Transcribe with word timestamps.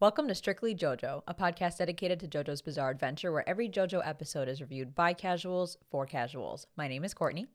Welcome 0.00 0.28
to 0.28 0.34
Strictly 0.34 0.74
JoJo, 0.74 1.24
a 1.28 1.34
podcast 1.34 1.76
dedicated 1.76 2.20
to 2.20 2.26
JoJo's 2.26 2.62
Bizarre 2.62 2.88
Adventure, 2.88 3.32
where 3.32 3.46
every 3.46 3.68
JoJo 3.68 4.00
episode 4.02 4.48
is 4.48 4.62
reviewed 4.62 4.94
by 4.94 5.12
casuals 5.12 5.76
for 5.90 6.06
casuals. 6.06 6.66
My 6.74 6.88
name 6.88 7.04
is 7.04 7.12
Courtney. 7.12 7.48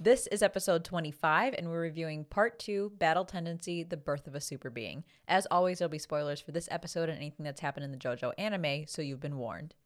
This 0.00 0.26
is 0.26 0.42
episode 0.42 0.84
25, 0.84 1.54
and 1.56 1.70
we're 1.70 1.80
reviewing 1.80 2.24
part 2.24 2.58
two 2.58 2.90
Battle 2.98 3.24
Tendency 3.24 3.84
The 3.84 3.96
Birth 3.96 4.26
of 4.26 4.34
a 4.34 4.40
Super 4.40 4.68
Being. 4.68 5.04
As 5.28 5.46
always, 5.48 5.78
there'll 5.78 5.90
be 5.92 5.98
spoilers 5.98 6.40
for 6.40 6.50
this 6.50 6.66
episode 6.72 7.08
and 7.08 7.18
anything 7.18 7.44
that's 7.44 7.60
happened 7.60 7.84
in 7.84 7.92
the 7.92 7.98
JoJo 7.98 8.32
anime, 8.36 8.88
so 8.88 9.00
you've 9.00 9.20
been 9.20 9.38
warned. 9.38 9.76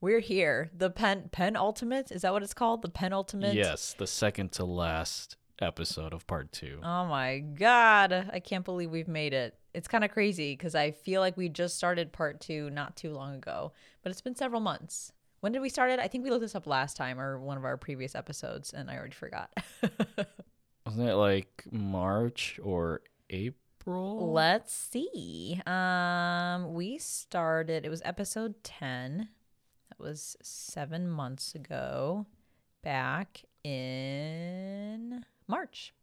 We're 0.00 0.20
here. 0.20 0.70
The 0.74 0.88
pen 0.88 1.28
penultimate 1.30 2.10
is 2.10 2.22
that 2.22 2.32
what 2.32 2.42
it's 2.42 2.54
called? 2.54 2.80
The 2.80 2.88
penultimate. 2.88 3.54
Yes, 3.54 3.94
the 3.98 4.06
second 4.06 4.52
to 4.52 4.64
last 4.64 5.36
episode 5.60 6.14
of 6.14 6.26
part 6.26 6.52
two. 6.52 6.78
Oh 6.82 7.04
my 7.04 7.38
god! 7.38 8.30
I 8.32 8.40
can't 8.40 8.64
believe 8.64 8.90
we've 8.90 9.08
made 9.08 9.34
it. 9.34 9.54
It's 9.78 9.86
kind 9.86 10.02
of 10.02 10.10
crazy 10.10 10.54
because 10.54 10.74
I 10.74 10.90
feel 10.90 11.20
like 11.20 11.36
we 11.36 11.48
just 11.48 11.76
started 11.76 12.10
part 12.10 12.40
two 12.40 12.68
not 12.70 12.96
too 12.96 13.12
long 13.12 13.36
ago, 13.36 13.70
but 14.02 14.10
it's 14.10 14.20
been 14.20 14.34
several 14.34 14.60
months. 14.60 15.12
When 15.38 15.52
did 15.52 15.62
we 15.62 15.68
start 15.68 15.92
it? 15.92 16.00
I 16.00 16.08
think 16.08 16.24
we 16.24 16.30
looked 16.30 16.40
this 16.40 16.56
up 16.56 16.66
last 16.66 16.96
time 16.96 17.20
or 17.20 17.38
one 17.38 17.56
of 17.56 17.64
our 17.64 17.76
previous 17.76 18.16
episodes, 18.16 18.72
and 18.72 18.90
I 18.90 18.96
already 18.96 19.14
forgot. 19.14 19.56
Wasn't 20.84 21.08
it 21.08 21.14
like 21.14 21.62
March 21.70 22.58
or 22.60 23.02
April? 23.30 24.32
Let's 24.32 24.74
see. 24.74 25.62
Um, 25.64 26.74
we 26.74 26.98
started. 26.98 27.86
It 27.86 27.88
was 27.88 28.02
episode 28.04 28.64
ten. 28.64 29.28
That 29.90 30.00
was 30.02 30.36
seven 30.42 31.08
months 31.08 31.54
ago, 31.54 32.26
back 32.82 33.44
in 33.62 35.24
March. 35.46 35.94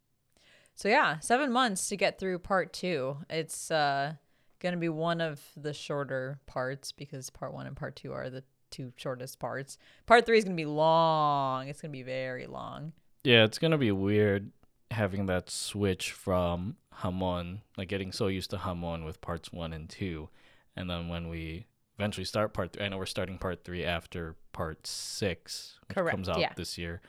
So 0.76 0.90
yeah, 0.90 1.20
seven 1.20 1.52
months 1.52 1.88
to 1.90 1.98
get 1.98 2.20
through 2.20 2.40
part 2.40 2.74
two. 2.74 3.18
It's 3.30 3.72
uh 3.72 4.14
gonna 4.60 4.78
be 4.78 4.90
one 4.90 5.22
of 5.22 5.42
the 5.56 5.74
shorter 5.74 6.40
parts 6.46 6.92
because 6.92 7.30
part 7.30 7.54
one 7.54 7.68
and 7.68 7.76
part 7.76 7.96
two 7.96 8.14
are 8.14 8.30
the 8.30 8.44
two 8.72 8.92
shortest 8.98 9.40
parts. 9.40 9.78
Part 10.06 10.26
three 10.26 10.38
is 10.38 10.44
gonna 10.44 10.56
be 10.56 10.66
long. 10.66 11.68
It's 11.68 11.82
gonna 11.82 11.92
be 11.92 12.04
very 12.04 12.46
long. 12.46 12.94
Yeah, 13.24 13.44
it's 13.44 13.58
gonna 13.58 13.78
be 13.78 13.92
weird 13.92 14.52
having 14.92 15.26
that 15.26 15.50
switch 15.50 16.12
from 16.12 16.76
Hamon, 16.92 17.62
like 17.78 17.88
getting 17.88 18.12
so 18.12 18.28
used 18.28 18.52
to 18.52 18.58
Hamon 18.58 19.04
with 19.04 19.22
parts 19.22 19.52
one 19.52 19.74
and 19.74 19.90
two, 19.90 20.30
and 20.76 20.90
then 20.90 21.08
when 21.08 21.30
we 21.30 21.68
eventually 21.98 22.26
start 22.26 22.54
part 22.54 22.74
three, 22.74 22.86
I 22.86 22.90
know 22.90 22.98
we're 22.98 23.06
starting 23.06 23.38
part 23.38 23.64
three 23.64 23.84
after 23.84 24.36
part 24.52 24.86
six, 24.86 25.80
which 25.88 25.96
Correct, 25.96 26.12
comes 26.12 26.30
out 26.30 26.40
yeah. 26.40 26.54
this 26.56 26.78
year, 26.78 27.02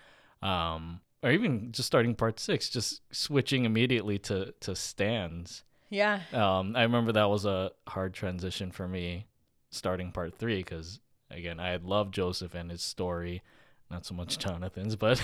um, 0.43 1.01
or 1.27 1.33
even 1.33 1.73
just 1.73 1.89
starting 1.89 2.15
part 2.15 2.39
six, 2.39 2.71
just 2.71 3.03
switching 3.13 3.65
immediately 3.65 4.19
to 4.21 4.55
to 4.61 4.77
stands. 4.77 5.65
Yeah. 5.91 6.21
Um, 6.33 6.77
I 6.77 6.83
remember 6.83 7.13
that 7.13 7.29
was 7.29 7.45
a 7.45 7.73
hard 7.89 8.15
transition 8.15 8.71
for 8.71 8.87
me 8.87 9.27
starting 9.71 10.13
part 10.13 10.35
three 10.39 10.59
because 10.59 11.01
again 11.31 11.59
I 11.59 11.71
had 11.71 11.85
loved 11.85 12.15
Joseph 12.15 12.55
and 12.55 12.71
his 12.71 12.83
story, 12.83 13.43
not 13.91 14.07
so 14.07 14.15
much 14.15 14.39
Jonathan's, 14.45 14.95
but 14.95 15.21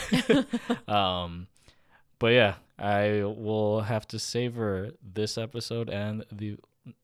um, 0.89 1.47
but 2.19 2.33
yeah, 2.33 2.55
I 2.79 3.23
will 3.23 3.83
have 3.83 4.09
to 4.09 4.19
savor 4.19 4.91
this 5.03 5.39
episode 5.39 5.89
and 5.89 6.25
the 6.33 6.57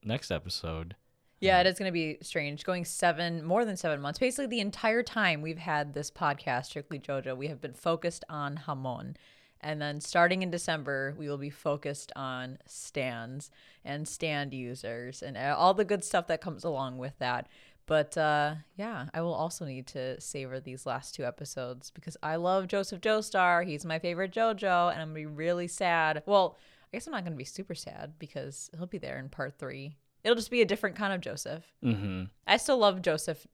next 0.04 0.32
episode. 0.32 0.96
Yeah, 1.40 1.60
it 1.60 1.66
is 1.66 1.78
going 1.78 1.88
to 1.88 1.92
be 1.92 2.18
strange. 2.20 2.64
Going 2.64 2.84
seven, 2.84 3.44
more 3.44 3.64
than 3.64 3.76
seven 3.76 4.00
months. 4.00 4.18
Basically, 4.18 4.46
the 4.46 4.60
entire 4.60 5.02
time 5.02 5.40
we've 5.40 5.58
had 5.58 5.94
this 5.94 6.10
podcast, 6.10 6.66
Strictly 6.66 6.98
JoJo, 6.98 7.36
we 7.36 7.46
have 7.46 7.60
been 7.60 7.74
focused 7.74 8.24
on 8.28 8.56
Hamon. 8.56 9.16
And 9.60 9.80
then 9.82 10.00
starting 10.00 10.42
in 10.42 10.50
December, 10.50 11.14
we 11.18 11.28
will 11.28 11.38
be 11.38 11.50
focused 11.50 12.12
on 12.14 12.58
stands 12.66 13.50
and 13.84 14.06
stand 14.06 14.54
users 14.54 15.22
and 15.22 15.36
all 15.36 15.74
the 15.74 15.84
good 15.84 16.04
stuff 16.04 16.26
that 16.28 16.40
comes 16.40 16.64
along 16.64 16.98
with 16.98 17.18
that. 17.18 17.48
But 17.86 18.18
uh, 18.18 18.56
yeah, 18.76 19.06
I 19.14 19.22
will 19.22 19.34
also 19.34 19.64
need 19.64 19.86
to 19.88 20.20
savor 20.20 20.60
these 20.60 20.86
last 20.86 21.14
two 21.14 21.24
episodes 21.24 21.90
because 21.90 22.16
I 22.22 22.36
love 22.36 22.68
Joseph 22.68 23.00
Joestar. 23.00 23.64
He's 23.64 23.84
my 23.84 23.98
favorite 23.98 24.32
JoJo, 24.32 24.92
and 24.92 25.00
I'm 25.00 25.12
going 25.12 25.24
to 25.24 25.30
be 25.30 25.34
really 25.34 25.68
sad. 25.68 26.22
Well, 26.26 26.58
I 26.92 26.96
guess 26.96 27.06
I'm 27.06 27.12
not 27.12 27.24
going 27.24 27.32
to 27.32 27.38
be 27.38 27.44
super 27.44 27.74
sad 27.74 28.12
because 28.18 28.70
he'll 28.76 28.86
be 28.86 28.98
there 28.98 29.18
in 29.18 29.28
part 29.30 29.58
three. 29.58 29.96
It'll 30.24 30.36
just 30.36 30.50
be 30.50 30.60
a 30.62 30.66
different 30.66 30.96
kind 30.96 31.12
of 31.12 31.20
Joseph. 31.20 31.64
Mm-hmm. 31.84 32.24
I 32.46 32.56
still 32.56 32.78
love 32.78 33.02
Joseph 33.02 33.46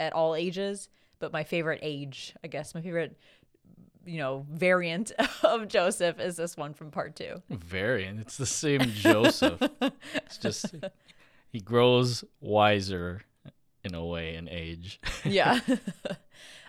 at 0.00 0.12
all 0.12 0.34
ages, 0.34 0.88
but 1.18 1.32
my 1.32 1.44
favorite 1.44 1.80
age, 1.82 2.34
I 2.42 2.48
guess, 2.48 2.74
my 2.74 2.80
favorite, 2.80 3.16
you 4.06 4.18
know, 4.18 4.46
variant 4.50 5.12
of 5.42 5.68
Joseph 5.68 6.18
is 6.20 6.36
this 6.36 6.56
one 6.56 6.74
from 6.74 6.90
part 6.90 7.16
two. 7.16 7.42
Variant. 7.50 8.20
It's 8.20 8.36
the 8.36 8.46
same 8.46 8.80
Joseph. 8.94 9.60
it's 10.14 10.38
just 10.38 10.74
he 11.50 11.60
grows 11.60 12.24
wiser 12.40 13.22
in 13.84 13.94
a 13.94 14.04
way 14.04 14.34
in 14.34 14.48
age. 14.48 15.00
yeah. 15.24 15.60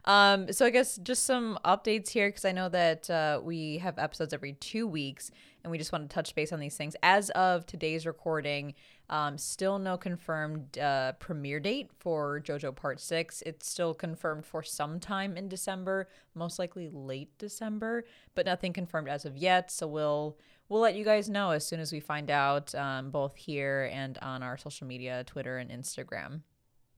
um, 0.05 0.51
so 0.51 0.65
I 0.65 0.69
guess 0.69 0.97
just 0.97 1.25
some 1.25 1.57
updates 1.65 2.09
here 2.09 2.29
because 2.29 2.45
I 2.45 2.51
know 2.51 2.69
that 2.69 3.09
uh, 3.09 3.41
we 3.43 3.79
have 3.79 3.97
episodes 3.97 4.33
every 4.33 4.53
two 4.53 4.87
weeks, 4.87 5.31
and 5.63 5.71
we 5.71 5.77
just 5.77 5.91
want 5.91 6.09
to 6.09 6.13
touch 6.13 6.33
base 6.35 6.53
on 6.53 6.59
these 6.59 6.77
things. 6.77 6.95
As 7.03 7.29
of 7.31 7.65
today's 7.65 8.05
recording, 8.05 8.73
um, 9.09 9.37
still 9.37 9.79
no 9.79 9.97
confirmed 9.97 10.77
uh, 10.77 11.13
premiere 11.13 11.59
date 11.59 11.91
for 11.99 12.39
JoJo 12.39 12.75
Part 12.75 12.99
Six. 12.99 13.41
It's 13.45 13.69
still 13.69 13.93
confirmed 13.93 14.45
for 14.45 14.61
sometime 14.61 15.35
in 15.35 15.49
December, 15.49 16.07
most 16.35 16.59
likely 16.59 16.89
late 16.91 17.37
December, 17.37 18.05
but 18.35 18.45
nothing 18.45 18.73
confirmed 18.73 19.09
as 19.09 19.25
of 19.25 19.35
yet. 19.37 19.71
So 19.71 19.87
we'll 19.87 20.37
we'll 20.69 20.81
let 20.81 20.95
you 20.95 21.03
guys 21.03 21.29
know 21.29 21.51
as 21.51 21.65
soon 21.65 21.79
as 21.79 21.91
we 21.91 21.99
find 21.99 22.29
out, 22.29 22.73
um, 22.75 23.09
both 23.09 23.35
here 23.35 23.89
and 23.91 24.17
on 24.19 24.43
our 24.43 24.57
social 24.57 24.85
media, 24.85 25.23
Twitter 25.25 25.57
and 25.57 25.71
Instagram. 25.71 26.41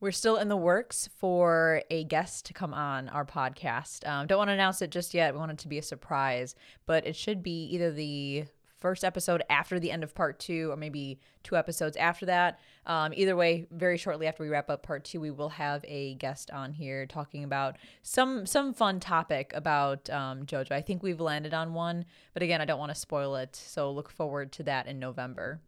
We're 0.02 0.12
still 0.12 0.38
in 0.38 0.50
the 0.50 0.58
works 0.58 1.08
for 1.20 1.84
a 1.92 2.04
guest 2.04 2.48
to 2.48 2.54
come 2.54 2.74
on 2.74 3.08
our 3.10 3.24
podcast. 3.24 4.06
Um, 4.08 4.26
don't 4.26 4.40
want 4.40 4.48
to 4.50 4.54
announce 4.54 4.82
it 4.82 4.90
just 4.90 5.14
yet. 5.14 5.34
We 5.34 5.40
want 5.40 5.52
it 5.52 5.60
to 5.60 5.68
be 5.68 5.78
a 5.78 5.84
surprise, 5.84 6.56
but 6.88 7.06
it 7.06 7.16
should 7.16 7.44
be 7.44 7.66
either 7.66 7.92
the 7.92 8.46
first 8.82 9.06
episode 9.06 9.44
after 9.50 9.80
the 9.80 9.92
end 9.92 10.04
of 10.04 10.14
part 10.14 10.40
two, 10.40 10.72
or 10.72 10.76
maybe 10.76 11.20
two 11.44 11.56
episodes 11.56 11.96
after 11.96 12.26
that. 12.26 12.60
Um, 12.86 13.14
either 13.16 13.36
way, 13.36 13.68
very 13.72 13.98
shortly 13.98 14.28
after 14.28 14.44
we 14.44 14.50
wrap 14.50 14.70
up 14.70 14.84
part 14.84 15.06
two, 15.06 15.22
we 15.22 15.32
will 15.32 15.50
have 15.50 15.86
a 15.88 16.16
guest 16.16 16.52
on 16.52 16.74
here 16.74 17.06
talking 17.06 17.44
about 17.44 17.78
some 18.02 18.46
some 18.46 18.74
fun 18.74 19.00
topic 19.00 19.54
about 19.56 20.10
um, 20.10 20.46
JoJo. 20.46 20.72
I 20.72 20.82
think 20.82 21.04
we've 21.04 21.22
landed 21.22 21.54
on 21.54 21.74
one, 21.74 22.06
but 22.34 22.44
again, 22.44 22.60
I 22.60 22.66
don't 22.66 22.80
want 22.80 22.92
to 22.92 23.00
spoil 23.00 23.36
it, 23.36 23.56
so 23.56 23.92
look 23.92 24.10
forward 24.10 24.52
to 24.54 24.64
that 24.64 24.88
in 24.88 25.00
November. 25.00 25.62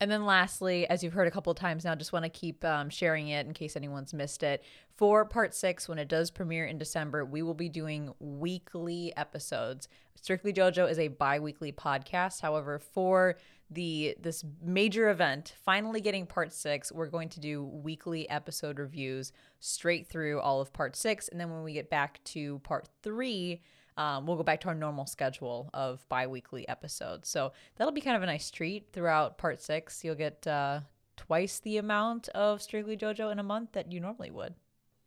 And 0.00 0.10
then 0.10 0.24
lastly, 0.24 0.88
as 0.88 1.04
you've 1.04 1.12
heard 1.12 1.28
a 1.28 1.30
couple 1.30 1.50
of 1.50 1.58
times 1.58 1.84
now, 1.84 1.94
just 1.94 2.12
want 2.12 2.24
to 2.24 2.30
keep 2.30 2.64
um, 2.64 2.88
sharing 2.88 3.28
it 3.28 3.46
in 3.46 3.52
case 3.52 3.76
anyone's 3.76 4.14
missed 4.14 4.42
it. 4.42 4.64
For 4.96 5.26
part 5.26 5.54
six, 5.54 5.88
when 5.88 5.98
it 5.98 6.08
does 6.08 6.30
premiere 6.30 6.64
in 6.64 6.78
December, 6.78 7.24
we 7.24 7.42
will 7.42 7.54
be 7.54 7.68
doing 7.68 8.14
weekly 8.18 9.12
episodes. 9.16 9.88
Strictly 10.14 10.54
JoJo 10.54 10.90
is 10.90 10.98
a 10.98 11.08
bi-weekly 11.08 11.72
podcast. 11.72 12.40
However, 12.40 12.78
for 12.78 13.36
the 13.70 14.16
this 14.20 14.42
major 14.62 15.10
event, 15.10 15.54
finally 15.64 16.00
getting 16.00 16.26
part 16.26 16.52
six, 16.52 16.90
we're 16.90 17.06
going 17.06 17.28
to 17.28 17.40
do 17.40 17.62
weekly 17.62 18.28
episode 18.28 18.78
reviews 18.78 19.32
straight 19.60 20.08
through 20.08 20.40
all 20.40 20.62
of 20.62 20.72
part 20.72 20.96
six. 20.96 21.28
And 21.28 21.38
then 21.38 21.50
when 21.50 21.62
we 21.62 21.74
get 21.74 21.90
back 21.90 22.24
to 22.24 22.58
part 22.60 22.88
three, 23.02 23.60
um, 24.00 24.24
we'll 24.24 24.38
go 24.38 24.42
back 24.42 24.62
to 24.62 24.68
our 24.68 24.74
normal 24.74 25.04
schedule 25.04 25.68
of 25.74 26.08
bi-weekly 26.08 26.66
episodes. 26.66 27.28
So 27.28 27.52
that'll 27.76 27.92
be 27.92 28.00
kind 28.00 28.16
of 28.16 28.22
a 28.22 28.26
nice 28.26 28.50
treat 28.50 28.88
throughout 28.94 29.36
part 29.36 29.60
six. 29.60 30.02
You'll 30.02 30.14
get 30.14 30.46
uh, 30.46 30.80
twice 31.18 31.58
the 31.58 31.76
amount 31.76 32.28
of 32.30 32.62
strictly 32.62 32.96
jojo 32.96 33.30
in 33.30 33.38
a 33.38 33.42
month 33.42 33.72
that 33.72 33.92
you 33.92 34.00
normally 34.00 34.30
would. 34.30 34.54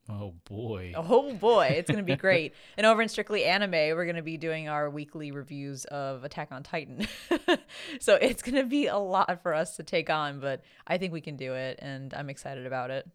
Oh 0.07 0.35
boy. 0.45 0.93
oh 0.95 1.33
boy. 1.33 1.73
It's 1.75 1.89
going 1.89 2.05
to 2.05 2.11
be 2.11 2.15
great. 2.27 2.53
And 2.77 2.85
over 2.85 3.01
in 3.01 3.09
strictly 3.09 3.45
anime 3.45 3.71
we're 3.71 4.05
going 4.05 4.15
to 4.15 4.21
be 4.21 4.37
doing 4.37 4.69
our 4.69 4.91
weekly 4.91 5.31
reviews 5.31 5.85
of 5.85 6.23
attack 6.23 6.51
on 6.51 6.61
titan. 6.61 7.07
So 7.99 8.15
it's 8.15 8.43
going 8.43 8.61
to 8.61 8.65
be 8.65 8.87
a 8.87 8.97
lot 8.97 9.41
for 9.41 9.55
us 9.55 9.77
to 9.77 9.83
take 9.83 10.09
on 10.09 10.39
but 10.39 10.61
i 10.85 10.97
think 10.97 11.11
we 11.11 11.21
can 11.21 11.35
do 11.35 11.53
it 11.53 11.79
and 11.81 12.13
i'm 12.13 12.29
excited 12.29 12.65
about 12.65 12.91
it 12.91 13.07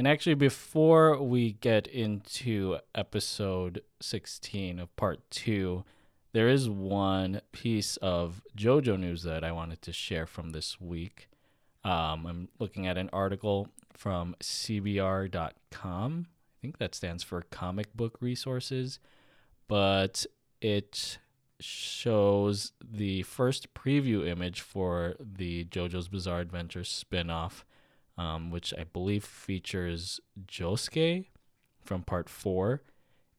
And 0.00 0.08
actually, 0.08 0.32
before 0.32 1.22
we 1.22 1.52
get 1.52 1.86
into 1.86 2.78
episode 2.94 3.82
16 4.00 4.78
of 4.78 4.96
part 4.96 5.20
two, 5.30 5.84
there 6.32 6.48
is 6.48 6.70
one 6.70 7.42
piece 7.52 7.98
of 7.98 8.40
JoJo 8.56 8.98
news 8.98 9.24
that 9.24 9.44
I 9.44 9.52
wanted 9.52 9.82
to 9.82 9.92
share 9.92 10.24
from 10.24 10.52
this 10.52 10.80
week. 10.80 11.28
Um, 11.84 12.24
I'm 12.24 12.48
looking 12.58 12.86
at 12.86 12.96
an 12.96 13.10
article 13.12 13.68
from 13.92 14.36
CBR.com. 14.40 16.26
I 16.30 16.56
think 16.62 16.78
that 16.78 16.94
stands 16.94 17.22
for 17.22 17.42
Comic 17.42 17.94
Book 17.94 18.16
Resources, 18.22 19.00
but 19.68 20.24
it 20.62 21.18
shows 21.58 22.72
the 22.82 23.20
first 23.24 23.74
preview 23.74 24.26
image 24.26 24.62
for 24.62 25.16
the 25.20 25.66
JoJo's 25.66 26.08
Bizarre 26.08 26.40
Adventure 26.40 26.84
spin 26.84 27.28
off 27.28 27.66
um, 28.20 28.50
which 28.50 28.72
I 28.78 28.84
believe 28.84 29.24
features 29.24 30.20
Josuke 30.46 31.26
from 31.82 32.02
part 32.02 32.28
four 32.28 32.82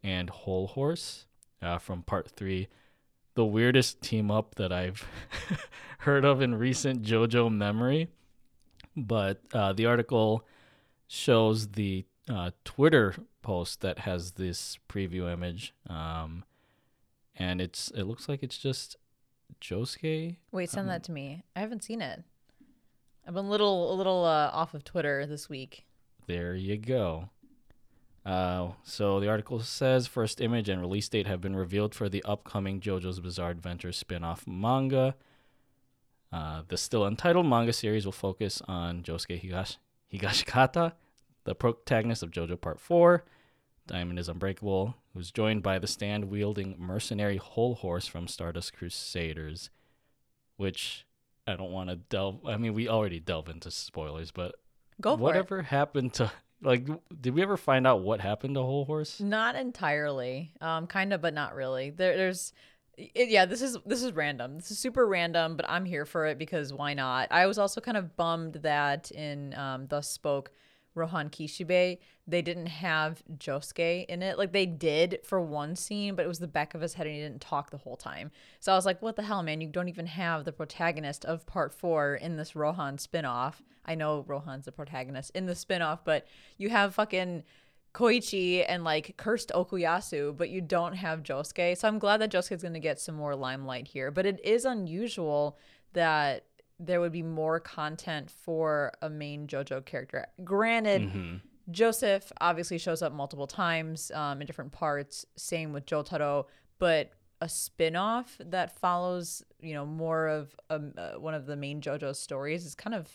and 0.04 0.30
Hol 0.30 0.68
Horse 0.68 1.28
uh, 1.62 1.78
from 1.78 2.02
part 2.04 2.28
three. 2.30 2.68
The 3.36 3.46
weirdest 3.46 4.02
team 4.02 4.32
up 4.32 4.56
that 4.56 4.72
I've 4.74 5.08
heard 6.00 6.26
of 6.26 6.42
in 6.42 6.56
recent 6.56 7.04
JoJo 7.04 7.52
memory. 7.54 8.08
but 8.98 9.42
uh, 9.54 9.72
the 9.74 9.86
article 9.86 10.46
shows 11.08 11.68
the 11.70 12.06
uh, 12.30 12.52
Twitter 12.66 13.16
post 13.42 13.82
that 13.82 14.00
has 14.00 14.32
this 14.34 14.78
preview 14.90 15.32
image, 15.32 15.74
um, 15.90 16.44
and 17.36 17.62
it's 17.62 17.90
it 17.92 18.04
looks 18.04 18.28
like 18.30 18.44
it's 18.44 18.58
just 18.58 18.98
Josuke. 19.62 20.36
Wait, 20.52 20.70
send 20.70 20.86
Um, 20.86 20.88
that 20.88 21.04
to 21.06 21.12
me. 21.12 21.44
I 21.56 21.60
haven't 21.62 21.84
seen 21.84 22.02
it. 22.02 22.24
I've 23.28 23.34
been 23.34 23.46
a 23.46 23.50
little 23.50 23.94
a 23.94 23.96
little 23.96 24.26
uh, 24.26 24.50
off 24.52 24.74
of 24.74 24.84
Twitter 24.84 25.26
this 25.26 25.50
week. 25.50 25.86
There 26.28 26.56
you 26.56 26.78
go. 26.78 27.30
Uh, 28.26 28.70
so 28.84 29.20
the 29.20 29.28
article 29.28 29.60
says 29.60 30.06
first 30.06 30.42
image 30.42 30.70
and 30.70 30.80
release 30.80 31.10
date 31.10 31.26
have 31.28 31.42
been 31.42 31.56
revealed 31.56 31.96
for 31.96 32.08
the 32.08 32.24
upcoming 32.24 32.80
JoJo's 32.80 33.20
Bizarre 33.20 33.50
Adventure 33.50 33.92
spin-off 33.92 34.46
manga. 34.46 35.16
Uh, 36.32 36.62
the 36.68 36.78
still 36.78 37.04
untitled 37.04 37.48
manga 37.48 37.74
series 37.74 38.06
will 38.06 38.12
focus 38.12 38.62
on 38.68 39.02
Josuke 39.02 39.42
Higash- 39.42 39.78
Higashikata, 40.14 40.94
the 41.46 41.56
protagonist 41.56 42.22
of 42.22 42.32
JoJo 42.32 42.62
Part 42.62 42.80
4. 42.80 43.26
Diamond 43.88 44.20
is 44.20 44.30
Unbreakable, 44.30 44.96
who's 45.14 45.32
joined 45.32 45.64
by 45.64 45.80
the 45.80 45.88
stand-wielding 45.88 46.76
mercenary 46.78 47.38
Hol 47.38 47.76
Horse 47.76 48.06
from 48.06 48.28
Stardust 48.28 48.74
Crusaders, 48.74 49.72
which 50.58 51.06
I 51.48 51.56
don't 51.56 51.72
want 51.72 51.90
to 51.90 51.96
delve. 51.96 52.46
I 52.46 52.58
mean, 52.58 52.74
we 52.74 52.88
already 52.88 53.20
delve 53.20 53.50
into 53.50 53.72
spoilers, 53.72 54.32
but 54.32 54.56
Go 55.00 55.12
for 55.16 55.20
it. 55.20 55.24
whatever 55.24 55.62
happened 55.64 56.14
to 56.16 56.32
like 56.62 56.88
did 57.20 57.34
we 57.34 57.42
ever 57.42 57.58
find 57.58 57.88
out 57.88 58.02
what 58.02 58.22
happened 58.22 58.54
to 58.56 58.62
Hol 58.62 58.86
Horse 58.86 59.20
Not 59.20 59.56
entirely. 59.56 60.52
Um, 60.62 60.86
kind 60.88 61.12
of, 61.14 61.22
but 61.22 61.34
not 61.34 61.56
really. 61.56 61.90
There, 61.90 62.16
there's, 62.16 62.54
it, 62.98 63.30
yeah. 63.30 63.46
This 63.46 63.62
is 63.64 63.78
this 63.86 64.04
is 64.04 64.14
random. 64.14 64.56
This 64.58 64.70
is 64.70 64.78
super 64.78 65.08
random, 65.08 65.56
but 65.56 65.66
I'm 65.68 65.86
here 65.86 66.06
for 66.06 66.28
it 66.28 66.38
because 66.38 66.72
why 66.72 66.94
not? 66.94 67.30
I 67.32 67.48
was 67.48 67.58
also 67.58 67.82
kind 67.82 67.98
of 67.98 68.16
bummed 68.16 68.56
that 68.62 69.10
in 69.12 69.56
um, 69.56 69.88
Thus 69.88 70.10
Spoke 70.10 70.52
Rohan 70.96 71.30
Kishibe 71.30 71.98
they 72.32 72.42
didn't 72.42 72.68
have 72.68 73.22
Josuke 73.38 74.06
in 74.06 74.24
it. 74.24 74.38
Like 74.38 74.54
they 74.54 74.66
did 74.66 75.20
for 75.24 75.42
one 75.42 75.76
scene, 75.76 76.16
but 76.16 76.24
it 76.24 76.28
was 76.28 76.40
the 76.40 76.48
back 76.48 76.74
of 76.74 76.82
his 76.82 76.94
head 76.94 77.08
and 77.08 77.16
he 77.16 77.22
didn't 77.22 77.42
talk 77.42 77.70
the 77.70 77.78
whole 77.78 77.98
time. 77.98 78.32
So 78.60 78.72
I 78.72 78.76
was 78.76 78.86
like, 78.86 79.02
what 79.02 79.16
the 79.16 79.24
hell, 79.24 79.44
man? 79.44 79.62
You 79.62 79.68
don't 79.68 79.90
even 79.90 80.06
have 80.08 80.46
the 80.46 80.52
protagonist 80.52 81.26
of 81.26 81.46
Part 81.46 81.74
Four 81.74 82.16
in 82.16 82.38
this 82.38 82.56
Rohan 82.56 82.98
spinoff. 82.98 83.56
I 83.86 83.96
know 83.96 84.24
Rohan's 84.28 84.66
the 84.66 84.72
protagonist 84.72 85.32
in 85.36 85.46
the 85.46 85.54
spinoff, 85.54 86.00
but 86.06 86.26
you 86.58 86.70
have 86.70 86.96
fucking 86.96 87.44
Koichi 87.94 88.64
and 88.68 88.84
like 88.84 89.18
cursed 89.18 89.52
Okuyasu, 89.54 90.38
but 90.38 90.50
you 90.50 90.62
don't 90.62 90.94
have 90.94 91.24
Josuke. 91.24 91.78
So 91.78 91.88
I'm 91.88 92.00
glad 92.00 92.22
that 92.22 92.32
Josuke's 92.32 92.62
going 92.62 92.74
to 92.74 92.80
get 92.80 93.00
some 93.00 93.16
more 93.16 93.36
limelight 93.36 93.88
here. 93.88 94.12
But 94.12 94.26
it 94.26 94.40
is 94.46 94.64
unusual 94.64 95.58
that 95.94 96.46
there 96.86 97.00
would 97.00 97.12
be 97.12 97.24
more 97.24 97.60
content 97.60 98.30
for 98.30 98.92
a 99.02 99.10
main 99.10 99.48
JoJo 99.48 99.86
character. 99.86 100.26
Granted, 100.44 101.04
mm-hmm. 101.04 101.36
Joseph 101.70 102.32
obviously 102.42 102.78
shows 102.78 103.02
up 103.02 103.14
multiple 103.14 103.48
times 103.48 104.12
um, 104.16 104.42
in 104.42 104.48
different 104.48 104.72
parts. 104.72 105.26
Same 105.38 105.74
with 105.74 105.86
Jotaro, 105.86 106.46
but 106.80 107.12
a 107.40 107.48
spin-off 107.48 108.38
that 108.40 108.78
follows, 108.80 109.44
you 109.62 109.74
know, 109.74 109.86
more 109.86 110.28
of 110.28 110.56
um, 110.70 110.94
uh, 110.98 111.12
one 111.14 111.34
of 111.34 111.46
the 111.46 111.56
main 111.56 111.82
JoJo 111.82 112.16
stories 112.16 112.66
is 112.66 112.76
kind 112.76 112.96
of, 112.96 113.10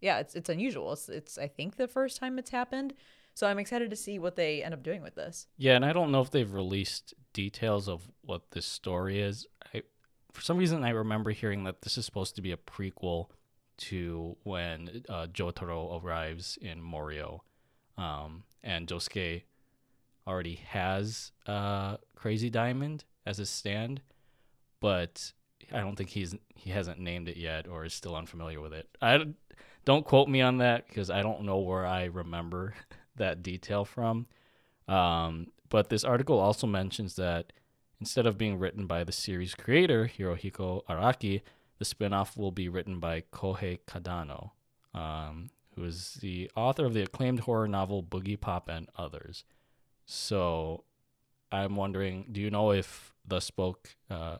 yeah, 0.00 0.18
it's 0.18 0.34
it's 0.34 0.48
unusual. 0.48 0.92
It's 0.92 1.08
it's 1.08 1.38
I 1.38 1.48
think 1.48 1.76
the 1.76 1.88
first 1.88 2.18
time 2.18 2.38
it's 2.38 2.50
happened. 2.50 2.94
So 3.34 3.46
I'm 3.46 3.58
excited 3.60 3.90
to 3.90 3.96
see 3.96 4.18
what 4.18 4.34
they 4.34 4.64
end 4.64 4.74
up 4.74 4.82
doing 4.82 5.00
with 5.02 5.14
this. 5.14 5.46
yeah 5.56 5.76
and 5.76 5.84
i 5.84 5.92
don't 5.92 6.10
know 6.10 6.20
if 6.20 6.30
they've 6.32 6.52
released 6.52 7.14
details 7.32 7.88
of 7.88 8.10
what 8.22 8.50
this 8.50 8.66
story 8.66 9.20
is 9.20 9.46
I, 9.72 9.82
for 10.32 10.42
some 10.42 10.58
reason 10.58 10.84
i 10.84 10.90
remember 10.90 11.30
hearing 11.30 11.64
that 11.64 11.82
this 11.82 11.98
is 11.98 12.04
supposed 12.04 12.36
to 12.36 12.42
be 12.42 12.52
a 12.52 12.56
prequel 12.56 13.26
to 13.76 14.36
when 14.42 15.04
uh, 15.08 15.26
jotaro 15.26 16.02
arrives 16.02 16.58
in 16.60 16.80
Morioh 16.80 17.40
um, 17.96 18.42
and 18.62 18.86
josuke 18.86 19.42
already 20.26 20.56
has 20.56 21.32
uh, 21.46 21.96
crazy 22.14 22.50
diamond 22.50 23.04
as 23.24 23.38
his 23.38 23.50
stand 23.50 24.00
but 24.80 25.32
I 25.72 25.80
don't 25.80 25.96
think 25.96 26.10
he's 26.10 26.34
he 26.54 26.70
hasn't 26.70 26.98
named 26.98 27.28
it 27.28 27.36
yet 27.36 27.68
or 27.68 27.84
is 27.84 27.94
still 27.94 28.16
unfamiliar 28.16 28.60
with 28.60 28.72
it. 28.72 28.88
I 29.02 29.26
don't 29.84 30.04
quote 30.04 30.28
me 30.28 30.40
on 30.40 30.58
that 30.58 30.88
because 30.88 31.10
I 31.10 31.22
don't 31.22 31.42
know 31.42 31.58
where 31.58 31.86
I 31.86 32.04
remember 32.04 32.74
that 33.16 33.42
detail 33.42 33.84
from. 33.84 34.26
Um, 34.86 35.48
but 35.68 35.88
this 35.88 36.04
article 36.04 36.38
also 36.38 36.66
mentions 36.66 37.16
that 37.16 37.52
instead 38.00 38.26
of 38.26 38.38
being 38.38 38.58
written 38.58 38.86
by 38.86 39.04
the 39.04 39.12
series 39.12 39.54
creator 39.54 40.06
Hirohiko 40.06 40.84
Araki, 40.86 41.42
the 41.78 41.84
spinoff 41.84 42.36
will 42.36 42.52
be 42.52 42.68
written 42.68 42.98
by 42.98 43.22
Kohei 43.32 43.78
Kadono, 43.86 44.50
um, 44.94 45.50
who 45.74 45.84
is 45.84 46.18
the 46.20 46.50
author 46.56 46.84
of 46.86 46.94
the 46.94 47.02
acclaimed 47.02 47.40
horror 47.40 47.68
novel 47.68 48.02
Boogie 48.02 48.40
Pop 48.40 48.68
and 48.68 48.88
others. 48.96 49.44
So 50.06 50.84
I'm 51.52 51.76
wondering, 51.76 52.26
do 52.32 52.40
you 52.40 52.50
know 52.50 52.72
if 52.72 53.14
the 53.26 53.40
spoke 53.40 53.96
uh, 54.10 54.38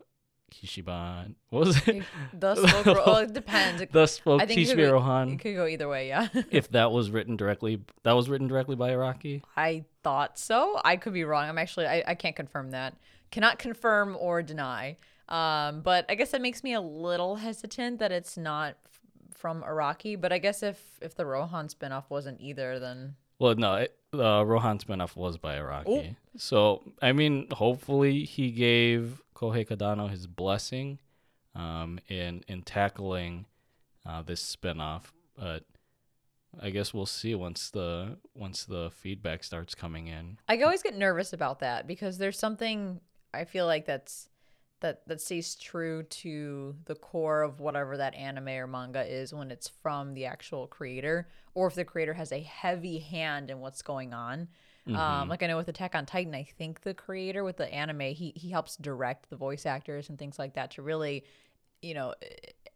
Kishiban 0.51 1.35
what 1.51 1.67
was 1.67 1.89
it? 1.89 2.03
The 2.33 2.55
spoke, 2.55 2.87
well, 2.87 3.17
it 3.17 3.33
depends. 3.33 3.85
The 3.93 4.07
spoke 4.07 4.41
I 4.43 4.47
think 4.47 4.61
it 4.61 4.67
could, 4.69 4.79
Kishibe 4.79 4.87
go, 4.87 4.93
Rohan. 4.95 5.29
it 5.33 5.41
could 5.41 5.55
go 5.55 5.67
either 5.67 5.89
way. 5.89 6.09
Yeah, 6.09 6.29
if 6.51 6.71
that 6.71 6.91
was 6.91 7.11
written 7.11 7.37
directly, 7.37 7.83
that 8.03 8.13
was 8.13 8.29
written 8.29 8.49
directly 8.49 8.77
by 8.77 8.91
Araki. 8.91 9.43
I 9.57 9.85
thought 10.03 10.39
so. 10.39 10.81
I 10.85 10.97
could 10.97 11.13
be 11.13 11.25
wrong. 11.25 11.49
I'm 11.49 11.59
actually 11.59 11.87
I, 11.87 12.03
I 12.07 12.15
can't 12.15 12.35
confirm 12.37 12.71
that. 12.71 12.95
Cannot 13.31 13.59
confirm 13.59 14.17
or 14.19 14.43
deny. 14.43 14.97
Um, 15.29 15.83
but 15.83 16.07
I 16.09 16.15
guess 16.15 16.31
that 16.31 16.41
makes 16.41 16.65
me 16.65 16.73
a 16.73 16.81
little 16.81 17.37
hesitant 17.37 17.99
that 17.99 18.13
it's 18.13 18.37
not 18.39 18.77
f- 18.87 19.01
from 19.35 19.63
Araki. 19.63 20.19
But 20.19 20.33
I 20.33 20.39
guess 20.39 20.63
if 20.63 20.81
if 21.03 21.15
the 21.15 21.27
Rohan 21.27 21.69
spinoff 21.69 22.05
wasn't 22.09 22.41
either, 22.41 22.79
then 22.79 23.17
Well, 23.39 23.55
no, 23.55 23.75
it, 23.75 23.95
the 24.11 24.45
Rohan 24.45 24.79
spinoff 24.79 25.17
was 25.17 25.37
by 25.37 25.57
Araki. 25.57 26.17
So, 26.37 26.83
I 27.03 27.13
mean, 27.13 27.49
hopefully 27.51 28.25
he 28.25 28.51
gave 28.51 29.21
Kohei 29.35 29.67
Kadono 29.69 30.09
his 30.09 30.27
blessing 30.27 30.99
um, 31.55 31.99
in 32.09 32.43
in 32.49 32.63
tackling 32.63 33.45
uh, 34.07 34.23
this 34.23 34.57
spinoff. 34.57 35.13
But 35.39 35.65
I 36.61 36.71
guess 36.71 36.95
we'll 36.95 37.07
see 37.07 37.35
once 37.35 37.71
the 37.71 38.17
once 38.35 38.65
the 38.65 38.91
feedback 38.91 39.45
starts 39.45 39.75
coming 39.75 40.07
in. 40.07 40.39
I 40.49 40.57
always 40.63 40.83
get 40.83 40.97
nervous 40.97 41.35
about 41.35 41.61
that 41.61 41.87
because 41.87 42.17
there's 42.19 42.39
something 42.39 43.01
I 43.33 43.45
feel 43.45 43.67
like 43.67 43.87
that's 43.87 44.29
that 44.81 45.07
that 45.09 45.21
stays 45.21 45.55
true 45.57 46.05
to 46.05 46.77
the 46.85 46.95
core 46.95 47.43
of 47.43 47.61
whatever 47.61 47.97
that 47.97 48.15
anime 48.15 48.49
or 48.49 48.67
manga 48.67 49.03
is 49.03 49.35
when 49.35 49.51
it's 49.51 49.69
from 49.69 50.15
the 50.15 50.27
actual 50.27 50.67
creator 50.67 51.29
or 51.55 51.67
if 51.67 51.75
the 51.75 51.85
creator 51.85 52.15
has 52.15 52.31
a 52.31 52.41
heavy 52.41 52.99
hand 52.99 53.51
in 53.51 53.59
what's 53.61 53.83
going 53.83 54.15
on. 54.15 54.49
Um, 54.97 55.29
like 55.29 55.43
I 55.43 55.49
know 55.49 55.59
with 55.59 55.69
Attack 55.69 55.95
on 55.95 56.07
Titan, 56.07 56.35
I 56.35 56.45
think 56.45 56.81
the 56.81 56.95
creator 56.95 57.45
with 57.45 57.59
the 57.59 57.73
anime, 57.73 58.01
he 58.01 58.33
he 58.37 58.51
helps 58.51 58.77
direct 58.77 59.29
the 59.29 59.37
voice 59.37 59.67
actors 59.67 60.09
and 60.09 60.19
things 60.19 60.39
like 60.39 60.55
that 60.55 60.71
to 60.73 60.83
really, 60.83 61.25
you 61.83 61.93
know, 61.93 62.15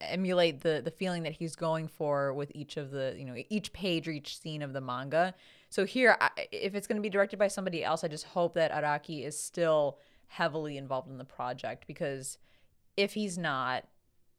emulate 0.00 0.60
the 0.60 0.82
the 0.84 0.90
feeling 0.90 1.22
that 1.22 1.32
he's 1.32 1.56
going 1.56 1.88
for 1.88 2.34
with 2.34 2.52
each 2.54 2.76
of 2.76 2.90
the 2.90 3.14
you 3.16 3.24
know 3.24 3.34
each 3.48 3.72
page 3.72 4.08
or 4.08 4.10
each 4.10 4.38
scene 4.38 4.60
of 4.60 4.72
the 4.72 4.80
manga. 4.80 5.34
So 5.70 5.86
here, 5.86 6.18
I, 6.20 6.30
if 6.50 6.74
it's 6.74 6.86
going 6.86 6.96
to 6.96 7.02
be 7.02 7.08
directed 7.08 7.38
by 7.38 7.48
somebody 7.48 7.82
else, 7.82 8.04
I 8.04 8.08
just 8.08 8.26
hope 8.26 8.54
that 8.54 8.72
Araki 8.72 9.24
is 9.24 9.38
still 9.38 9.98
heavily 10.32 10.76
involved 10.78 11.10
in 11.10 11.18
the 11.18 11.24
project 11.24 11.86
because 11.86 12.38
if 12.96 13.12
he's 13.14 13.36
not, 13.36 13.84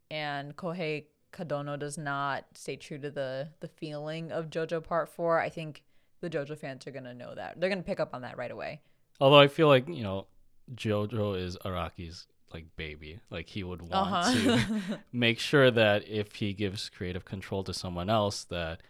and 0.10 0.56
Kohei 0.56 1.06
Kadono 1.32 1.78
does 1.78 1.98
not 1.98 2.46
stay 2.56 2.76
true 2.76 2.98
to 3.00 3.10
the 3.12 3.50
the 3.60 3.68
feeling 3.68 4.32
of 4.32 4.50
JoJo 4.50 4.84
Part 4.84 5.10
Four, 5.10 5.40
I 5.40 5.50
think 5.50 5.84
the 6.22 6.30
JoJo 6.30 6.58
fans 6.58 6.86
are 6.88 6.92
gonna 6.92 7.14
know 7.14 7.34
that. 7.36 7.60
They're 7.60 7.70
gonna 7.70 7.82
pick 7.84 8.00
up 8.00 8.14
on 8.14 8.22
that 8.22 8.38
right 8.38 8.52
away. 8.52 8.82
Although 9.20 9.40
I 9.40 9.48
feel 9.48 9.68
like 9.68 9.88
you 9.88 10.04
know, 10.04 10.28
JoJo 10.76 11.40
is 11.40 11.58
Araki's 11.66 12.28
like 12.54 12.66
baby. 12.76 13.20
Like 13.30 13.50
he 13.50 13.64
would 13.64 13.82
want 13.82 13.94
Uh-huh. 13.94 14.32
to 14.34 15.00
make 15.12 15.40
sure 15.40 15.72
that 15.72 16.08
if 16.08 16.36
he 16.36 16.54
gives 16.54 16.90
creative 16.90 17.26
control 17.26 17.64
to 17.64 17.74
someone 17.74 18.10
else, 18.10 18.44
that 18.46 18.82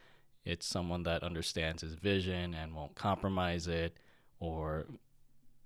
it's 0.46 0.66
someone 0.66 1.04
that 1.04 1.24
understands 1.24 1.82
his 1.82 1.94
vision 1.96 2.54
and 2.54 2.76
won't 2.76 2.96
compromise 2.96 3.68
it 3.68 3.96
or 4.42 4.86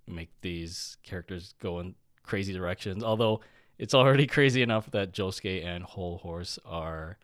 make 0.08 0.30
these 0.42 0.98
characters 1.04 1.54
go 1.62 1.80
in 1.80 1.96
crazy 2.24 2.54
directions. 2.54 3.04
Although 3.04 3.42
it's 3.78 3.94
already 3.94 4.28
crazy 4.38 4.62
enough 4.62 4.90
that 4.92 5.14
Josuke 5.14 5.66
and 5.66 5.84
Hol 5.84 6.20
Horse 6.20 6.60
are 6.66 7.18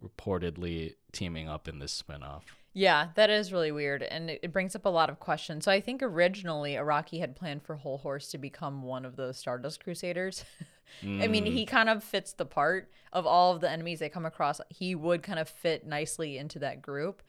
reportedly 0.00 0.94
teaming 1.12 1.48
up 1.48 1.68
in 1.68 1.78
this 1.78 2.02
spinoff. 2.02 2.42
Yeah, 2.74 3.08
that 3.16 3.28
is 3.28 3.52
really 3.52 3.70
weird, 3.70 4.02
and 4.02 4.30
it, 4.30 4.40
it 4.42 4.52
brings 4.52 4.74
up 4.74 4.86
a 4.86 4.88
lot 4.88 5.10
of 5.10 5.20
questions. 5.20 5.66
So 5.66 5.70
I 5.70 5.80
think 5.80 6.02
originally 6.02 6.72
Araki 6.72 7.20
had 7.20 7.36
planned 7.36 7.62
for 7.62 7.76
Hol 7.76 7.98
Horse 7.98 8.30
to 8.30 8.38
become 8.38 8.82
one 8.82 9.04
of 9.04 9.16
those 9.16 9.36
Stardust 9.36 9.84
Crusaders. 9.84 10.44
I 11.02 11.26
mean, 11.26 11.46
he 11.46 11.66
kind 11.66 11.88
of 11.88 12.02
fits 12.02 12.32
the 12.32 12.44
part 12.44 12.90
of 13.12 13.26
all 13.26 13.54
of 13.54 13.60
the 13.60 13.70
enemies 13.70 13.98
they 13.98 14.08
come 14.08 14.26
across. 14.26 14.60
He 14.68 14.94
would 14.94 15.22
kind 15.22 15.38
of 15.38 15.48
fit 15.48 15.86
nicely 15.86 16.38
into 16.38 16.58
that 16.60 16.82
group, 16.82 17.22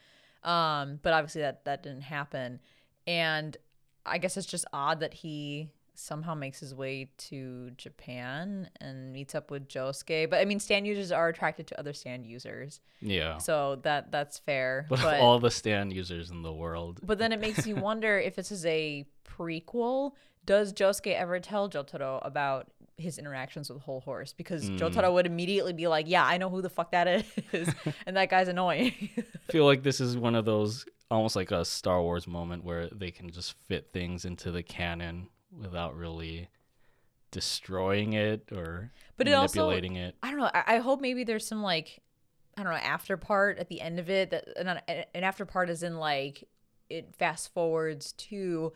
um, 0.43 0.99
but 1.01 1.13
obviously 1.13 1.41
that 1.41 1.65
that 1.65 1.83
didn't 1.83 2.01
happen. 2.01 2.59
And 3.05 3.55
I 4.05 4.17
guess 4.17 4.37
it's 4.37 4.47
just 4.47 4.65
odd 4.73 4.99
that 5.01 5.13
he 5.13 5.69
somehow 5.95 6.33
makes 6.33 6.59
his 6.59 6.73
way 6.73 7.09
to 7.17 7.69
Japan 7.77 8.67
and 8.81 9.13
meets 9.13 9.35
up 9.35 9.51
with 9.51 9.67
Josuke. 9.67 10.29
But 10.29 10.39
I 10.39 10.45
mean, 10.45 10.59
stand 10.59 10.87
users 10.87 11.11
are 11.11 11.27
attracted 11.29 11.67
to 11.67 11.79
other 11.79 11.93
stand 11.93 12.25
users, 12.25 12.81
Yeah. 12.99 13.37
so 13.37 13.75
that 13.83 14.11
that's 14.11 14.39
fair. 14.39 14.87
But, 14.89 15.01
But 15.01 15.19
all 15.19 15.39
the 15.39 15.51
stand 15.51 15.93
users 15.93 16.31
in 16.31 16.41
the 16.41 16.51
world, 16.53 16.99
but 17.03 17.19
then 17.19 17.31
it 17.31 17.39
makes 17.39 17.67
you 17.67 17.75
wonder 17.89 18.17
if 18.19 18.35
this 18.35 18.51
is 18.51 18.65
a 18.65 19.05
prequel. 19.23 20.13
Does 20.45 20.73
Josuke 20.73 21.13
ever 21.15 21.39
tell 21.39 21.69
Jotaro 21.69 22.19
about 22.25 22.67
his 22.97 23.17
interactions 23.17 23.69
with 23.69 23.81
Hol 23.83 24.01
Horse? 24.01 24.33
Because 24.33 24.67
Hmm. 24.67 24.75
Jotaro 24.77 25.13
would 25.13 25.25
immediately 25.25 25.73
be 25.73 25.87
like, 25.87 26.07
"Yeah, 26.09 26.25
I 26.25 26.37
know 26.37 26.49
who 26.49 26.61
the 26.61 26.69
fuck 26.69 26.91
that 26.91 27.07
is, 27.53 27.69
and 28.07 28.17
that 28.17 28.29
guy's 28.29 28.47
annoying." 28.49 28.93
I 29.17 29.51
feel 29.51 29.65
like 29.65 29.83
this 29.83 30.01
is 30.01 30.17
one 30.17 30.35
of 30.35 30.43
those 30.45 30.85
almost 31.13 31.35
like 31.35 31.51
a 31.51 31.63
Star 31.65 32.01
Wars 32.01 32.27
moment 32.27 32.63
where 32.63 32.87
they 32.89 33.11
can 33.11 33.29
just 33.29 33.53
fit 33.67 33.91
things 33.93 34.25
into 34.25 34.51
the 34.51 34.63
canon 34.63 35.29
without 35.57 35.95
really 35.95 36.49
destroying 37.31 38.13
it 38.13 38.51
or 38.51 38.91
But 39.17 39.27
it 39.27 39.33
also- 39.33 39.61
manipulating 39.67 39.95
it. 39.97 40.15
I 40.21 40.29
don't 40.29 40.39
know. 40.39 40.51
I, 40.53 40.63
I 40.67 40.77
hope 40.77 41.01
maybe 41.01 41.23
there's 41.23 41.45
some 41.47 41.61
like 41.63 41.99
I 42.57 42.63
don't 42.63 42.71
know 42.71 42.77
after 42.77 43.17
part 43.17 43.57
at 43.57 43.67
the 43.69 43.81
end 43.81 43.99
of 43.99 44.09
it 44.09 44.29
that 44.29 44.47
uh, 44.49 44.61
an 44.61 44.67
uh, 44.67 45.03
an 45.15 45.23
after 45.23 45.45
part 45.45 45.69
is 45.69 45.81
in 45.83 45.97
like 45.97 46.47
it 46.89 47.15
fast 47.15 47.51
forwards 47.53 48.11
to 48.13 48.73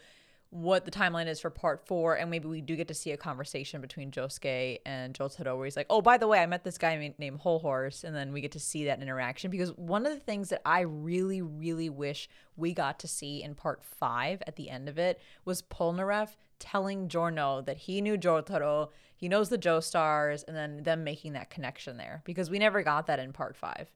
what 0.50 0.86
the 0.86 0.92
timeline 0.92 1.28
is 1.28 1.40
for 1.40 1.50
part 1.50 1.86
four, 1.86 2.16
and 2.16 2.32
maybe 2.32 2.48
we 2.48 2.62
do 2.62 2.76
get 2.76 2.88
to 2.88 2.94
see 2.94 3.12
a 3.12 3.18
conversation 3.18 3.82
between 3.82 4.12
Josuke 4.12 4.80
and 4.86 5.14
Jotaro 5.14 5.58
where 5.58 5.66
he's 5.66 5.76
like, 5.76 5.88
"Oh, 5.90 6.02
by 6.02 6.18
the 6.18 6.28
way, 6.28 6.40
I 6.40 6.46
met 6.46 6.64
this 6.64 6.78
guy 6.78 7.14
named 7.18 7.40
Hol 7.40 7.60
Horse," 7.60 8.04
and 8.04 8.16
then 8.16 8.32
we 8.32 8.42
get 8.42 8.54
to 8.54 8.60
see 8.60 8.86
that 8.86 9.02
interaction 9.02 9.52
because 9.52 9.72
one 9.74 10.06
of 10.06 10.14
the 10.14 10.20
things 10.20 10.50
that 10.50 10.62
I 10.66 10.82
really, 10.82 11.42
really 11.42 11.90
wish 11.90 12.30
we 12.56 12.74
got 12.74 13.00
to 13.00 13.08
see 13.08 13.44
in 13.44 13.56
part 13.56 13.84
five 13.84 14.42
at 14.48 14.56
the 14.56 14.70
end 14.70 14.88
of 14.88 14.98
it 14.98 15.20
was 15.44 15.62
Polnareff 15.62 16.38
telling 16.60 17.08
Giorno 17.08 17.62
that 17.62 17.78
he 17.78 18.02
knew 18.02 18.18
Jotaro, 18.18 18.90
he 19.16 19.28
knows 19.28 19.50
the 19.50 19.58
Joestars, 19.58 20.44
and 20.48 20.56
then 20.56 20.84
them 20.84 21.04
making 21.04 21.34
that 21.34 21.50
connection 21.50 21.98
there 21.98 22.22
because 22.26 22.50
we 22.50 22.60
never 22.60 22.84
got 22.84 23.08
that 23.08 23.20
in 23.20 23.34
part 23.34 23.56
five. 23.56 23.92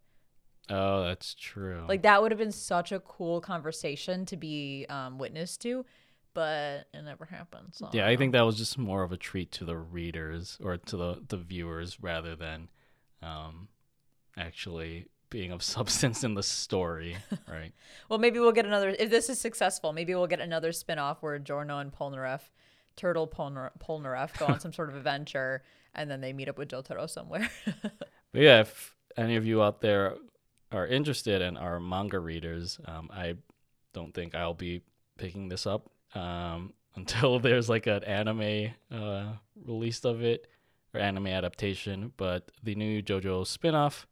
Oh, 0.70 1.04
that's 1.04 1.34
true. 1.34 1.84
Like 1.88 2.04
that 2.04 2.22
would 2.22 2.32
have 2.32 2.40
been 2.40 2.52
such 2.52 2.92
a 2.92 3.00
cool 3.00 3.42
conversation 3.42 4.26
to 4.28 4.38
be 4.38 4.86
um, 4.90 5.18
witness 5.18 5.58
to, 5.58 5.86
but 6.34 6.88
it 6.94 7.04
never 7.04 7.26
happened. 7.26 7.70
So 7.72 7.90
yeah, 7.92 8.08
I 8.08 8.16
think 8.16 8.34
that 8.34 8.42
was 8.42 8.58
just 8.58 8.78
more 8.78 9.04
of 9.04 9.12
a 9.12 9.18
treat 9.18 9.52
to 9.54 9.66
the 9.66 9.78
readers 9.78 10.58
or 10.64 10.78
to 10.78 10.98
the 10.98 11.22
the 11.28 11.38
viewers 11.38 12.02
rather 12.02 12.36
than 12.36 12.70
um, 13.22 13.68
actually 14.38 15.08
being 15.30 15.52
of 15.52 15.64
substance 15.64 16.24
in 16.24 16.36
the 16.36 16.44
story, 16.44 17.18
right? 17.48 17.74
Well, 18.10 18.20
maybe 18.20 18.40
we'll 18.40 18.52
get 18.52 18.66
another. 18.66 18.90
If 18.90 19.10
this 19.10 19.30
is 19.30 19.40
successful, 19.40 19.94
maybe 19.94 20.14
we'll 20.16 20.28
get 20.28 20.40
another 20.42 20.72
spin 20.72 21.00
off 21.00 21.22
where 21.22 21.40
Giorno 21.40 21.80
and 21.80 21.92
Polnareff, 21.92 22.42
Turtle 22.96 23.28
Polnar- 23.28 23.72
Polnareff, 23.80 24.38
go 24.38 24.46
on 24.48 24.60
some 24.62 24.74
sort 24.74 24.90
of 24.90 24.96
adventure, 24.96 25.64
and 25.96 26.10
then 26.10 26.22
they 26.22 26.34
meet 26.34 26.50
up 26.50 26.58
with 26.58 26.70
Jotaro 26.70 27.10
somewhere. 27.10 27.50
But 28.34 28.42
yeah, 28.42 28.62
if 28.62 28.96
any 29.18 29.36
of 29.36 29.46
you 29.46 29.62
out 29.62 29.82
there 29.82 30.16
are 30.72 30.88
interested 30.88 31.42
and 31.42 31.58
are 31.58 31.80
manga 31.80 32.20
readers, 32.20 32.80
um, 32.86 33.10
I 33.12 33.36
don't 33.94 34.14
think 34.14 34.36
I'll 34.36 34.54
be 34.54 34.84
picking 35.18 35.50
this 35.50 35.68
up 35.68 35.92
um, 36.16 36.74
until 36.96 37.40
there's 37.40 37.70
like 37.70 37.88
an 37.88 38.04
anime 38.04 38.72
uh, 38.92 39.34
released 39.66 40.06
of 40.06 40.24
it 40.24 40.48
or 40.94 41.00
anime 41.00 41.28
adaptation. 41.28 42.12
But 42.18 42.52
the 42.64 42.76
new 42.76 43.02
JoJo 43.02 43.48
spin-off 43.48 44.08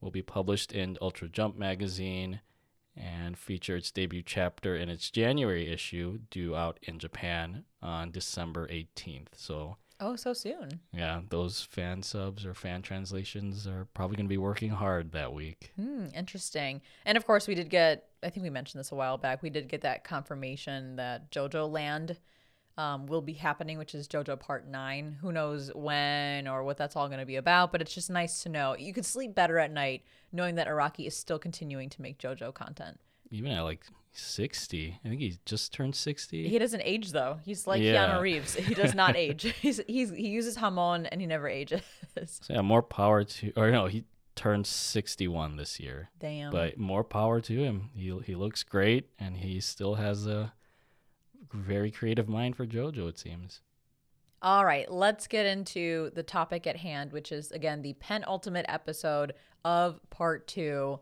will 0.00 0.10
be 0.10 0.22
published 0.22 0.72
in 0.72 0.98
Ultra 1.00 1.28
Jump 1.28 1.56
magazine 1.56 2.40
and 2.96 3.38
feature 3.38 3.76
its 3.76 3.90
debut 3.90 4.22
chapter 4.24 4.74
in 4.76 4.88
its 4.88 5.10
January 5.10 5.70
issue, 5.70 6.18
due 6.30 6.56
out 6.56 6.78
in 6.82 6.98
Japan 6.98 7.64
on 7.80 8.10
December 8.10 8.66
18th. 8.68 9.28
So 9.36 9.76
oh, 10.00 10.16
so 10.16 10.32
soon. 10.32 10.80
yeah, 10.92 11.20
those 11.28 11.62
fan 11.62 12.02
subs 12.02 12.44
or 12.44 12.54
fan 12.54 12.82
translations 12.82 13.66
are 13.66 13.86
probably 13.94 14.16
going 14.16 14.26
to 14.26 14.30
be 14.30 14.38
working 14.38 14.70
hard 14.70 15.12
that 15.12 15.32
week. 15.32 15.72
Hmm, 15.76 16.06
interesting. 16.14 16.80
And 17.04 17.16
of 17.16 17.26
course, 17.26 17.46
we 17.46 17.54
did 17.54 17.70
get. 17.70 18.07
I 18.22 18.30
think 18.30 18.44
we 18.44 18.50
mentioned 18.50 18.80
this 18.80 18.92
a 18.92 18.94
while 18.94 19.18
back. 19.18 19.42
We 19.42 19.50
did 19.50 19.68
get 19.68 19.82
that 19.82 20.04
confirmation 20.04 20.96
that 20.96 21.30
JoJo 21.30 21.70
Land 21.70 22.18
um, 22.76 23.06
will 23.06 23.22
be 23.22 23.32
happening, 23.32 23.78
which 23.78 23.94
is 23.94 24.06
JoJo 24.08 24.38
Part 24.38 24.66
Nine. 24.68 25.16
Who 25.20 25.32
knows 25.32 25.70
when 25.74 26.46
or 26.46 26.62
what 26.62 26.76
that's 26.76 26.96
all 26.96 27.08
going 27.08 27.20
to 27.20 27.26
be 27.26 27.36
about? 27.36 27.72
But 27.72 27.80
it's 27.80 27.94
just 27.94 28.10
nice 28.10 28.42
to 28.44 28.48
know. 28.48 28.76
You 28.78 28.92
could 28.92 29.04
sleep 29.04 29.34
better 29.34 29.58
at 29.58 29.72
night 29.72 30.04
knowing 30.32 30.54
that 30.56 30.68
Araki 30.68 31.06
is 31.06 31.16
still 31.16 31.38
continuing 31.38 31.88
to 31.90 32.02
make 32.02 32.18
JoJo 32.18 32.54
content. 32.54 32.98
Even 33.30 33.50
at 33.52 33.62
like 33.62 33.84
60, 34.12 34.98
I 35.04 35.08
think 35.08 35.20
he 35.20 35.38
just 35.44 35.72
turned 35.72 35.94
60. 35.94 36.48
He 36.48 36.58
doesn't 36.58 36.82
age 36.84 37.12
though. 37.12 37.38
He's 37.44 37.66
like 37.66 37.82
Yeah. 37.82 38.08
Keanu 38.08 38.20
Reeves. 38.20 38.54
He 38.54 38.74
does 38.74 38.94
not 38.94 39.16
age. 39.16 39.52
He's, 39.60 39.80
he's 39.86 40.10
he 40.10 40.28
uses 40.28 40.56
hamon 40.56 41.06
and 41.06 41.20
he 41.20 41.26
never 41.26 41.48
ages. 41.48 41.82
So 42.24 42.54
yeah, 42.54 42.62
more 42.62 42.82
power 42.82 43.22
to, 43.22 43.52
or 43.56 43.70
no, 43.70 43.86
he 43.86 44.04
turned 44.38 44.66
61 44.66 45.56
this 45.56 45.80
year. 45.80 46.10
Damn. 46.18 46.52
But 46.52 46.78
more 46.78 47.04
power 47.04 47.40
to 47.40 47.52
him. 47.52 47.90
He 47.94 48.16
he 48.24 48.34
looks 48.34 48.62
great, 48.62 49.10
and 49.18 49.36
he 49.36 49.60
still 49.60 49.96
has 49.96 50.26
a 50.26 50.52
very 51.52 51.90
creative 51.90 52.28
mind 52.28 52.56
for 52.56 52.66
JoJo. 52.66 53.08
It 53.08 53.18
seems. 53.18 53.60
All 54.40 54.64
right, 54.64 54.90
let's 54.90 55.26
get 55.26 55.46
into 55.46 56.10
the 56.14 56.22
topic 56.22 56.68
at 56.68 56.76
hand, 56.76 57.12
which 57.12 57.32
is 57.32 57.50
again 57.50 57.82
the 57.82 57.94
penultimate 57.94 58.66
episode 58.68 59.34
of 59.64 59.98
part 60.10 60.46
two, 60.46 61.00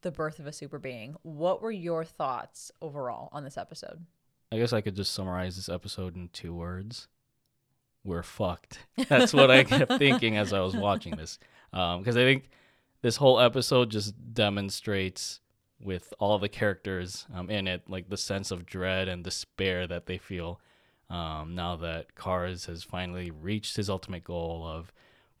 The 0.00 0.10
Birth 0.10 0.38
of 0.38 0.46
a 0.46 0.52
Super 0.52 0.78
Being. 0.78 1.14
What 1.22 1.60
were 1.60 1.70
your 1.70 2.04
thoughts 2.04 2.72
overall 2.80 3.28
on 3.32 3.44
this 3.44 3.58
episode? 3.58 4.06
I 4.50 4.56
guess 4.56 4.72
I 4.72 4.80
could 4.80 4.96
just 4.96 5.12
summarize 5.12 5.56
this 5.56 5.68
episode 5.68 6.16
in 6.16 6.30
two 6.32 6.54
words. 6.54 7.08
We're 8.02 8.22
fucked. 8.22 8.78
That's 9.08 9.34
what 9.34 9.50
I 9.50 9.64
kept 9.64 9.98
thinking 9.98 10.38
as 10.38 10.54
I 10.54 10.60
was 10.60 10.74
watching 10.74 11.14
this. 11.16 11.38
Um, 11.74 11.98
because 11.98 12.16
I 12.16 12.22
think 12.22 12.48
this 13.02 13.16
whole 13.16 13.40
episode 13.40 13.90
just 13.90 14.14
demonstrates 14.34 15.40
with 15.80 16.12
all 16.18 16.38
the 16.38 16.48
characters 16.48 17.26
um, 17.32 17.50
in 17.50 17.68
it, 17.68 17.82
like 17.88 18.08
the 18.08 18.16
sense 18.16 18.50
of 18.50 18.66
dread 18.66 19.08
and 19.08 19.22
despair 19.22 19.86
that 19.86 20.06
they 20.06 20.18
feel 20.18 20.60
um, 21.10 21.54
now 21.54 21.76
that 21.76 22.14
Kars 22.14 22.66
has 22.66 22.82
finally 22.82 23.30
reached 23.30 23.76
his 23.76 23.88
ultimate 23.88 24.24
goal 24.24 24.66
of 24.66 24.92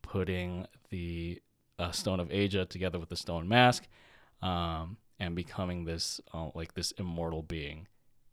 putting 0.02 0.66
the 0.90 1.42
uh, 1.78 1.90
Stone 1.90 2.20
of 2.20 2.32
Asia 2.32 2.64
together 2.64 2.98
with 2.98 3.10
the 3.10 3.16
Stone 3.16 3.48
Mask 3.48 3.86
um, 4.40 4.96
and 5.18 5.34
becoming 5.34 5.84
this 5.84 6.20
uh, 6.32 6.48
like 6.54 6.74
this 6.74 6.92
immortal 6.92 7.42
being. 7.42 7.86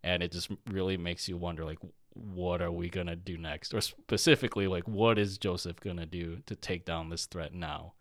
And 0.03 0.21
it 0.21 0.31
just 0.31 0.49
really 0.69 0.97
makes 0.97 1.27
you 1.27 1.35
wonder 1.35 1.65
like 1.65 1.79
what 2.13 2.61
are 2.61 2.71
we 2.71 2.89
gonna 2.89 3.15
do 3.15 3.37
next? 3.37 3.73
Or 3.73 3.81
specifically 3.81 4.67
like 4.67 4.87
what 4.87 5.17
is 5.17 5.37
joseph 5.37 5.81
gonna 5.81 6.05
do 6.05 6.37
to 6.45 6.55
take 6.55 6.85
down 6.85 7.09
this 7.09 7.25
threat 7.25 7.53
now 7.53 7.93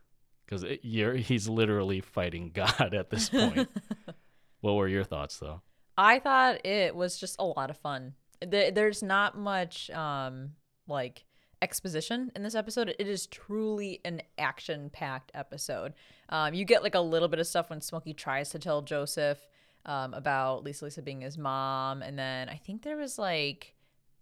because 0.47 0.65
he's 0.83 1.49
literally 1.49 2.01
fighting 2.01 2.51
god 2.55 2.95
at 2.95 3.11
this 3.11 3.29
point 3.29 3.69
what 4.61 4.75
were 4.75 4.89
your 4.89 5.05
thoughts 5.05 5.39
though 5.39 5.61
I 5.97 6.19
thought 6.19 6.67
it 6.67 6.97
was 6.97 7.17
just 7.21 7.37
a 7.39 7.45
lot 7.45 7.71
of 7.71 7.77
fun. 7.77 8.15
There- 8.45 8.73
There's 8.73 9.01
not 9.01 9.39
much 9.39 9.91
um 9.91 10.51
like 10.89 11.25
exposition 11.63 12.33
in 12.35 12.43
this 12.43 12.57
episode. 12.57 12.95
It 12.99 13.07
is 13.07 13.29
truly 13.29 14.01
an 14.05 14.21
action-packed 14.37 15.31
episode. 15.35 15.95
Um, 16.29 16.53
you 16.53 16.65
get 16.65 16.83
like 16.83 16.97
a 16.97 17.01
little 17.01 17.29
bit 17.29 17.39
of 17.39 17.47
stuff 17.47 17.71
when 17.71 17.81
Smokey 17.81 18.13
tries 18.13 18.51
to 18.51 18.59
tell 18.59 18.83
Joseph 18.83 19.39
um, 19.87 20.15
about 20.15 20.65
Lisa 20.65 20.87
Lisa 20.87 21.01
being 21.01 21.21
his 21.21 21.39
mom, 21.39 22.03
and 22.03 22.19
then 22.19 22.49
I 22.49 22.57
think 22.57 22.83
there 22.83 22.97
was 22.97 23.17
like 23.19 23.75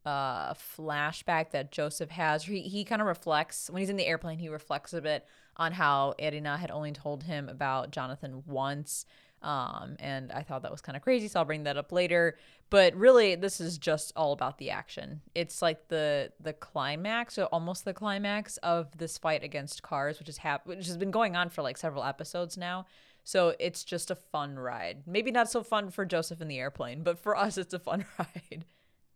a 0.04 0.54
flashback 0.76 1.52
that 1.52 1.72
Joseph 1.72 2.10
has. 2.10 2.44
He 2.44 2.60
he 2.60 2.84
kind 2.84 3.00
of 3.00 3.08
reflects 3.08 3.70
when 3.70 3.80
he's 3.80 3.88
in 3.90 3.96
the 3.96 4.06
airplane. 4.06 4.38
He 4.38 4.48
reflects 4.50 4.92
a 4.92 5.00
bit 5.00 5.24
on 5.56 5.72
how 5.72 6.14
Erina 6.18 6.56
had 6.56 6.70
only 6.70 6.92
told 6.92 7.24
him 7.24 7.48
about 7.48 7.90
Jonathan 7.90 8.42
once. 8.46 9.06
Um, 9.42 9.96
and 9.98 10.30
I 10.30 10.42
thought 10.42 10.62
that 10.62 10.70
was 10.70 10.80
kind 10.80 10.96
of 10.96 11.02
crazy, 11.02 11.26
so 11.26 11.40
I'll 11.40 11.44
bring 11.44 11.64
that 11.64 11.76
up 11.76 11.90
later. 11.90 12.36
But 12.70 12.94
really, 12.94 13.34
this 13.34 13.60
is 13.60 13.76
just 13.76 14.12
all 14.14 14.32
about 14.32 14.58
the 14.58 14.70
action. 14.70 15.20
It's 15.34 15.60
like 15.60 15.88
the 15.88 16.32
the 16.40 16.52
climax, 16.52 17.38
or 17.38 17.46
almost 17.46 17.84
the 17.84 17.92
climax 17.92 18.56
of 18.58 18.96
this 18.96 19.18
fight 19.18 19.42
against 19.42 19.82
Kars, 19.82 20.18
which 20.18 20.28
is 20.28 20.38
hap- 20.38 20.66
which 20.66 20.86
has 20.86 20.96
been 20.96 21.10
going 21.10 21.36
on 21.36 21.48
for 21.48 21.62
like 21.62 21.76
several 21.76 22.04
episodes 22.04 22.56
now. 22.56 22.86
So 23.24 23.54
it's 23.58 23.84
just 23.84 24.10
a 24.10 24.14
fun 24.14 24.58
ride. 24.58 25.02
Maybe 25.06 25.30
not 25.30 25.50
so 25.50 25.62
fun 25.62 25.90
for 25.90 26.04
Joseph 26.04 26.40
in 26.40 26.48
the 26.48 26.58
airplane, 26.58 27.02
but 27.02 27.18
for 27.18 27.36
us, 27.36 27.58
it's 27.58 27.74
a 27.74 27.78
fun 27.78 28.04
ride. 28.18 28.64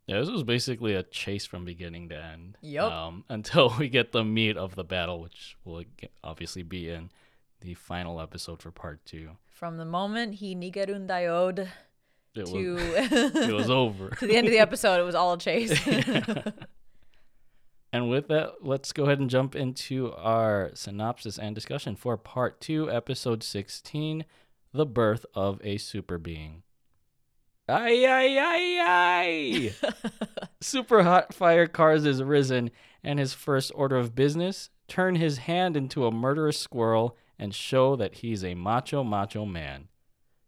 Yeah 0.07 0.19
this 0.19 0.31
was 0.31 0.43
basically 0.43 0.95
a 0.95 1.03
chase 1.03 1.47
from 1.47 1.65
beginning 1.65 2.09
to 2.09 2.17
end 2.17 2.57
Yup. 2.61 2.93
um, 2.93 3.25
until 3.29 3.75
we 3.79 3.89
get 3.89 4.13
the 4.13 4.25
meat 4.25 4.57
of 4.57 4.75
the 4.75 4.85
battle 4.85 5.21
which 5.21 5.57
will 5.65 5.83
obviously 6.23 6.63
be 6.63 6.89
in 6.89 7.11
the 7.61 7.75
final 7.75 8.21
episode 8.21 8.61
for 8.61 8.71
part 8.71 9.05
two 9.05 9.31
From 9.49 9.79
the 9.79 9.87
moment 9.87 10.35
he 10.35 10.55
nigerun 10.55 11.07
diode 11.07 11.69
it 12.35 12.47
to 12.47 12.75
was 12.75 12.83
it 13.49 13.53
was 13.53 13.71
over 13.71 14.11
to 14.11 14.27
the 14.27 14.37
end 14.37 14.47
of 14.47 14.53
the 14.53 14.59
episode, 14.59 15.01
it 15.01 15.05
was 15.05 15.15
all 15.15 15.33
a 15.33 15.39
chase. 15.39 15.81
And 17.93 18.11
with 18.11 18.29
that, 18.29 18.57
let's 18.61 18.93
go 18.93 19.05
ahead 19.05 19.21
and 19.21 19.31
jump 19.31 19.57
into 19.57 20.13
our 20.13 20.71
synopsis 20.75 21.39
and 21.39 21.55
discussion 21.55 21.97
for 21.97 22.19
part 22.19 22.61
two, 22.61 22.91
episode 22.91 23.43
16 23.43 24.27
The 24.75 24.85
Birth 24.85 25.25
of 25.35 25.61
a 25.65 25.79
Super 25.79 26.19
Being. 26.19 26.63
Ay, 27.69 28.07
ay, 28.07 28.39
ay, 28.39 28.81
ay. 28.81 29.73
Super 30.61 31.03
Hot 31.03 31.35
Fire 31.35 31.67
Kars 31.67 32.05
is 32.05 32.23
risen, 32.23 32.71
and 33.03 33.19
his 33.19 33.33
first 33.33 33.73
order 33.75 33.97
of 33.97 34.15
business 34.15 34.71
turn 34.87 35.17
his 35.17 35.39
hand 35.39 35.77
into 35.77 36.07
a 36.07 36.13
murderous 36.13 36.59
squirrel 36.59 37.17
and 37.39 37.53
show 37.53 37.97
that 37.97 38.17
he's 38.17 38.45
a 38.45 38.55
macho, 38.55 39.03
macho 39.03 39.45
man. 39.45 39.89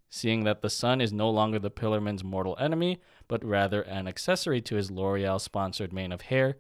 Seeing 0.09 0.45
that 0.45 0.63
the 0.63 0.71
sun 0.71 1.01
is 1.01 1.13
no 1.13 1.29
longer 1.29 1.59
the 1.59 1.71
Pillarman's 1.71 2.23
mortal 2.23 2.57
enemy, 2.61 3.01
but 3.27 3.45
rather 3.45 3.83
an 3.83 4.07
accessory 4.07 4.61
to 4.63 4.77
his 4.77 4.91
L'Oreal 4.91 5.41
sponsored 5.41 5.93
mane 5.93 6.13
of 6.13 6.23
hair, 6.23 6.57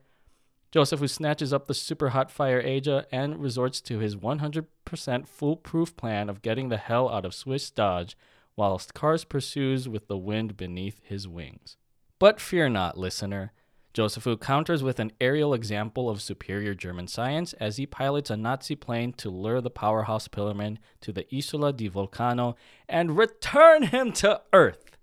Joseph, 0.70 1.00
who 1.00 1.08
snatches 1.08 1.52
up 1.52 1.66
the 1.66 1.72
super 1.72 2.10
hot 2.10 2.30
fire 2.30 2.60
Aja 2.60 3.06
and 3.10 3.40
resorts 3.40 3.80
to 3.82 4.00
his 4.00 4.16
100% 4.16 5.26
foolproof 5.26 5.96
plan 5.96 6.28
of 6.28 6.42
getting 6.42 6.68
the 6.68 6.76
hell 6.76 7.08
out 7.08 7.24
of 7.24 7.34
Swiss 7.34 7.70
Dodge, 7.70 8.16
whilst 8.58 8.92
Kars 8.92 9.22
pursues 9.22 9.88
with 9.88 10.08
the 10.08 10.18
wind 10.18 10.56
beneath 10.56 11.00
his 11.04 11.28
wings. 11.28 11.76
But 12.18 12.40
fear 12.40 12.68
not, 12.68 12.98
listener. 12.98 13.52
Josephu 13.94 14.40
counters 14.40 14.82
with 14.82 14.98
an 14.98 15.12
aerial 15.20 15.54
example 15.54 16.10
of 16.10 16.20
superior 16.20 16.74
German 16.74 17.06
science 17.06 17.52
as 17.54 17.76
he 17.76 17.86
pilots 17.86 18.30
a 18.30 18.36
Nazi 18.36 18.74
plane 18.74 19.12
to 19.12 19.30
lure 19.30 19.60
the 19.60 19.70
powerhouse 19.70 20.26
Pillarman 20.26 20.78
to 21.02 21.12
the 21.12 21.24
Isola 21.32 21.72
di 21.72 21.88
Vulcano 21.88 22.56
and 22.88 23.16
return 23.16 23.84
him 23.84 24.10
to 24.14 24.40
Earth. 24.52 24.96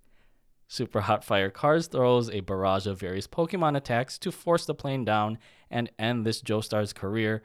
Super 0.68 1.02
Hot 1.02 1.24
Fire 1.24 1.50
Kars 1.50 1.88
throws 1.88 2.30
a 2.30 2.42
barrage 2.42 2.86
of 2.86 3.00
various 3.00 3.26
Pokemon 3.26 3.78
attacks 3.78 4.18
to 4.20 4.34
force 4.34 4.66
the 4.66 4.76
plane 4.76 5.06
down 5.06 5.38
and 5.72 5.90
end 5.98 6.26
this 6.26 6.42
Joestar's 6.42 6.92
career, 6.92 7.42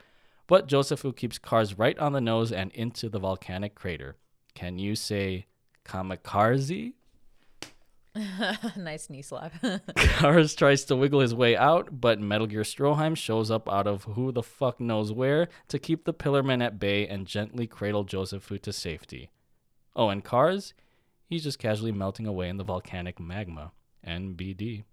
but 0.49 0.67
Josephu 0.67 1.14
keeps 1.14 1.38
Kars 1.38 1.79
right 1.79 1.99
on 2.00 2.12
the 2.14 2.21
nose 2.21 2.50
and 2.50 2.73
into 2.73 3.09
the 3.09 3.21
volcanic 3.21 3.76
crater. 3.76 4.17
Can 4.55 4.81
you 4.81 4.97
say 4.97 5.47
kamikaze? 5.84 6.94
nice 8.76 9.08
knee 9.08 9.22
slap. 9.22 9.52
Kars 9.96 10.54
tries 10.54 10.84
to 10.84 10.96
wiggle 10.96 11.20
his 11.20 11.34
way 11.34 11.56
out, 11.56 12.00
but 12.00 12.20
Metal 12.20 12.46
Gear 12.46 12.62
Stroheim 12.62 13.16
shows 13.16 13.50
up 13.50 13.70
out 13.70 13.87
of 13.87 14.04
who 14.04 14.32
the 14.32 14.42
fuck 14.42 14.80
knows 14.80 15.12
where 15.12 15.49
to 15.68 15.78
keep 15.78 16.04
the 16.04 16.14
Pillarmen 16.14 16.62
at 16.64 16.80
bay 16.80 17.06
and 17.06 17.26
gently 17.26 17.66
cradle 17.66 18.04
Josephu 18.04 18.60
to 18.62 18.72
safety. 18.72 19.30
Oh, 19.94 20.08
and 20.08 20.25
Kars? 20.25 20.75
He's 21.26 21.44
just 21.44 21.58
casually 21.58 21.92
melting 21.92 22.26
away 22.26 22.49
in 22.49 22.56
the 22.56 22.64
volcanic 22.64 23.20
magma. 23.20 23.72
NBD. 24.06 24.84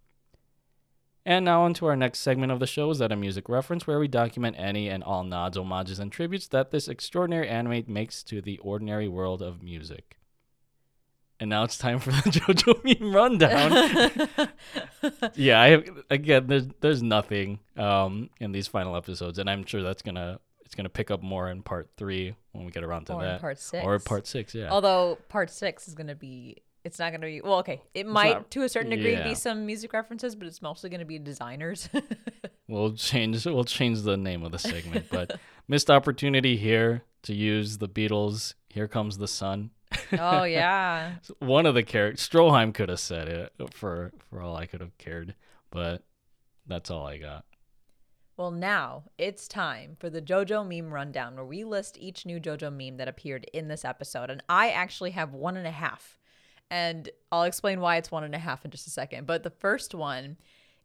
And 1.26 1.44
now 1.44 1.64
on 1.64 1.74
to 1.76 1.88
our 1.88 1.96
next 1.96 2.20
segment 2.20 2.52
of 2.52 2.60
the 2.60 2.68
show 2.68 2.90
is 2.90 3.00
that 3.00 3.12
a 3.12 3.16
music 3.16 3.50
reference 3.50 3.86
where 3.86 4.00
we 4.00 4.08
document 4.08 4.56
any 4.58 4.88
and 4.88 5.04
all 5.04 5.24
nods, 5.24 5.58
homages, 5.58 6.00
and 6.00 6.12
tributes 6.12 6.48
that 6.50 6.72
this 6.72 6.88
extraordinary 6.88 7.50
anime 7.50 7.84
makes 7.88 8.24
to 8.24 8.42
the 8.42 8.58
ordinary 8.60 9.10
world 9.10 9.42
of 9.42 9.62
music. 9.62 10.18
And 11.40 11.50
now 11.52 11.64
it's 11.64 11.78
time 11.78 12.00
for 12.00 12.10
the 12.12 12.18
JoJo 12.32 13.00
meme 13.00 13.14
rundown. 13.14 14.50
yeah, 15.36 15.62
I 15.62 15.68
have, 15.70 15.86
again, 16.10 16.48
there's 16.48 16.68
there's 16.82 17.04
nothing 17.04 17.60
um, 17.78 18.30
in 18.40 18.52
these 18.52 18.68
final 18.68 18.96
episodes, 18.96 19.38
and 19.38 19.48
I'm 19.50 19.64
sure 19.66 19.84
that's 19.84 20.02
gonna 20.02 20.40
it's 20.66 20.74
gonna 20.76 20.90
pick 20.90 21.12
up 21.12 21.22
more 21.22 21.50
in 21.50 21.62
part 21.62 21.90
three 21.96 22.36
when 22.54 22.66
we 22.66 22.72
get 22.72 22.84
around 22.84 23.06
to 23.06 23.14
Or 23.14 23.22
that, 23.24 23.40
part 23.40 23.60
six. 23.60 23.86
or 23.86 24.00
part 24.00 24.26
six. 24.28 24.56
Yeah, 24.56 24.70
Although 24.70 25.18
part 25.30 25.50
six 25.52 25.88
is 25.88 25.94
gonna 25.94 26.16
be, 26.16 26.58
it's 26.84 26.98
not 26.98 27.12
gonna 27.12 27.26
be. 27.28 27.42
Well, 27.42 27.60
okay, 27.60 27.82
it 27.94 28.08
might 28.08 28.34
not- 28.34 28.52
to 28.52 28.64
a 28.64 28.70
certain 28.70 28.90
degree 28.90 29.12
yeah. 29.14 29.24
be 29.28 29.36
some 29.36 29.66
music 29.66 29.94
references, 29.94 30.36
but 30.36 30.48
it's 30.48 30.62
mostly 30.62 30.90
gonna 30.90 31.06
be 31.06 31.20
designers. 31.20 31.88
we'll 32.68 32.94
change 32.94 33.46
we'll 33.46 33.64
change 33.64 34.02
the 34.02 34.18
name 34.18 34.44
of 34.44 34.52
the 34.52 34.60
segment, 34.60 35.06
but 35.12 35.40
missed 35.68 35.92
opportunity 35.92 36.58
here 36.58 37.04
to 37.24 37.34
use 37.36 37.78
the 37.78 37.88
Beatles. 37.88 38.56
Here 38.70 38.88
comes 38.88 39.20
the 39.20 39.28
sun. 39.28 39.70
Oh 40.20 40.44
yeah, 40.44 41.16
One 41.40 41.66
of 41.66 41.76
the 41.76 41.84
characters, 41.84 42.28
Stroheim 42.28 42.74
could 42.74 42.90
have 42.90 43.00
said 43.00 43.28
it 43.28 43.54
for 43.72 44.12
for 44.30 44.42
all 44.42 44.56
I 44.56 44.66
could 44.66 44.82
have 44.82 44.98
cared, 44.98 45.36
but 45.72 46.04
that's 46.66 46.92
all 46.92 47.06
I 47.06 47.18
got. 47.18 47.46
Well, 48.38 48.52
now 48.52 49.06
it's 49.18 49.48
time 49.48 49.98
for 50.00 50.12
the 50.12 50.22
JoJo 50.22 50.68
meme 50.68 50.94
rundown 50.94 51.36
where 51.36 51.46
we 51.46 51.64
list 51.64 51.98
each 51.98 52.24
new 52.24 52.40
JoJo 52.40 52.72
meme 52.72 52.98
that 52.98 53.08
appeared 53.08 53.46
in 53.52 53.68
this 53.68 53.84
episode. 53.84 54.30
And 54.30 54.44
I 54.48 54.70
actually 54.70 55.12
have 55.12 55.34
one 55.34 55.58
and 55.58 55.66
a 55.66 55.72
half. 55.72 56.20
And 56.70 57.10
I'll 57.32 57.44
explain 57.44 57.80
why 57.80 57.96
it's 57.96 58.12
one 58.12 58.24
and 58.24 58.36
a 58.36 58.40
half 58.40 58.64
in 58.64 58.70
just 58.70 58.86
a 58.86 58.92
second. 58.92 59.26
But 59.26 59.42
the 59.42 59.50
first 59.50 59.96
one 59.96 60.38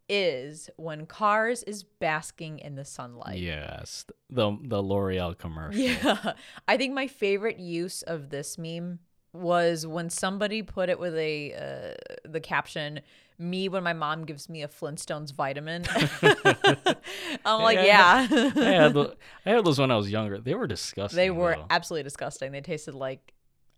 is 0.08 0.68
when 0.76 1.06
Kars 1.06 1.62
is 1.62 1.82
basking 1.84 2.58
in 2.58 2.74
the 2.74 2.84
sunlight. 2.84 3.38
Yes, 3.38 4.04
the 4.30 4.56
the 4.62 4.82
L'Oreal 4.82 5.36
commercial. 5.36 5.80
Yeah. 5.82 6.32
I 6.68 6.76
think 6.76 6.94
my 6.94 7.06
favorite 7.06 7.58
use 7.58 8.02
of 8.02 8.30
this 8.30 8.58
meme 8.58 8.98
was 9.32 9.86
when 9.86 10.10
somebody 10.10 10.62
put 10.62 10.88
it 10.90 10.98
with 10.98 11.14
a 11.16 11.54
uh, 11.54 12.28
the 12.28 12.40
caption 12.40 13.00
me 13.38 13.68
when 13.68 13.82
my 13.82 13.94
mom 13.94 14.24
gives 14.24 14.48
me 14.48 14.62
a 14.62 14.68
Flintstones 14.68 15.32
vitamin. 15.32 15.84
I'm 17.44 17.62
like, 17.62 17.76
Yeah, 17.78 18.26
yeah. 18.30 18.52
I 18.56 18.62
had 18.64 18.96
I 19.46 19.50
had 19.50 19.64
those 19.64 19.78
when 19.78 19.90
I 19.90 19.96
was 19.96 20.10
younger. 20.10 20.38
They 20.38 20.54
were 20.54 20.66
disgusting. 20.66 21.16
they 21.16 21.30
were 21.30 21.56
though. 21.56 21.66
absolutely 21.70 22.04
disgusting. 22.04 22.52
They 22.52 22.60
tasted 22.60 22.94
like 22.94 23.32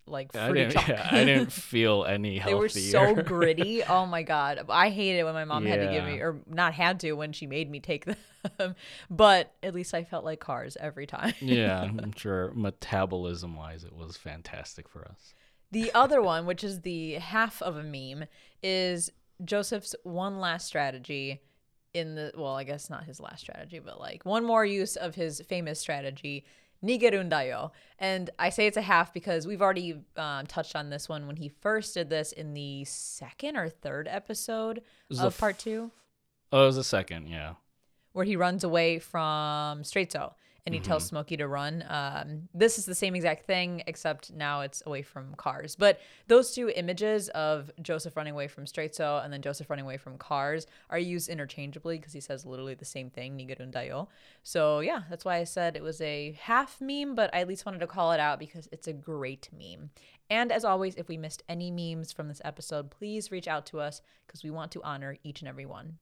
like 0.07 0.35
I 0.37 0.53
didn't, 0.53 0.75
yeah, 0.89 1.09
I 1.11 1.25
didn't 1.25 1.53
feel 1.53 2.05
any 2.05 2.39
they 2.39 2.55
were 2.55 2.69
so 2.69 3.15
gritty. 3.23 3.83
Oh 3.83 4.07
my 4.07 4.23
god. 4.23 4.61
I 4.69 4.91
hated 4.91 5.21
it 5.21 5.25
when 5.25 5.35
my 5.35 5.45
mom 5.45 5.65
had 5.65 5.81
to 5.81 5.87
give 5.93 6.05
me 6.05 6.21
or 6.21 6.41
not 6.47 6.75
had 6.75 7.01
to 7.01 7.13
when 7.13 7.33
she 7.33 7.47
made 7.47 7.71
me 7.71 7.81
take 7.81 8.05
them. 8.05 8.75
but 9.11 9.55
at 9.63 9.75
least 9.75 9.95
I 9.95 10.05
felt 10.05 10.25
like 10.25 10.41
Kars 10.41 10.77
every 10.79 11.07
time. 11.07 11.35
yeah, 11.41 11.81
I'm 11.83 12.13
sure 12.17 12.53
metabolism 12.55 13.57
wise, 13.57 13.85
it 13.85 13.95
was 13.95 14.17
fantastic 14.17 14.89
for 14.89 15.05
us. 15.07 15.35
The 15.71 15.93
other 15.95 16.23
one, 16.23 16.47
which 16.47 16.63
is 16.63 16.83
the 16.83 17.15
half 17.15 17.61
of 17.63 17.77
a 17.77 17.83
meme, 17.83 18.29
is 18.63 19.11
Joseph's 19.45 19.95
one 20.05 20.39
last 20.39 20.67
strategy 20.67 21.41
in 21.95 22.17
the 22.17 22.33
well, 22.37 22.57
I 22.57 22.65
guess 22.65 22.91
not 22.91 23.05
his 23.05 23.21
last 23.21 23.41
strategy, 23.41 23.79
but 23.79 23.99
like 23.99 24.25
one 24.25 24.45
more 24.45 24.65
use 24.65 24.97
of 24.97 25.15
his 25.15 25.41
famous 25.49 25.81
strategy, 25.81 26.45
Nigerundayo. 26.85 27.71
And 27.99 28.31
I 28.39 28.51
say 28.51 28.67
it's 28.67 28.77
a 28.77 28.83
half 28.83 29.13
because 29.15 29.47
we've 29.47 29.63
already 29.63 30.03
um, 30.17 30.47
touched 30.47 30.77
on 30.77 30.91
this 30.91 31.09
one 31.09 31.27
when 31.27 31.37
he 31.37 31.49
first 31.49 31.95
did 31.95 32.11
this 32.11 32.33
in 32.33 32.55
the 32.55 32.85
second 32.85 33.57
or 33.57 33.69
third 33.69 34.07
episode 34.09 34.83
of 35.19 35.39
part 35.39 35.59
two, 35.59 35.91
Oh, 36.53 36.63
it 36.63 36.67
was 36.67 36.77
the 36.77 36.85
second, 36.85 37.29
yeah. 37.29 37.55
where 38.13 38.25
he 38.25 38.37
runs 38.37 38.63
away 38.63 38.99
from 38.99 39.83
Straizo 39.83 40.35
and 40.67 40.75
he 40.75 40.81
tells 40.81 41.05
Smokey 41.05 41.37
to 41.37 41.47
run. 41.47 41.85
Um, 41.89 42.49
this 42.55 42.79
is 42.79 42.87
the 42.87 42.95
same 42.95 43.15
exact 43.15 43.45
thing, 43.45 43.83
except 43.87 44.33
now 44.33 44.63
it's 44.63 44.83
away 44.87 45.03
from 45.03 45.35
Kars. 45.37 45.77
But 45.77 46.01
those 46.27 46.55
two 46.55 46.71
images 46.71 47.29
of 47.31 47.71
Joseph 47.83 48.17
running 48.17 48.33
away 48.33 48.49
from 48.49 48.65
Straizo 48.65 49.23
and 49.23 49.31
then 49.31 49.43
Joseph 49.43 49.69
running 49.69 49.85
away 49.85 49.99
from 49.99 50.17
Kars 50.17 50.67
are 50.89 50.99
used 50.99 51.29
interchangeably 51.29 51.99
because 51.99 52.15
he 52.15 52.21
says 52.21 52.47
literally 52.47 52.75
the 52.75 52.87
same 52.87 53.11
thing, 53.11 53.37
Nigerundayo. 53.37 54.09
So 54.43 54.81
yeah, 54.81 55.03
that's 55.11 55.25
why 55.25 55.37
I 55.37 55.45
said 55.45 55.77
it 55.77 55.83
was 55.83 56.01
a 56.01 56.33
half 56.41 56.81
meme, 56.81 57.15
but 57.15 57.35
I 57.35 57.41
at 57.41 57.49
least 57.49 57.67
wanted 57.67 57.81
to 57.81 57.87
call 57.87 58.13
it 58.13 58.21
out 58.21 58.39
because 58.39 58.67
it's 58.73 58.89
a 58.89 58.95
great 58.95 59.51
meme. 59.53 59.91
And 60.31 60.51
as 60.51 60.65
always, 60.65 60.95
if 60.95 61.09
we 61.09 61.19
missed 61.19 61.43
any 61.47 61.71
memes 61.71 62.11
from 62.11 62.29
this 62.29 62.41
episode, 62.43 62.91
please 62.91 63.31
reach 63.31 63.47
out 63.47 63.67
to 63.67 63.81
us 63.81 64.01
because 64.27 64.43
we 64.43 64.51
want 64.51 64.73
to 64.73 64.83
honor 64.83 65.19
each 65.23 65.43
and 65.43 65.49
every 65.49 65.67
one. 65.67 65.99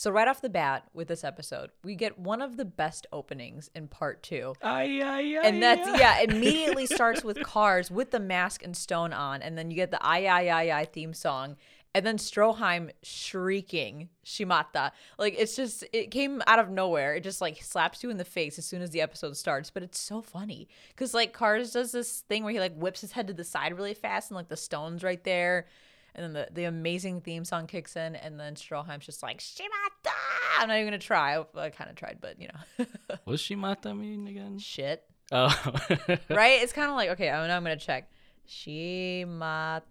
So 0.00 0.10
right 0.10 0.26
off 0.26 0.40
the 0.40 0.48
bat 0.48 0.88
with 0.94 1.08
this 1.08 1.24
episode, 1.24 1.72
we 1.84 1.94
get 1.94 2.18
one 2.18 2.40
of 2.40 2.56
the 2.56 2.64
best 2.64 3.06
openings 3.12 3.68
in 3.74 3.86
part 3.86 4.22
two. 4.22 4.54
Ay, 4.62 5.02
ay, 5.04 5.36
ay, 5.36 5.40
And 5.44 5.62
that's 5.62 5.86
yeah, 6.00 6.22
immediately 6.22 6.86
starts 6.94 7.22
with 7.22 7.42
Kars 7.42 7.90
with 7.90 8.10
the 8.10 8.18
mask 8.18 8.64
and 8.64 8.74
stone 8.74 9.12
on, 9.12 9.42
and 9.42 9.58
then 9.58 9.70
you 9.70 9.76
get 9.76 9.90
the 9.90 10.02
I 10.02 10.24
I 10.24 10.46
I 10.46 10.80
I 10.80 10.84
theme 10.86 11.12
song, 11.12 11.56
and 11.94 12.06
then 12.06 12.16
Stroheim 12.16 12.92
shrieking 13.02 14.08
Shimatta. 14.24 14.92
Like 15.18 15.34
it's 15.36 15.54
just 15.54 15.84
it 15.92 16.10
came 16.10 16.42
out 16.46 16.60
of 16.60 16.70
nowhere. 16.70 17.14
It 17.16 17.22
just 17.22 17.42
like 17.42 17.62
slaps 17.62 18.02
you 18.02 18.08
in 18.08 18.16
the 18.16 18.24
face 18.24 18.58
as 18.58 18.64
soon 18.64 18.80
as 18.80 18.92
the 18.92 19.02
episode 19.02 19.36
starts. 19.36 19.68
But 19.68 19.82
it's 19.82 20.00
so 20.00 20.22
funny 20.22 20.66
because 20.88 21.12
like 21.12 21.34
Kars 21.34 21.72
does 21.72 21.92
this 21.92 22.20
thing 22.20 22.42
where 22.42 22.54
he 22.54 22.58
like 22.58 22.74
whips 22.74 23.02
his 23.02 23.12
head 23.12 23.26
to 23.26 23.34
the 23.34 23.44
side 23.44 23.76
really 23.76 23.92
fast, 23.92 24.30
and 24.30 24.36
like 24.36 24.48
the 24.48 24.56
stone's 24.56 25.02
right 25.02 25.22
there. 25.24 25.66
And 26.14 26.24
then 26.24 26.32
the, 26.32 26.48
the 26.52 26.64
amazing 26.64 27.20
theme 27.20 27.44
song 27.44 27.66
kicks 27.66 27.96
in, 27.96 28.16
and 28.16 28.38
then 28.38 28.54
Stroheim's 28.54 29.06
just 29.06 29.22
like 29.22 29.38
Shimatta. 29.38 30.12
I'm 30.58 30.68
not 30.68 30.74
even 30.74 30.86
gonna 30.86 30.98
try. 30.98 31.36
I, 31.36 31.44
I 31.56 31.70
kind 31.70 31.88
of 31.88 31.96
tried, 31.96 32.18
but 32.20 32.40
you 32.40 32.48
know, 32.48 32.86
What 33.24 33.32
does 33.34 33.42
Shimatta 33.42 33.96
mean 33.96 34.26
again? 34.26 34.58
shit 34.58 35.04
Oh, 35.32 35.46
right? 36.30 36.60
It's 36.62 36.72
kind 36.72 36.90
of 36.90 36.96
like 36.96 37.10
okay. 37.10 37.30
I'm 37.30 37.46
now 37.46 37.56
I'm 37.56 37.62
gonna 37.62 37.76
check. 37.76 38.10
Shimatta 38.48 39.82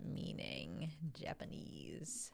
meaning 0.00 0.92
Japanese. 1.12 2.30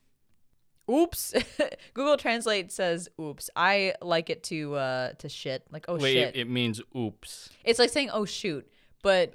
Oops. 0.91 1.35
Google 1.95 2.17
Translate 2.17 2.73
says 2.73 3.09
oops. 3.21 3.49
I 3.57 3.95
like 4.03 4.29
it 4.29 4.43
to 4.45 4.75
uh 4.75 5.13
to 5.15 5.29
shit. 5.29 5.65
Like 5.71 5.87
oh 5.89 5.97
wait, 5.97 6.13
shit. 6.13 6.37
it, 6.37 6.41
it 6.41 6.51
means 6.51 6.83
oops. 6.97 7.49
it's 7.65 7.79
like 7.79 7.91
saying 7.91 8.11
oh 8.13 8.25
shoot, 8.27 8.69
but 9.03 9.35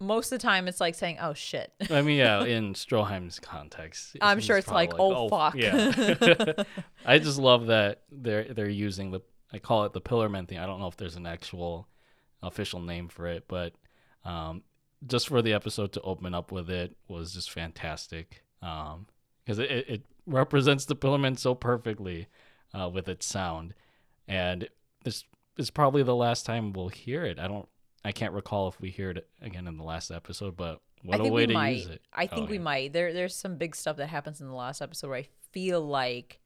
most 0.00 0.32
of 0.32 0.38
the 0.38 0.42
time 0.42 0.68
it's 0.68 0.80
like 0.80 0.94
saying 0.94 1.18
oh 1.20 1.34
shit. 1.34 1.72
I 1.90 2.02
mean, 2.02 2.18
yeah, 2.18 2.44
in 2.44 2.74
Stroheim's 2.74 3.38
context, 3.38 4.16
I'm 4.20 4.40
sure 4.40 4.56
it's 4.56 4.68
like, 4.68 4.90
probably 4.90 5.16
"Oh, 5.16 5.28
fuck." 5.28 5.54
Yeah, 5.54 6.64
I 7.06 7.18
just 7.18 7.38
love 7.38 7.66
that 7.66 8.02
they're 8.10 8.52
they're 8.52 8.68
using 8.68 9.10
the 9.10 9.20
I 9.52 9.58
call 9.58 9.84
it 9.84 9.92
the 9.92 10.00
Pillarman 10.00 10.48
thing. 10.48 10.58
I 10.58 10.66
don't 10.66 10.80
know 10.80 10.88
if 10.88 10.96
there's 10.96 11.16
an 11.16 11.26
actual 11.26 11.88
official 12.42 12.80
name 12.80 13.08
for 13.08 13.26
it, 13.26 13.44
but 13.48 13.74
um, 14.24 14.62
just 15.06 15.28
for 15.28 15.42
the 15.42 15.52
episode 15.52 15.92
to 15.92 16.00
open 16.02 16.34
up 16.34 16.50
with 16.50 16.70
it 16.70 16.96
was 17.08 17.32
just 17.32 17.50
fantastic. 17.50 18.42
Um, 18.62 19.06
because 19.44 19.58
it, 19.58 19.70
it, 19.70 19.88
it 19.88 20.02
represents 20.26 20.86
the 20.86 20.96
Pillarmen 20.96 21.38
so 21.38 21.54
perfectly 21.54 22.28
uh, 22.72 22.88
with 22.88 23.08
its 23.08 23.26
sound, 23.26 23.74
and 24.26 24.68
this 25.04 25.24
is 25.58 25.70
probably 25.70 26.02
the 26.02 26.16
last 26.16 26.46
time 26.46 26.72
we'll 26.72 26.88
hear 26.88 27.24
it. 27.24 27.38
I 27.38 27.46
don't, 27.46 27.68
I 28.04 28.12
can't 28.12 28.32
recall 28.32 28.68
if 28.68 28.80
we 28.80 28.90
hear 28.90 29.10
it 29.10 29.26
again 29.40 29.66
in 29.66 29.76
the 29.76 29.84
last 29.84 30.10
episode, 30.10 30.56
but 30.56 30.80
what 31.02 31.20
a 31.20 31.24
way 31.24 31.46
to 31.46 31.52
might. 31.54 31.76
use 31.76 31.86
it. 31.86 32.02
I 32.12 32.26
think 32.26 32.48
Oh, 32.48 32.50
we 32.50 32.56
yeah. 32.56 32.62
might. 32.62 32.92
There, 32.92 33.12
there's 33.12 33.34
some 33.34 33.56
big 33.56 33.74
stuff 33.76 33.96
that 33.96 34.08
happens 34.08 34.40
in 34.40 34.46
the 34.48 34.54
last 34.54 34.80
episode 34.82 35.08
where 35.08 35.18
I 35.18 35.28
feel 35.52 35.80
like, 35.80 36.40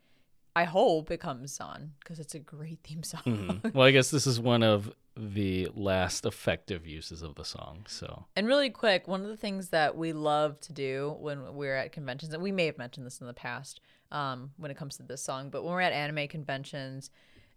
I 0.57 0.65
hope 0.65 1.11
it 1.11 1.19
comes 1.21 1.61
on 1.61 1.93
because 2.01 2.19
it's 2.19 2.35
a 2.35 2.39
great 2.41 2.81
theme 2.83 3.03
song. 3.03 3.23
Mhm. 3.25 3.73
Well, 3.75 3.87
I 3.87 3.91
guess 3.93 4.11
this 4.11 4.27
is 4.27 4.41
one 4.41 4.63
of 4.63 4.93
the 5.17 5.69
last 5.75 6.25
effective 6.27 6.87
uses 6.87 7.23
of 7.23 7.35
the 7.37 7.45
song. 7.45 7.85
So 7.89 8.27
And 8.37 8.47
really 8.47 8.71
quick, 8.71 9.07
one 9.09 9.23
of 9.23 9.29
the 9.29 9.37
things 9.37 9.69
that 9.71 9.97
we 9.97 10.13
love 10.13 10.61
to 10.61 10.73
do 10.73 11.17
when 11.21 11.55
we're 11.55 11.75
at 11.77 11.93
conventions, 11.93 12.33
and 12.35 12.43
we 12.43 12.53
may 12.53 12.67
have 12.67 12.79
mentioned 12.79 13.05
this 13.07 13.21
in 13.21 13.27
the 13.27 13.35
past 13.35 13.81
um, 14.13 14.51
when 14.57 14.71
it 14.71 14.77
comes 14.77 14.97
to 14.97 15.03
this 15.03 15.21
song, 15.23 15.51
but 15.51 15.63
when 15.65 15.73
we're 15.73 15.81
at 15.81 15.93
anime 15.93 16.27
conventions 16.29 17.11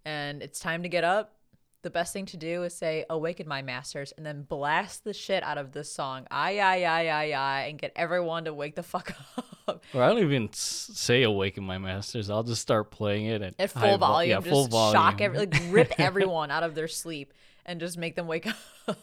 and 0.06 0.42
it's 0.44 0.60
time 0.60 0.82
to 0.84 0.90
get 0.90 1.04
up, 1.04 1.36
the 1.84 1.90
best 1.90 2.14
thing 2.14 2.26
to 2.28 2.38
do 2.38 2.64
is 2.64 2.74
say, 2.76 3.06
Awaken 3.10 3.48
my 3.48 3.62
masters, 3.62 4.14
and 4.18 4.26
then 4.26 4.44
blast 4.44 5.04
the 5.04 5.14
shit 5.14 5.44
out 5.44 5.58
of 5.58 5.72
this 5.72 5.92
song, 5.92 6.28
ay, 6.30 6.60
ay, 6.60 6.86
ay, 6.86 7.10
ay, 7.10 7.34
ay, 7.34 7.62
and 7.70 7.80
get 7.80 7.92
everyone 7.96 8.46
to 8.46 8.54
wake 8.54 8.76
the 8.76 8.84
fuck 8.94 9.14
up. 9.68 9.84
or 9.94 10.04
I 10.04 10.10
don't 10.10 10.20
even 10.20 10.50
say 10.54 11.24
"Awaken 11.24 11.64
My 11.64 11.78
Masters." 11.78 12.30
I'll 12.30 12.44
just 12.44 12.62
start 12.62 12.92
playing 12.92 13.26
it 13.28 13.42
at, 13.42 13.56
At 13.60 13.72
full 13.72 13.82
vol- 13.82 13.98
volume, 13.98 14.30
Yeah, 14.32 14.38
just 14.40 14.50
full 14.50 14.68
volume. 14.68 14.94
shock, 14.94 15.22
every, 15.22 15.38
like 15.40 15.56
rip 15.70 15.94
everyone 16.00 16.52
out 16.52 16.64
of 16.64 16.76
their 16.76 16.88
sleep 16.88 17.34
and 17.66 17.80
just 17.80 17.98
make 17.98 18.16
them 18.16 18.28
wake 18.28 18.48
up. 18.88 18.98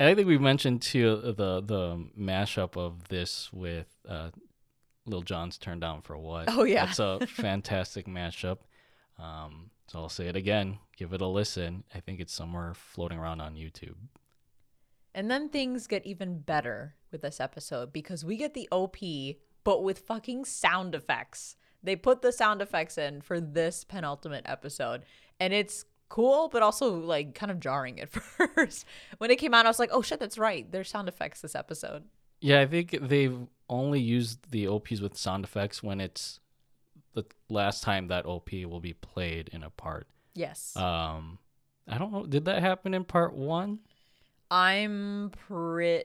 And 0.00 0.08
I 0.08 0.14
think 0.14 0.28
we 0.28 0.38
mentioned 0.38 0.80
too 0.82 1.16
the 1.36 1.60
the 1.60 2.04
mashup 2.18 2.76
of 2.76 3.08
this 3.08 3.52
with 3.52 3.88
uh, 4.08 4.30
Lil 5.06 5.22
Jon's 5.22 5.58
"Turn 5.58 5.80
Down 5.80 6.02
for 6.02 6.16
What." 6.16 6.44
Oh, 6.48 6.62
yeah. 6.64 6.86
that's 6.86 6.98
a 7.00 7.26
fantastic 7.26 8.06
mashup. 8.06 8.58
Um, 9.18 9.70
so 9.88 9.98
I'll 9.98 10.08
say 10.08 10.28
it 10.28 10.36
again. 10.36 10.78
Give 10.98 11.12
it 11.12 11.20
a 11.20 11.28
listen. 11.28 11.84
I 11.94 12.00
think 12.00 12.18
it's 12.18 12.32
somewhere 12.32 12.74
floating 12.74 13.18
around 13.18 13.40
on 13.40 13.54
YouTube. 13.54 13.94
And 15.14 15.30
then 15.30 15.48
things 15.48 15.86
get 15.86 16.04
even 16.04 16.40
better 16.40 16.96
with 17.12 17.22
this 17.22 17.38
episode 17.38 17.92
because 17.92 18.24
we 18.24 18.36
get 18.36 18.52
the 18.52 18.68
OP, 18.72 18.96
but 19.62 19.84
with 19.84 20.00
fucking 20.00 20.44
sound 20.44 20.96
effects. 20.96 21.54
They 21.84 21.94
put 21.94 22.20
the 22.20 22.32
sound 22.32 22.60
effects 22.60 22.98
in 22.98 23.20
for 23.20 23.40
this 23.40 23.84
penultimate 23.84 24.42
episode, 24.44 25.04
and 25.38 25.54
it's 25.54 25.84
cool, 26.08 26.48
but 26.48 26.64
also 26.64 26.96
like 26.96 27.32
kind 27.32 27.52
of 27.52 27.60
jarring 27.60 28.00
at 28.00 28.08
first. 28.10 28.84
when 29.18 29.30
it 29.30 29.36
came 29.36 29.54
out, 29.54 29.66
I 29.66 29.68
was 29.68 29.78
like, 29.78 29.90
oh 29.92 30.02
shit, 30.02 30.18
that's 30.18 30.36
right. 30.36 30.70
There's 30.70 30.90
sound 30.90 31.08
effects 31.08 31.42
this 31.42 31.54
episode. 31.54 32.06
Yeah, 32.40 32.60
I 32.60 32.66
think 32.66 32.98
they've 33.00 33.38
only 33.68 34.00
used 34.00 34.50
the 34.50 34.66
OPs 34.66 35.00
with 35.00 35.16
sound 35.16 35.44
effects 35.44 35.80
when 35.80 36.00
it's 36.00 36.40
the 37.14 37.24
last 37.48 37.84
time 37.84 38.08
that 38.08 38.26
OP 38.26 38.50
will 38.52 38.80
be 38.80 38.94
played 38.94 39.48
in 39.52 39.62
a 39.62 39.70
part. 39.70 40.08
Yes. 40.38 40.76
Um, 40.76 41.38
I 41.88 41.98
don't 41.98 42.12
know. 42.12 42.24
Did 42.24 42.44
that 42.44 42.62
happen 42.62 42.94
in 42.94 43.04
part 43.04 43.34
one? 43.34 43.80
I'm 44.50 45.32
pretty. 45.48 46.04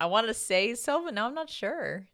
I 0.00 0.06
want 0.06 0.26
to 0.26 0.34
say 0.34 0.74
so, 0.74 1.04
but 1.04 1.14
now 1.14 1.28
I'm 1.28 1.34
not 1.34 1.48
sure. 1.48 2.04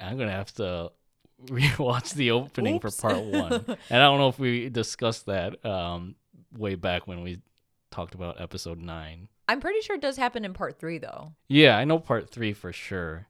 I'm 0.00 0.16
gonna 0.16 0.30
have 0.30 0.52
to 0.54 0.92
rewatch 1.46 2.14
the 2.14 2.30
opening 2.30 2.76
Oops. 2.76 2.96
for 2.96 3.08
part 3.08 3.22
one. 3.22 3.52
and 3.90 4.02
I 4.02 4.06
don't 4.06 4.18
know 4.18 4.28
if 4.28 4.38
we 4.38 4.70
discussed 4.70 5.26
that 5.26 5.62
um, 5.64 6.14
way 6.56 6.74
back 6.74 7.06
when 7.06 7.22
we 7.22 7.42
talked 7.90 8.14
about 8.14 8.40
episode 8.40 8.78
nine. 8.78 9.28
I'm 9.46 9.60
pretty 9.60 9.82
sure 9.82 9.96
it 9.96 10.02
does 10.02 10.16
happen 10.16 10.44
in 10.44 10.54
part 10.54 10.78
three, 10.78 10.98
though. 10.98 11.32
Yeah, 11.48 11.76
I 11.76 11.84
know 11.84 11.98
part 11.98 12.30
three 12.30 12.54
for 12.54 12.72
sure. 12.72 13.26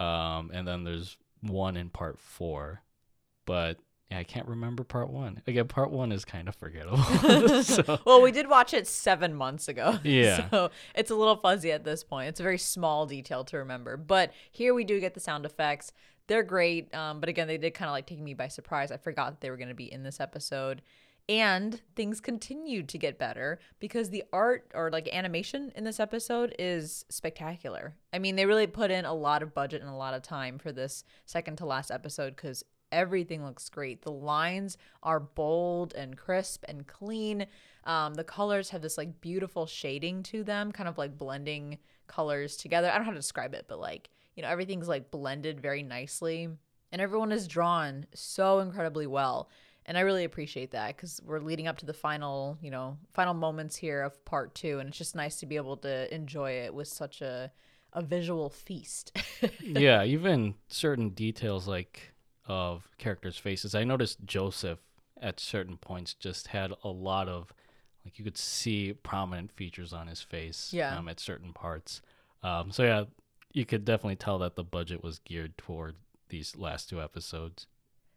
Um, 0.00 0.50
and 0.52 0.66
then 0.66 0.82
there's 0.82 1.16
one 1.42 1.76
in 1.76 1.90
part 1.90 2.18
four, 2.18 2.82
but 3.44 3.78
yeah, 4.10 4.18
I 4.18 4.24
can't 4.24 4.48
remember 4.48 4.82
part 4.82 5.08
one. 5.10 5.40
Again, 5.46 5.68
part 5.68 5.92
one 5.92 6.10
is 6.10 6.24
kind 6.24 6.48
of 6.48 6.56
forgettable. 6.56 6.98
so 7.62 8.00
well, 8.04 8.20
we 8.20 8.32
did 8.32 8.48
watch 8.48 8.74
it 8.74 8.88
seven 8.88 9.34
months 9.34 9.68
ago. 9.68 9.98
Yeah. 10.02 10.50
So 10.50 10.70
it's 10.96 11.10
a 11.10 11.14
little 11.14 11.36
fuzzy 11.36 11.70
at 11.70 11.84
this 11.84 12.02
point. 12.02 12.28
It's 12.28 12.40
a 12.40 12.42
very 12.42 12.58
small 12.58 13.06
detail 13.06 13.44
to 13.44 13.58
remember. 13.58 13.96
But 13.96 14.32
here 14.50 14.74
we 14.74 14.84
do 14.84 14.98
get 14.98 15.14
the 15.14 15.20
sound 15.20 15.46
effects. 15.46 15.92
They're 16.26 16.42
great. 16.42 16.92
Um, 16.94 17.20
but 17.20 17.28
again, 17.28 17.46
they 17.46 17.58
did 17.58 17.74
kind 17.74 17.88
of 17.88 17.92
like 17.92 18.06
take 18.06 18.20
me 18.20 18.34
by 18.34 18.48
surprise. 18.48 18.90
I 18.90 18.96
forgot 18.96 19.30
that 19.30 19.40
they 19.40 19.50
were 19.50 19.56
going 19.56 19.68
to 19.68 19.74
be 19.74 19.92
in 19.92 20.02
this 20.02 20.18
episode. 20.18 20.82
And 21.28 21.80
things 21.94 22.20
continued 22.20 22.88
to 22.88 22.98
get 22.98 23.16
better 23.16 23.60
because 23.78 24.10
the 24.10 24.24
art 24.32 24.68
or 24.74 24.90
like 24.90 25.08
animation 25.14 25.70
in 25.76 25.84
this 25.84 26.00
episode 26.00 26.56
is 26.58 27.04
spectacular. 27.08 27.94
I 28.12 28.18
mean, 28.18 28.34
they 28.34 28.46
really 28.46 28.66
put 28.66 28.90
in 28.90 29.04
a 29.04 29.14
lot 29.14 29.44
of 29.44 29.54
budget 29.54 29.80
and 29.80 29.90
a 29.90 29.94
lot 29.94 30.14
of 30.14 30.22
time 30.22 30.58
for 30.58 30.72
this 30.72 31.04
second 31.26 31.58
to 31.58 31.66
last 31.66 31.92
episode 31.92 32.34
because 32.34 32.64
everything 32.92 33.44
looks 33.44 33.68
great. 33.68 34.02
The 34.02 34.12
lines 34.12 34.76
are 35.02 35.20
bold 35.20 35.94
and 35.94 36.16
crisp 36.16 36.64
and 36.68 36.86
clean. 36.86 37.46
Um, 37.84 38.14
the 38.14 38.24
colors 38.24 38.70
have 38.70 38.82
this 38.82 38.98
like 38.98 39.20
beautiful 39.20 39.66
shading 39.66 40.22
to 40.24 40.44
them, 40.44 40.72
kind 40.72 40.88
of 40.88 40.98
like 40.98 41.16
blending 41.16 41.78
colors 42.06 42.56
together. 42.56 42.88
I 42.88 42.92
don't 42.92 43.00
know 43.00 43.06
how 43.06 43.10
to 43.12 43.18
describe 43.18 43.54
it, 43.54 43.66
but 43.68 43.80
like, 43.80 44.10
you 44.34 44.42
know, 44.42 44.48
everything's 44.48 44.88
like 44.88 45.10
blended 45.10 45.60
very 45.60 45.82
nicely. 45.82 46.48
And 46.92 47.00
everyone 47.00 47.32
is 47.32 47.46
drawn 47.46 48.06
so 48.14 48.58
incredibly 48.58 49.06
well. 49.06 49.48
And 49.86 49.96
I 49.96 50.02
really 50.02 50.24
appreciate 50.24 50.72
that 50.72 50.96
because 50.96 51.20
we're 51.24 51.40
leading 51.40 51.66
up 51.66 51.78
to 51.78 51.86
the 51.86 51.94
final, 51.94 52.58
you 52.60 52.70
know, 52.70 52.98
final 53.14 53.34
moments 53.34 53.76
here 53.76 54.02
of 54.02 54.24
part 54.24 54.54
two. 54.54 54.78
And 54.78 54.88
it's 54.88 54.98
just 54.98 55.16
nice 55.16 55.36
to 55.40 55.46
be 55.46 55.56
able 55.56 55.76
to 55.78 56.12
enjoy 56.14 56.52
it 56.52 56.74
with 56.74 56.88
such 56.88 57.22
a, 57.22 57.50
a 57.92 58.02
visual 58.02 58.50
feast. 58.50 59.16
yeah, 59.60 60.04
even 60.04 60.54
certain 60.68 61.10
details 61.10 61.66
like 61.66 62.12
of 62.50 62.88
characters' 62.98 63.38
faces. 63.38 63.74
I 63.74 63.84
noticed 63.84 64.18
Joseph 64.26 64.80
at 65.22 65.38
certain 65.38 65.76
points 65.76 66.14
just 66.14 66.48
had 66.48 66.72
a 66.82 66.88
lot 66.88 67.28
of 67.28 67.52
like 68.04 68.18
you 68.18 68.24
could 68.24 68.38
see 68.38 68.94
prominent 68.94 69.52
features 69.52 69.92
on 69.92 70.06
his 70.06 70.22
face 70.22 70.72
Yeah. 70.72 70.96
um, 70.98 71.06
at 71.08 71.20
certain 71.20 71.52
parts. 71.52 72.00
Um, 72.42 72.72
so 72.72 72.82
yeah, 72.82 73.04
you 73.52 73.66
could 73.66 73.84
definitely 73.84 74.16
tell 74.16 74.38
that 74.38 74.56
the 74.56 74.64
budget 74.64 75.02
was 75.04 75.18
geared 75.18 75.56
toward 75.58 75.96
these 76.30 76.56
last 76.56 76.88
two 76.88 77.00
episodes. 77.02 77.66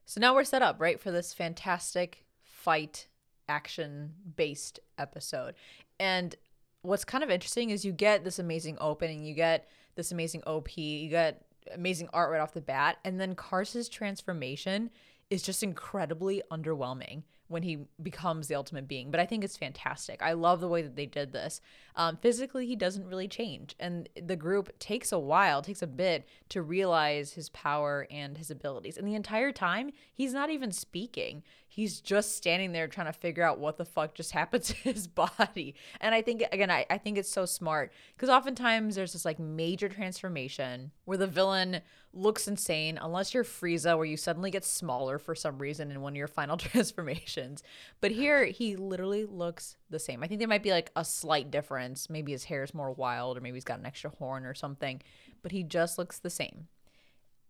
So 0.06 0.22
now 0.22 0.34
we're 0.34 0.46
set 0.46 0.62
up, 0.62 0.78
right, 0.80 1.00
for 1.00 1.12
this 1.12 1.34
fantastic 1.34 2.26
fight 2.43 3.08
action 3.50 4.13
based 4.38 4.80
episode. 4.98 5.54
And 6.00 6.34
what's 6.82 7.04
kind 7.06 7.24
of 7.24 7.30
interesting 7.30 7.69
is 7.69 7.84
you 7.84 7.91
get 7.91 8.24
this 8.24 8.39
amazing 8.39 8.78
opening, 8.80 9.24
you 9.26 9.34
get 9.36 9.67
this 9.96 10.12
amazing 10.13 10.43
OP, 10.48 10.78
you 10.78 11.10
get 11.10 11.43
amazing 11.73 12.10
art 12.13 12.32
right 12.32 12.41
off 12.41 12.54
the 12.54 12.62
bat, 12.62 12.97
and 13.04 13.19
then 13.19 13.36
Kars's 13.36 13.89
transformation 13.89 14.89
is 15.30 15.41
just 15.41 15.63
incredibly 15.63 16.41
underwhelming 16.52 17.23
when 17.54 17.63
he 17.63 17.78
becomes 18.02 18.48
the 18.48 18.56
ultimate 18.56 18.88
being. 18.88 19.12
But 19.12 19.22
I 19.22 19.26
think 19.26 19.44
it's 19.44 19.56
fantastic. 19.56 20.22
I 20.22 20.34
love 20.34 20.60
the 20.60 20.68
way 20.68 20.82
that 20.82 20.98
they 20.98 21.06
did 21.06 21.32
this. 21.32 21.62
Um, 21.96 22.18
physically, 22.18 22.66
he 22.66 22.76
doesn't 22.76 23.08
really 23.08 23.28
change, 23.28 23.76
and 23.80 24.10
the 24.22 24.36
group 24.36 24.78
takes 24.80 25.12
a 25.12 25.20
while, 25.20 25.62
takes 25.62 25.82
a 25.82 25.88
bit 25.88 26.28
to 26.50 26.62
realize 26.62 27.34
his 27.34 27.50
power 27.50 28.08
and 28.10 28.38
his 28.38 28.52
abilities. 28.52 28.98
And 28.98 29.08
the 29.08 29.16
entire 29.16 29.52
time, 29.52 29.92
he's 30.12 30.34
not 30.34 30.50
even 30.50 30.72
speaking. 30.72 31.44
He's 31.68 32.02
just 32.02 32.36
standing 32.36 32.72
there 32.72 32.88
trying 32.88 33.08
to 33.08 33.13
figure 33.13 33.44
out 33.44 33.60
what 33.60 33.78
the 33.78 33.86
fuck 33.86 34.13
just 34.16 34.32
happened 34.34 34.63
to 34.66 34.76
his 34.76 35.08
body. 35.08 35.76
And 36.02 36.13
I 36.13 36.22
think 36.22 36.44
again, 36.52 36.72
I, 36.72 36.86
I 36.89 36.98
think 36.98 37.18
it's 37.18 37.32
so 37.32 37.46
smart 37.46 37.94
because 38.16 38.30
oftentimes 38.30 38.96
there's 38.96 39.13
this 39.13 39.26
like 39.26 39.39
major 39.39 39.89
transformation 39.89 40.92
where 41.06 41.18
the 41.18 41.28
villain 41.28 41.82
looks 42.13 42.47
insane 42.47 42.99
unless 43.02 43.34
you're 43.34 43.43
Frieza 43.43 43.97
where 43.97 44.06
you 44.06 44.17
suddenly 44.17 44.52
get 44.52 44.63
smaller 44.63 45.17
for 45.17 45.34
some 45.34 45.58
reason 45.58 45.89
in 45.89 46.02
one 46.02 46.13
of 46.13 46.17
your 46.17 46.28
final 46.28 46.58
transformations. 46.58 47.63
But 48.02 48.12
here 48.12 48.45
he 48.45 48.76
literally 48.76 49.26
looks 49.26 49.78
the 49.89 49.99
same. 49.99 50.23
I 50.23 50.28
think 50.28 50.39
there 50.39 50.47
might 50.47 50.63
be 50.63 50.71
like 50.71 50.91
a 50.95 51.04
slight 51.04 51.49
difference. 51.49 52.10
Maybe 52.10 52.32
his 52.32 52.45
hair 52.45 52.63
is 52.63 52.73
more 52.73 52.91
wild 52.91 53.38
or 53.38 53.41
maybe 53.41 53.56
he's 53.56 53.63
got 53.63 53.80
an 53.80 53.86
extra 53.86 54.12
horn 54.12 54.45
or 54.45 54.54
something, 54.54 55.02
but 55.41 55.52
he 55.52 55.63
just 55.63 55.97
looks 55.97 56.19
the 56.19 56.30
same. 56.30 56.67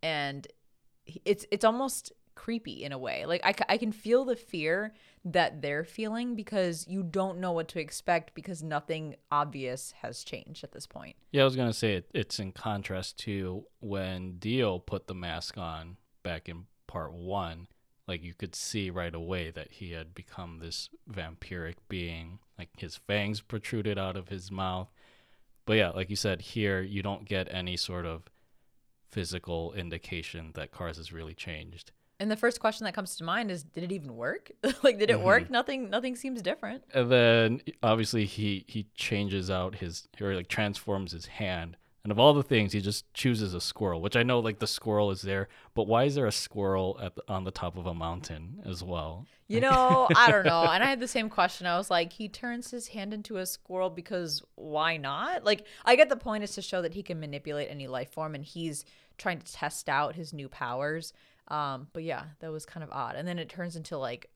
And 0.01 0.47
it's 1.25 1.45
it's 1.51 1.65
almost 1.65 2.13
creepy 2.35 2.83
in 2.83 2.91
a 2.91 2.97
way. 2.97 3.25
Like 3.25 3.41
I, 3.43 3.53
I 3.73 3.77
can 3.77 3.91
feel 3.91 4.25
the 4.25 4.35
fear 4.35 4.93
that 5.25 5.61
they're 5.61 5.83
feeling 5.83 6.35
because 6.35 6.87
you 6.87 7.03
don't 7.03 7.39
know 7.39 7.51
what 7.51 7.67
to 7.69 7.79
expect 7.79 8.33
because 8.33 8.61
nothing 8.61 9.15
obvious 9.31 9.93
has 10.01 10.23
changed 10.23 10.63
at 10.63 10.71
this 10.71 10.85
point. 10.85 11.15
Yeah, 11.31 11.43
I 11.43 11.45
was 11.45 11.55
gonna 11.55 11.73
say 11.73 11.95
it, 11.95 12.09
it's 12.13 12.39
in 12.39 12.51
contrast 12.51 13.17
to 13.19 13.65
when 13.79 14.37
Dio 14.37 14.79
put 14.79 15.07
the 15.07 15.15
mask 15.15 15.57
on 15.57 15.97
back 16.23 16.49
in 16.49 16.65
part 16.87 17.13
one. 17.13 17.67
Like 18.07 18.23
you 18.23 18.33
could 18.33 18.55
see 18.55 18.89
right 18.89 19.15
away 19.15 19.49
that 19.51 19.71
he 19.71 19.91
had 19.91 20.13
become 20.13 20.59
this 20.59 20.89
vampiric 21.09 21.75
being. 21.87 22.39
Like 22.59 22.69
his 22.77 22.97
fangs 22.97 23.41
protruded 23.41 23.97
out 23.97 24.17
of 24.17 24.29
his 24.29 24.51
mouth. 24.51 24.91
But 25.65 25.77
yeah, 25.77 25.89
like 25.91 26.09
you 26.09 26.17
said, 26.17 26.41
here 26.41 26.81
you 26.81 27.01
don't 27.01 27.25
get 27.25 27.47
any 27.49 27.77
sort 27.77 28.05
of 28.05 28.23
physical 29.09 29.73
indication 29.73 30.51
that 30.55 30.71
Kars 30.71 30.97
has 30.97 31.13
really 31.13 31.33
changed. 31.35 31.91
And 32.23 32.31
the 32.31 32.37
first 32.37 32.61
question 32.61 32.85
that 32.85 32.93
comes 32.93 33.17
to 33.17 33.25
mind 33.25 33.51
is 33.51 33.63
did 33.63 33.83
it 33.83 33.91
even 33.91 34.15
work? 34.15 34.49
like 34.81 34.97
did 34.97 35.09
it 35.09 35.17
mm-hmm. 35.17 35.25
work? 35.25 35.49
Nothing 35.49 35.89
nothing 35.89 36.15
seems 36.15 36.41
different. 36.41 36.85
And 36.93 37.11
then 37.11 37.61
obviously 37.83 38.23
he 38.23 38.63
he 38.65 38.87
changes 38.95 39.51
out 39.51 39.75
his 39.75 40.07
or 40.21 40.33
like 40.33 40.47
transforms 40.47 41.11
his 41.11 41.25
hand 41.25 41.75
And 42.03 42.11
of 42.13 42.19
all 42.19 42.33
the 42.33 42.43
things, 42.43 42.71
he 42.71 42.79
just 42.81 43.13
chooses 43.13 43.53
a 43.53 43.61
squirrel, 43.61 44.01
which 44.01 44.15
I 44.15 44.23
know 44.23 44.39
like 44.39 44.59
the 44.59 44.67
squirrel 44.67 45.11
is 45.11 45.21
there, 45.21 45.49
but 45.73 45.87
why 45.87 46.03
is 46.03 46.15
there 46.15 46.25
a 46.25 46.31
squirrel 46.33 46.97
at 47.01 47.15
the, 47.15 47.23
on 47.27 47.43
the 47.43 47.51
top 47.51 47.77
of 47.77 47.87
a 47.87 47.93
mountain 47.93 48.61
as 48.65 48.83
well? 48.83 49.25
You 49.47 49.61
know, 49.61 50.07
I 50.15 50.31
don't 50.31 50.45
know. 50.45 50.63
And 50.63 50.83
I 50.83 50.87
had 50.87 50.99
the 51.01 51.07
same 51.07 51.29
question. 51.29 51.67
I 51.67 51.77
was 51.77 51.89
like, 51.89 52.13
he 52.13 52.27
turns 52.27 52.71
his 52.71 52.87
hand 52.87 53.13
into 53.13 53.37
a 53.37 53.45
squirrel 53.45 53.89
because 53.89 54.41
why 54.55 54.97
not? 54.97 55.45
Like, 55.45 55.65
I 55.85 55.95
get 55.95 56.09
the 56.09 56.17
point 56.17 56.43
is 56.43 56.55
to 56.55 56.61
show 56.61 56.81
that 56.81 56.93
he 56.93 57.03
can 57.03 57.19
manipulate 57.19 57.69
any 57.69 57.87
life 57.87 58.11
form 58.11 58.35
and 58.35 58.43
he's 58.43 58.85
trying 59.17 59.39
to 59.39 59.53
test 59.53 59.87
out 59.87 60.15
his 60.15 60.33
new 60.33 60.49
powers. 60.49 61.13
Um, 61.47 61.87
but 61.93 62.03
yeah, 62.03 62.25
that 62.39 62.51
was 62.51 62.65
kind 62.65 62.83
of 62.83 62.89
odd. 62.91 63.15
And 63.15 63.27
then 63.27 63.39
it 63.39 63.49
turns 63.49 63.75
into 63.75 63.97
like 63.97 64.29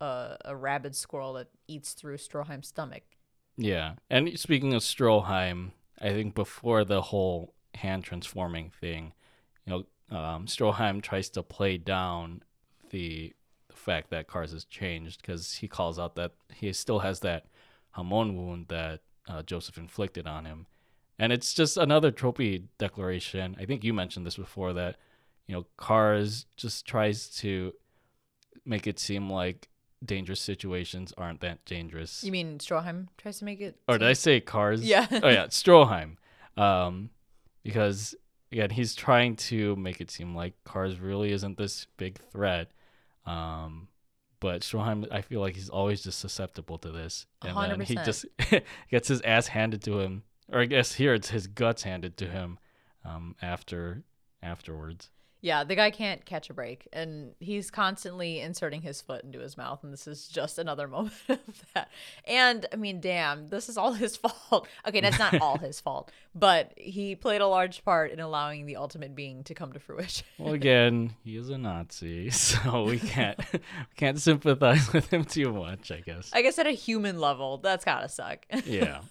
a, 0.00 0.36
a 0.44 0.56
rabid 0.56 0.94
squirrel 0.96 1.34
that 1.34 1.48
eats 1.68 1.92
through 1.92 2.16
Stroheim's 2.16 2.68
stomach. 2.68 3.02
Yeah. 3.56 3.94
And 4.10 4.38
speaking 4.38 4.74
of 4.74 4.82
Stroheim, 4.82 5.72
I 6.00 6.10
think 6.10 6.34
before 6.34 6.84
the 6.84 7.02
whole 7.02 7.54
hand 7.74 8.04
transforming 8.04 8.70
thing, 8.70 9.12
you 9.66 9.70
know, 10.10 10.16
um, 10.16 10.46
Stroheim 10.46 11.02
tries 11.02 11.28
to 11.30 11.42
play 11.42 11.78
down 11.78 12.42
the, 12.90 13.32
fact 13.84 14.10
that 14.10 14.26
Kars 14.26 14.52
has 14.52 14.64
changed 14.64 15.20
because 15.20 15.52
he 15.54 15.68
calls 15.68 15.98
out 15.98 16.14
that 16.16 16.32
he 16.54 16.72
still 16.72 17.00
has 17.00 17.20
that 17.20 17.46
Hamon 17.90 18.36
wound 18.36 18.66
that 18.68 19.00
uh, 19.28 19.42
Joseph 19.42 19.78
inflicted 19.78 20.26
on 20.26 20.44
him. 20.44 20.66
And 21.18 21.32
it's 21.32 21.54
just 21.54 21.76
another 21.76 22.10
tropey 22.10 22.64
declaration. 22.78 23.56
I 23.58 23.66
think 23.66 23.84
you 23.84 23.92
mentioned 23.92 24.26
this 24.26 24.36
before 24.36 24.72
that, 24.72 24.96
you 25.46 25.54
know, 25.54 25.66
Kars 25.76 26.46
just 26.56 26.86
tries 26.86 27.28
to 27.36 27.72
make 28.64 28.86
it 28.86 28.98
seem 28.98 29.28
like 29.28 29.68
dangerous 30.04 30.40
situations 30.40 31.12
aren't 31.16 31.40
that 31.40 31.64
dangerous. 31.64 32.24
You 32.24 32.32
mean 32.32 32.58
Stroheim 32.58 33.08
tries 33.16 33.38
to 33.38 33.44
make 33.44 33.60
it? 33.60 33.76
Or 33.88 33.98
did 33.98 34.08
I 34.08 34.12
say 34.12 34.40
Kars? 34.40 34.82
Yeah. 34.82 35.06
oh 35.22 35.28
yeah, 35.28 35.46
Stroheim. 35.46 36.16
Um, 36.56 37.10
because 37.62 38.14
again, 38.52 38.70
he's 38.70 38.94
trying 38.94 39.36
to 39.36 39.76
make 39.76 40.00
it 40.00 40.10
seem 40.10 40.34
like 40.34 40.54
Kars 40.64 41.00
really 41.00 41.32
isn't 41.32 41.58
this 41.58 41.86
big 41.96 42.18
threat. 42.30 42.70
Um, 43.26 43.88
but 44.40 44.60
Stroheim, 44.60 45.10
I 45.10 45.22
feel 45.22 45.40
like 45.40 45.54
he's 45.54 45.70
always 45.70 46.02
just 46.02 46.18
susceptible 46.18 46.76
to 46.78 46.90
this, 46.90 47.24
and 47.42 47.56
100%. 47.56 47.68
then 47.68 47.80
he 47.80 47.94
just 47.94 48.26
gets 48.90 49.08
his 49.08 49.22
ass 49.22 49.46
handed 49.46 49.82
to 49.84 50.00
him, 50.00 50.22
or 50.52 50.60
I 50.60 50.66
guess 50.66 50.94
here 50.94 51.14
it's 51.14 51.30
his 51.30 51.46
guts 51.46 51.82
handed 51.82 52.18
to 52.18 52.26
him 52.26 52.58
um, 53.04 53.36
after 53.40 54.04
afterwards. 54.42 55.10
Yeah, 55.44 55.62
the 55.62 55.74
guy 55.74 55.90
can't 55.90 56.24
catch 56.24 56.48
a 56.48 56.54
break, 56.54 56.88
and 56.90 57.34
he's 57.38 57.70
constantly 57.70 58.40
inserting 58.40 58.80
his 58.80 59.02
foot 59.02 59.24
into 59.24 59.40
his 59.40 59.58
mouth, 59.58 59.84
and 59.84 59.92
this 59.92 60.06
is 60.06 60.26
just 60.26 60.58
another 60.58 60.88
moment 60.88 61.12
of 61.28 61.62
that. 61.74 61.90
And 62.26 62.64
I 62.72 62.76
mean, 62.76 62.98
damn, 62.98 63.50
this 63.50 63.68
is 63.68 63.76
all 63.76 63.92
his 64.04 64.16
fault. 64.16 64.66
Okay, 64.88 65.02
that's 65.02 65.18
not 65.18 65.38
all 65.42 65.58
his 65.58 65.80
fault, 65.82 66.10
but 66.34 66.72
he 66.78 67.14
played 67.14 67.42
a 67.42 67.46
large 67.46 67.84
part 67.84 68.10
in 68.10 68.20
allowing 68.20 68.64
the 68.64 68.76
ultimate 68.76 69.14
being 69.14 69.44
to 69.44 69.52
come 69.52 69.74
to 69.74 69.78
fruition. 69.78 70.26
Well, 70.38 70.54
again, 70.54 71.14
he 71.22 71.36
is 71.36 71.50
a 71.50 71.58
Nazi, 71.58 72.30
so 72.30 72.84
we 72.84 72.98
can't 72.98 73.38
we 73.52 73.60
can't 73.96 74.18
sympathize 74.18 74.94
with 74.94 75.12
him 75.12 75.26
too 75.26 75.52
much, 75.52 75.92
I 75.92 76.00
guess. 76.00 76.30
I 76.32 76.40
guess 76.40 76.58
at 76.58 76.66
a 76.66 76.70
human 76.70 77.20
level, 77.20 77.58
that's 77.58 77.84
gotta 77.84 78.08
suck. 78.08 78.46
Yeah. 78.64 79.02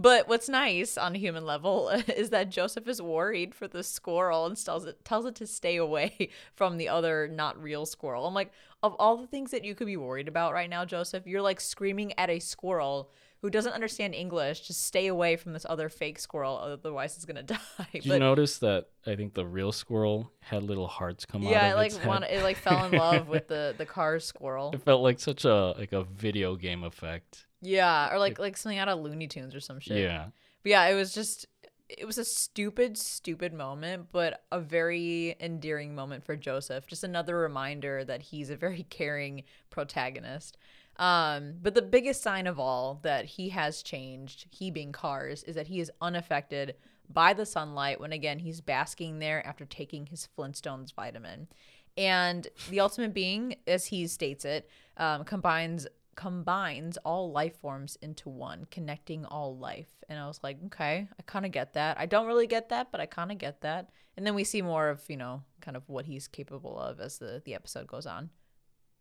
But 0.00 0.28
what's 0.28 0.48
nice 0.48 0.96
on 0.96 1.16
a 1.16 1.18
human 1.18 1.44
level 1.44 1.88
is 2.08 2.30
that 2.30 2.50
Joseph 2.50 2.86
is 2.86 3.02
worried 3.02 3.54
for 3.54 3.66
the 3.66 3.82
squirrel 3.82 4.46
and 4.46 4.56
tells 4.56 4.84
it 4.84 5.04
tells 5.04 5.26
it 5.26 5.34
to 5.36 5.46
stay 5.46 5.76
away 5.76 6.30
from 6.54 6.76
the 6.76 6.88
other 6.88 7.28
not 7.28 7.60
real 7.60 7.84
squirrel. 7.84 8.26
I'm 8.26 8.34
like, 8.34 8.52
of 8.82 8.94
all 8.94 9.16
the 9.16 9.26
things 9.26 9.50
that 9.50 9.64
you 9.64 9.74
could 9.74 9.88
be 9.88 9.96
worried 9.96 10.28
about 10.28 10.52
right 10.52 10.70
now, 10.70 10.84
Joseph, 10.84 11.26
you're 11.26 11.42
like 11.42 11.60
screaming 11.60 12.12
at 12.16 12.30
a 12.30 12.38
squirrel 12.38 13.10
who 13.40 13.50
doesn't 13.50 13.72
understand 13.72 14.14
English, 14.14 14.66
to 14.66 14.74
stay 14.74 15.06
away 15.06 15.36
from 15.36 15.52
this 15.52 15.64
other 15.68 15.88
fake 15.88 16.18
squirrel, 16.18 16.56
otherwise 16.56 17.14
it's 17.14 17.24
gonna 17.24 17.42
die. 17.44 17.58
Did 17.92 18.04
you 18.04 18.18
notice 18.18 18.58
that 18.58 18.86
I 19.06 19.14
think 19.14 19.34
the 19.34 19.46
real 19.46 19.72
squirrel 19.72 20.32
had 20.40 20.64
little 20.64 20.88
hearts 20.88 21.24
come 21.24 21.44
out? 21.44 21.50
yeah, 21.50 21.72
it 21.72 21.76
like 21.76 21.88
its 21.88 21.98
head? 21.98 22.08
want, 22.08 22.24
it 22.24 22.42
like 22.42 22.56
fell 22.56 22.84
in 22.86 22.92
love 22.92 23.28
with 23.28 23.48
the 23.48 23.74
the 23.78 23.86
car 23.86 24.18
squirrel. 24.18 24.70
It 24.74 24.82
felt 24.82 25.02
like 25.02 25.20
such 25.20 25.44
a 25.44 25.74
like 25.78 25.92
a 25.92 26.02
video 26.04 26.56
game 26.56 26.82
effect. 26.82 27.46
Yeah, 27.60 28.12
or 28.12 28.18
like 28.18 28.38
like 28.38 28.56
something 28.56 28.78
out 28.78 28.88
of 28.88 29.00
Looney 29.00 29.26
Tunes 29.26 29.54
or 29.54 29.60
some 29.60 29.80
shit. 29.80 29.98
Yeah. 29.98 30.26
But 30.62 30.70
yeah, 30.70 30.86
it 30.86 30.94
was 30.94 31.14
just 31.14 31.46
it 31.88 32.06
was 32.06 32.18
a 32.18 32.24
stupid, 32.24 32.98
stupid 32.98 33.52
moment, 33.52 34.08
but 34.12 34.44
a 34.52 34.60
very 34.60 35.36
endearing 35.40 35.94
moment 35.94 36.24
for 36.24 36.36
Joseph. 36.36 36.86
Just 36.86 37.02
another 37.02 37.36
reminder 37.36 38.04
that 38.04 38.22
he's 38.22 38.50
a 38.50 38.56
very 38.56 38.82
caring 38.90 39.44
protagonist. 39.70 40.58
Um, 40.96 41.54
but 41.62 41.74
the 41.74 41.82
biggest 41.82 42.22
sign 42.22 42.46
of 42.46 42.58
all 42.58 42.98
that 43.02 43.24
he 43.24 43.50
has 43.50 43.82
changed, 43.82 44.46
he 44.50 44.70
being 44.70 44.92
Kars, 44.92 45.44
is 45.44 45.54
that 45.54 45.68
he 45.68 45.80
is 45.80 45.92
unaffected 46.00 46.74
by 47.10 47.32
the 47.32 47.46
sunlight 47.46 48.00
when 48.00 48.12
again 48.12 48.40
he's 48.40 48.60
basking 48.60 49.18
there 49.18 49.46
after 49.46 49.64
taking 49.64 50.06
his 50.06 50.28
Flintstones 50.36 50.92
vitamin. 50.92 51.48
And 51.96 52.46
the 52.68 52.80
ultimate 52.80 53.14
being, 53.14 53.56
as 53.66 53.86
he 53.86 54.06
states 54.06 54.44
it, 54.44 54.68
um, 54.98 55.24
combines 55.24 55.86
combines 56.18 56.96
all 57.04 57.30
life 57.30 57.54
forms 57.60 57.96
into 58.02 58.28
one, 58.28 58.66
connecting 58.72 59.24
all 59.24 59.56
life. 59.56 60.02
And 60.08 60.18
I 60.18 60.26
was 60.26 60.40
like, 60.42 60.58
okay, 60.66 61.06
I 61.16 61.22
kind 61.26 61.46
of 61.46 61.52
get 61.52 61.74
that. 61.74 61.96
I 61.96 62.06
don't 62.06 62.26
really 62.26 62.48
get 62.48 62.70
that, 62.70 62.90
but 62.90 63.00
I 63.00 63.06
kind 63.06 63.30
of 63.30 63.38
get 63.38 63.60
that. 63.60 63.90
And 64.16 64.26
then 64.26 64.34
we 64.34 64.42
see 64.42 64.60
more 64.60 64.88
of, 64.88 65.00
you 65.06 65.16
know, 65.16 65.44
kind 65.60 65.76
of 65.76 65.88
what 65.88 66.06
he's 66.06 66.26
capable 66.26 66.76
of 66.76 66.98
as 66.98 67.18
the, 67.18 67.40
the 67.44 67.54
episode 67.54 67.86
goes 67.86 68.04
on. 68.04 68.30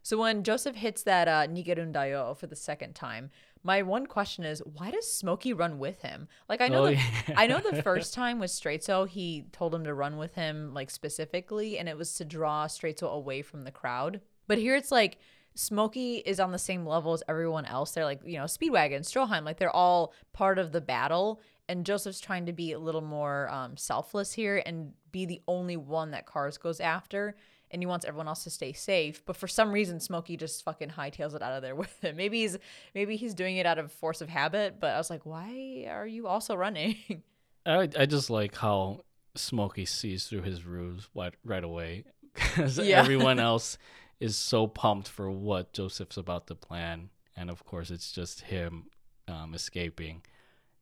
So 0.03 0.19
when 0.19 0.43
Joseph 0.43 0.75
hits 0.75 1.01
that 1.03 1.27
uh, 1.27 1.47
Nigerundayo 1.47 2.37
for 2.37 2.45
the 2.45 2.55
second 2.55 2.93
time, 2.93 3.31
my 3.63 3.81
one 3.81 4.05
question 4.05 4.43
is, 4.43 4.61
why 4.63 4.91
does 4.91 5.11
Smokey 5.11 5.53
run 5.53 5.79
with 5.79 6.03
him? 6.03 6.27
Like 6.47 6.61
I 6.61 6.67
know, 6.67 6.83
Oh, 6.83 6.85
the, 6.85 6.93
yeah. 6.93 7.33
I 7.35 7.47
know 7.47 7.59
the 7.59 7.81
first 7.89 8.13
time 8.13 8.37
with 8.37 8.51
Straizo, 8.51 9.07
he 9.07 9.47
told 9.51 9.73
him 9.73 9.85
to 9.85 9.93
run 9.95 10.17
with 10.17 10.35
him 10.35 10.71
like 10.71 10.91
specifically, 10.91 11.79
and 11.79 11.89
it 11.89 11.97
was 11.97 12.13
to 12.13 12.25
draw 12.25 12.67
Straizo 12.67 13.11
away 13.11 13.41
from 13.41 13.63
the 13.63 13.71
crowd. 13.71 14.21
But 14.45 14.59
here 14.59 14.75
it's 14.75 14.91
like 14.91 15.17
Smokey 15.57 16.17
is 16.17 16.39
on 16.39 16.51
the 16.51 16.57
same 16.59 16.85
level 16.85 17.13
as 17.13 17.23
everyone 17.27 17.65
else. 17.65 17.91
They're 17.91 18.05
like, 18.05 18.21
you 18.25 18.37
know, 18.37 18.45
Speedwagon, 18.45 18.99
Stroheim, 19.01 19.43
like 19.43 19.57
they're 19.57 19.75
all 19.75 20.13
part 20.33 20.59
of 20.59 20.71
the 20.71 20.81
battle. 20.81 21.41
And 21.67 21.85
Joseph's 21.85 22.21
trying 22.21 22.45
to 22.45 22.53
be 22.53 22.71
a 22.71 22.79
little 22.79 23.01
more 23.01 23.49
um, 23.49 23.75
selfless 23.75 24.31
here 24.33 24.61
and 24.65 24.93
be 25.11 25.25
the 25.25 25.41
only 25.47 25.75
one 25.75 26.11
that 26.11 26.25
Kars 26.25 26.57
goes 26.57 26.79
after. 26.79 27.35
And 27.71 27.81
he 27.81 27.85
wants 27.85 28.05
everyone 28.05 28.29
else 28.29 28.45
to 28.45 28.49
stay 28.49 28.71
safe. 28.71 29.25
But 29.25 29.35
for 29.35 29.47
some 29.47 29.73
reason, 29.73 29.99
Smokey 29.99 30.37
just 30.37 30.63
fucking 30.63 30.91
hightails 30.91 31.35
it 31.35 31.41
out 31.41 31.51
of 31.51 31.61
there 31.61 31.75
with 31.83 31.99
him. 32.01 32.15
Maybe 32.15 32.41
he's 32.41 32.57
maybe 32.95 33.17
he's 33.17 33.33
doing 33.33 33.57
it 33.57 33.65
out 33.65 33.77
of 33.79 33.91
force 33.91 34.21
of 34.21 34.29
habit. 34.29 34.79
But 34.79 34.91
I 34.91 34.97
was 34.97 35.09
like, 35.09 35.25
why 35.25 35.85
are 35.89 36.07
you 36.07 36.27
also 36.27 36.55
running? 36.55 36.95
I 37.65 37.89
I 37.97 38.05
just 38.05 38.29
like 38.29 38.55
how 38.55 39.01
Smokey 39.35 39.85
sees 39.85 40.27
through 40.27 40.43
his 40.43 40.65
ruse 40.65 41.09
right, 41.13 41.33
right 41.43 41.63
away 41.63 42.05
because 42.33 42.77
Yeah. 42.79 42.99
everyone 43.01 43.39
else 43.39 43.77
is 44.19 44.35
so 44.35 44.67
pumped 44.67 45.07
for 45.07 45.29
what 45.29 45.73
Joseph's 45.73 46.17
about 46.17 46.47
to 46.47 46.55
plan, 46.55 47.09
and 47.35 47.49
of 47.49 47.65
course 47.65 47.91
it's 47.91 48.11
just 48.11 48.41
him 48.41 48.85
um, 49.27 49.53
escaping. 49.53 50.21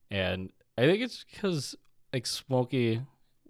And 0.10 0.52
I 0.78 0.84
think 0.84 1.02
it's 1.02 1.26
because 1.30 1.76
like 2.13 2.26
Smokey 2.26 3.02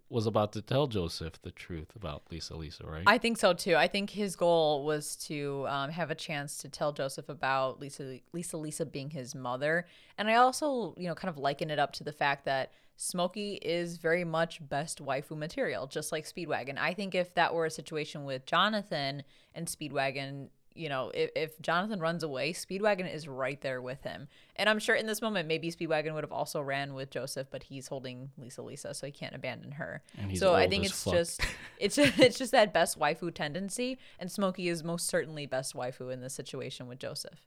was 0.09 0.27
about 0.27 0.53
to 0.53 0.61
tell 0.61 0.87
Joseph 0.87 1.41
the 1.41 1.51
truth 1.51 1.95
about 1.95 2.23
Lisa 2.31 2.55
Lisa, 2.55 2.85
right? 2.85 3.03
I 3.07 3.17
think 3.17 3.37
so 3.37 3.53
too. 3.53 3.75
I 3.75 3.87
think 3.87 4.11
his 4.11 4.35
goal 4.35 4.85
was 4.85 5.15
to 5.27 5.65
um, 5.67 5.89
have 5.89 6.11
a 6.11 6.15
chance 6.15 6.57
to 6.59 6.69
tell 6.69 6.91
Joseph 6.91 7.27
about 7.27 7.79
Lisa, 7.79 8.19
Lisa, 8.31 8.57
Lisa 8.57 8.85
being 8.85 9.09
his 9.09 9.33
mother, 9.33 9.87
and 10.17 10.29
I 10.29 10.35
also, 10.35 10.93
you 10.97 11.07
know, 11.07 11.15
kind 11.15 11.29
of 11.29 11.37
liken 11.37 11.69
it 11.69 11.79
up 11.79 11.91
to 11.93 12.03
the 12.03 12.11
fact 12.11 12.45
that 12.45 12.71
Smokey 12.97 13.55
is 13.55 13.97
very 13.97 14.23
much 14.23 14.67
best 14.67 15.03
waifu 15.03 15.37
material, 15.37 15.87
just 15.87 16.11
like 16.11 16.25
Speedwagon. 16.25 16.77
I 16.77 16.93
think 16.93 17.13
if 17.13 17.33
that 17.33 17.53
were 17.53 17.65
a 17.65 17.71
situation 17.71 18.23
with 18.23 18.45
Jonathan 18.45 19.23
and 19.53 19.67
Speedwagon, 19.67 20.47
you 20.75 20.87
know, 20.87 21.11
if, 21.13 21.29
if 21.35 21.61
Jonathan 21.61 21.99
runs 21.99 22.23
away, 22.23 22.53
Speedwagon 22.53 23.13
is 23.13 23.27
right 23.27 23.59
there 23.61 23.81
with 23.81 24.01
him. 24.03 24.27
And 24.55 24.69
I'm 24.69 24.79
sure 24.79 24.95
in 24.95 25.07
this 25.07 25.21
moment, 25.21 25.47
maybe 25.47 25.71
Speedwagon 25.71 26.13
would 26.13 26.23
have 26.23 26.31
also 26.31 26.61
ran 26.61 26.93
with 26.93 27.09
Joseph, 27.09 27.47
but 27.51 27.63
he's 27.63 27.87
holding 27.87 28.31
Lisa 28.37 28.61
Lisa, 28.61 28.93
so 28.93 29.05
he 29.05 29.11
can't 29.11 29.35
abandon 29.35 29.71
her. 29.73 30.01
So 30.35 30.53
I 30.53 30.67
think 30.69 30.85
it's 30.85 31.03
fuck. 31.03 31.13
just 31.13 31.41
it's 31.79 31.97
it's 31.97 32.37
just 32.37 32.51
that 32.51 32.73
best 32.73 32.97
waifu 32.97 33.33
tendency, 33.33 33.97
and 34.19 34.31
Smokey 34.31 34.69
is 34.69 34.83
most 34.83 35.07
certainly 35.07 35.45
best 35.45 35.75
waifu 35.75 36.13
in 36.13 36.21
this 36.21 36.33
situation 36.33 36.87
with 36.87 36.99
Joseph. 36.99 37.41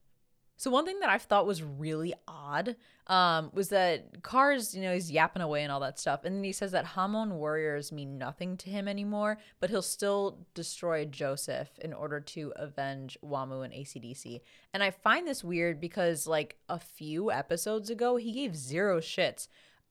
So 0.59 0.73
one 0.73 0.85
thing 0.85 0.99
that 1.01 1.09
I 1.09 1.18
thought 1.18 1.47
was 1.47 1.62
really 1.62 2.12
odd 2.27 2.75
um, 3.07 3.51
was 3.55 3.68
that 3.68 4.23
Kars, 4.23 4.75
you 4.75 4.83
know, 4.83 4.92
he's 4.92 5.11
yapping 5.11 5.40
away 5.40 5.62
and 5.62 5.71
all 5.71 5.79
that 5.81 6.01
stuff, 6.01 6.25
and 6.25 6.37
then 6.37 6.44
he 6.44 6.51
says 6.51 6.73
that 6.73 6.85
Hamon 6.85 7.37
warriors 7.37 7.92
mean 7.92 8.18
nothing 8.18 8.57
to 8.59 8.68
him 8.68 8.88
anymore, 8.88 9.38
but 9.61 9.71
he'll 9.71 9.83
still 9.83 10.47
destroy 10.55 11.05
Joseph 11.05 11.71
in 11.79 11.92
order 11.92 12.18
to 12.21 12.53
avenge 12.57 13.16
Wamuu 13.25 13.64
and 13.64 13.73
ACDC. 13.73 14.40
And 14.75 14.83
I 14.83 14.90
find 14.90 15.29
this 15.29 15.44
weird 15.44 15.81
because 15.81 16.27
like 16.27 16.57
a 16.68 16.81
few 16.81 17.31
episodes 17.31 17.88
ago, 17.88 18.16
he 18.16 18.33
gave 18.33 18.57
zero 18.57 19.01
shits 19.01 19.47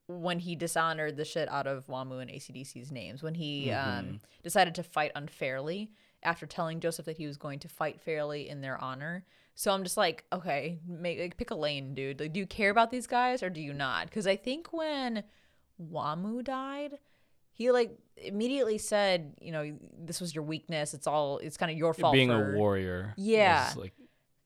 when 0.07 0.39
he 0.39 0.55
dishonored 0.55 1.15
the 1.15 1.25
shit 1.25 1.49
out 1.49 1.67
of 1.67 1.87
Wamuu 1.87 2.21
and 2.21 2.29
ACDC's 2.29 2.91
names, 2.91 3.23
when 3.23 3.35
he 3.35 3.71
um, 3.71 4.19
decided 4.43 4.75
to 4.75 4.83
fight 4.83 5.13
unfairly 5.15 5.91
after 6.23 6.45
telling 6.45 6.81
Joseph 6.81 7.05
that 7.05 7.17
he 7.17 7.25
was 7.27 7.37
going 7.37 7.59
to 7.59 7.69
fight 7.69 8.01
fairly 8.01 8.49
in 8.49 8.59
their 8.59 8.77
honor. 8.81 9.23
So 9.59 9.71
I'm 9.71 9.83
just 9.83 9.97
like, 9.97 10.23
okay, 10.31 10.77
make 10.87 11.19
like, 11.19 11.35
pick 11.35 11.49
a 11.49 11.55
lane, 11.55 11.95
dude. 11.95 12.19
Like, 12.19 12.31
do 12.31 12.39
you 12.39 12.45
care 12.45 12.69
about 12.69 12.91
these 12.91 13.07
guys 13.07 13.41
or 13.41 13.49
do 13.49 13.59
you 13.59 13.73
not? 13.73 14.05
Because 14.05 14.27
I 14.27 14.35
think 14.35 14.71
when 14.71 15.23
Wamuu 15.81 16.43
died, 16.43 16.99
he 17.53 17.71
like 17.71 17.97
immediately 18.17 18.77
said, 18.77 19.33
you 19.41 19.51
know, 19.51 19.75
this 19.97 20.21
was 20.21 20.35
your 20.35 20.43
weakness. 20.43 20.93
It's 20.93 21.07
all 21.07 21.39
it's 21.39 21.57
kind 21.57 21.71
of 21.71 21.77
your 21.77 21.95
fault. 21.95 22.13
Being 22.13 22.29
for, 22.29 22.53
a 22.53 22.55
warrior. 22.55 23.15
Yeah. 23.17 23.73
like 23.75 23.93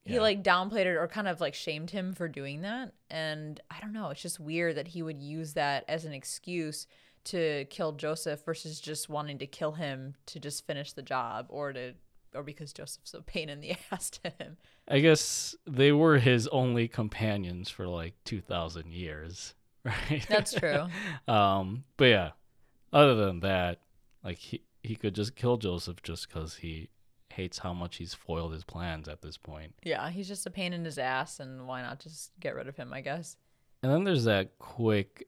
he 0.06 0.18
like 0.22 0.44
downplayed 0.46 0.86
it 0.86 0.96
or 0.96 1.10
kind 1.10 1.28
of 1.28 1.42
like 1.42 1.56
shamed 1.56 1.90
him 1.90 2.14
for 2.14 2.28
doing 2.28 2.62
that 2.62 2.92
and 3.12 3.60
i 3.70 3.80
don't 3.80 3.94
know 3.94 4.10
it's 4.10 4.22
just 4.24 4.40
weird 4.40 4.76
that 4.76 4.88
he 4.88 5.04
would 5.04 5.22
use 5.22 5.54
that 5.54 5.86
as 5.88 6.06
an 6.06 6.12
excuse 6.12 6.88
to 7.24 7.66
kill 7.66 7.92
joseph 7.92 8.44
versus 8.44 8.80
just 8.80 9.10
wanting 9.10 9.38
to 9.38 9.46
kill 9.46 9.74
him 9.74 10.16
to 10.26 10.40
just 10.40 10.66
finish 10.66 10.92
the 10.94 11.04
job 11.04 11.46
or 11.50 11.72
to 11.72 11.94
or 12.36 12.44
because 12.44 12.72
joseph's 12.74 13.14
a 13.14 13.22
pain 13.22 13.50
in 13.50 13.62
the 13.62 13.76
ass 13.92 14.10
to 14.10 14.30
him 14.40 14.58
I 14.88 15.00
guess 15.00 15.56
they 15.66 15.92
were 15.92 16.18
his 16.18 16.48
only 16.48 16.88
companions 16.88 17.70
for 17.70 17.88
like 17.88 18.16
2000 18.26 18.92
years, 18.92 19.54
right? 19.86 20.26
that's 20.28 20.54
true 20.54 20.88
um 21.28 21.84
but 21.98 22.06
yeah, 22.06 22.32
other 22.92 23.16
than 23.16 23.40
that, 23.42 23.80
like 24.24 24.38
he 24.40 24.64
he 24.84 24.96
could 24.96 25.14
just 25.16 25.36
kill 25.36 25.58
Joseph 25.58 26.02
just 26.04 26.30
cuz 26.30 26.56
he 26.58 26.90
hates 27.30 27.60
how 27.60 27.74
much 27.74 27.98
he's 27.98 28.14
foiled 28.14 28.52
his 28.54 28.64
plans 28.66 29.08
at 29.08 29.22
this 29.22 29.38
point. 29.38 29.74
yeah 29.84 30.10
he's 30.10 30.28
just 30.28 30.46
a 30.46 30.50
pain 30.52 30.74
in 30.74 30.84
his 30.84 30.98
ass 30.98 31.40
and 31.40 31.66
why 31.68 31.82
not 31.82 32.00
just 32.00 32.32
get 32.42 32.56
rid 32.56 32.68
of 32.68 32.76
him 32.76 32.92
i 32.92 33.00
guess 33.00 33.38
And 33.84 33.92
then 33.92 34.04
there's 34.04 34.26
that 34.26 34.58
quick 34.60 35.28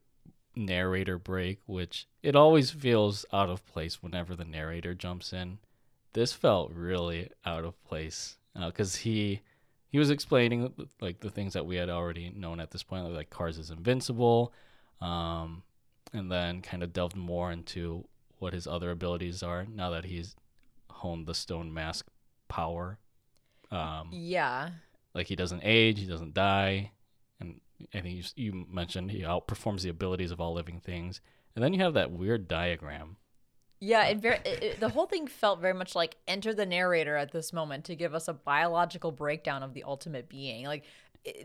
narrator 0.55 1.17
break, 1.17 1.59
which 1.65 2.07
it 2.21 2.35
always 2.35 2.69
feels 2.71 3.25
out 3.33 3.49
of 3.49 3.65
place 3.65 4.03
whenever 4.03 4.35
the 4.35 4.45
narrator 4.45 4.93
jumps 4.93 5.31
in. 5.33 5.57
This 6.13 6.33
felt 6.33 6.71
really 6.71 7.29
out 7.45 7.65
of 7.65 7.81
place 7.83 8.37
because 8.55 8.97
he 8.97 9.41
he 9.89 9.99
was 9.99 10.09
explaining 10.09 10.71
like 11.01 11.19
the 11.19 11.29
things 11.29 11.53
that 11.53 11.65
we 11.65 11.75
had 11.75 11.89
already 11.89 12.31
known 12.35 12.59
at 12.59 12.71
this 12.71 12.83
point, 12.83 13.11
like 13.13 13.29
Kars 13.29 13.57
is 13.57 13.69
invincible, 13.69 14.53
um, 15.01 15.63
and 16.13 16.31
then 16.31 16.61
kind 16.61 16.81
of 16.83 16.93
delved 16.93 17.15
more 17.15 17.51
into 17.51 18.05
what 18.39 18.53
his 18.53 18.67
other 18.67 18.91
abilities 18.91 19.43
are 19.43 19.65
now 19.65 19.89
that 19.91 20.05
he's 20.05 20.35
honed 20.89 21.27
the 21.27 21.35
stone 21.35 21.73
mask 21.73 22.07
power. 22.47 22.99
Um, 23.71 24.09
yeah 24.11 24.69
like 25.13 25.27
he 25.27 25.35
doesn't 25.35 25.61
age, 25.63 25.99
he 25.99 26.05
doesn't 26.05 26.33
die, 26.33 26.91
and 27.39 27.61
I 27.93 28.01
think 28.01 28.15
you, 28.15 28.23
you 28.51 28.65
mentioned 28.69 29.11
he 29.11 29.21
outperforms 29.21 29.81
the 29.81 29.89
abilities 29.89 30.31
of 30.31 30.41
all 30.41 30.53
living 30.53 30.79
things. 30.79 31.21
And 31.55 31.63
then 31.63 31.73
you 31.73 31.81
have 31.81 31.93
that 31.93 32.11
weird 32.11 32.47
diagram. 32.47 33.17
Yeah, 33.83 34.05
it 34.05 34.19
very 34.19 34.37
it, 34.45 34.63
it- 34.63 34.79
the 34.79 34.87
whole 34.89 35.07
thing 35.07 35.27
felt 35.27 35.59
very 35.59 35.73
much 35.73 35.93
like 35.93 36.15
enter 36.27 36.53
the 36.53 36.65
narrator 36.65 37.17
at 37.17 37.31
this 37.31 37.51
moment 37.51 37.83
to 37.85 37.95
give 37.95 38.13
us 38.15 38.27
a 38.29 38.33
biological 38.33 39.11
breakdown 39.11 39.61
of 39.61 39.73
the 39.73 39.83
ultimate 39.83 40.29
being. 40.29 40.65
Like 40.65 40.85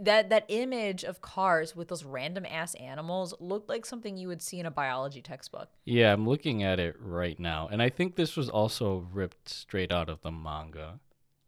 that 0.00 0.30
that 0.30 0.44
image 0.48 1.02
of 1.02 1.20
Kars 1.20 1.74
with 1.74 1.88
those 1.88 2.04
random 2.04 2.46
ass 2.46 2.74
animals 2.74 3.34
looked 3.40 3.68
like 3.68 3.84
something 3.84 4.16
you 4.16 4.28
would 4.28 4.40
see 4.42 4.60
in 4.60 4.66
a 4.66 4.70
biology 4.70 5.20
textbook. 5.20 5.68
Yeah, 5.84 6.12
I'm 6.12 6.28
looking 6.28 6.62
at 6.62 6.78
it 6.78 6.94
right 7.00 7.38
now, 7.40 7.68
and 7.72 7.82
I 7.82 7.88
think 7.88 8.14
this 8.14 8.36
was 8.36 8.48
also 8.48 9.06
ripped 9.12 9.48
straight 9.48 9.90
out 9.92 10.08
of 10.08 10.20
the 10.22 10.30
manga. 10.30 11.00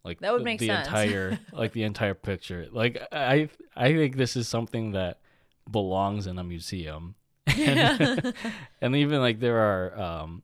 Like 0.05 0.19
That 0.21 0.33
would 0.33 0.43
make 0.43 0.59
the 0.59 0.69
sense. 0.69 0.89
entire 0.89 1.39
like 1.53 1.73
the 1.73 1.85
entire 1.85 2.15
picture. 2.15 2.67
Like 2.73 3.01
I 3.13 3.49
I 3.77 3.93
think 3.93 4.17
this 4.17 4.35
is 4.37 4.49
something 4.49 4.93
that 4.93 5.21
belongs 5.71 6.27
in 6.27 6.37
a 6.39 6.45
museum. 6.45 7.15
and, 7.47 8.35
and 8.81 8.97
even 8.97 9.21
like 9.21 9.41
there 9.41 9.59
are 9.59 10.01
um, 10.01 10.43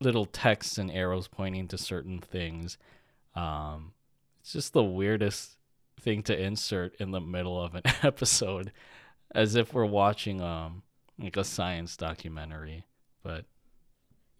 little 0.00 0.26
texts 0.26 0.78
and 0.78 0.90
arrows 0.90 1.28
pointing 1.28 1.68
to 1.68 1.78
certain 1.78 2.20
things. 2.20 2.78
Um, 3.34 3.92
it's 4.40 4.52
just 4.52 4.72
the 4.72 4.84
weirdest 4.84 5.56
thing 6.00 6.22
to 6.24 6.40
insert 6.40 6.94
in 6.96 7.10
the 7.10 7.20
middle 7.20 7.62
of 7.62 7.74
an 7.74 7.82
episode, 8.02 8.72
as 9.34 9.54
if 9.54 9.74
we're 9.74 9.84
watching 9.84 10.40
um 10.40 10.82
like 11.18 11.36
a 11.36 11.44
science 11.44 11.96
documentary. 11.96 12.84
But 13.22 13.44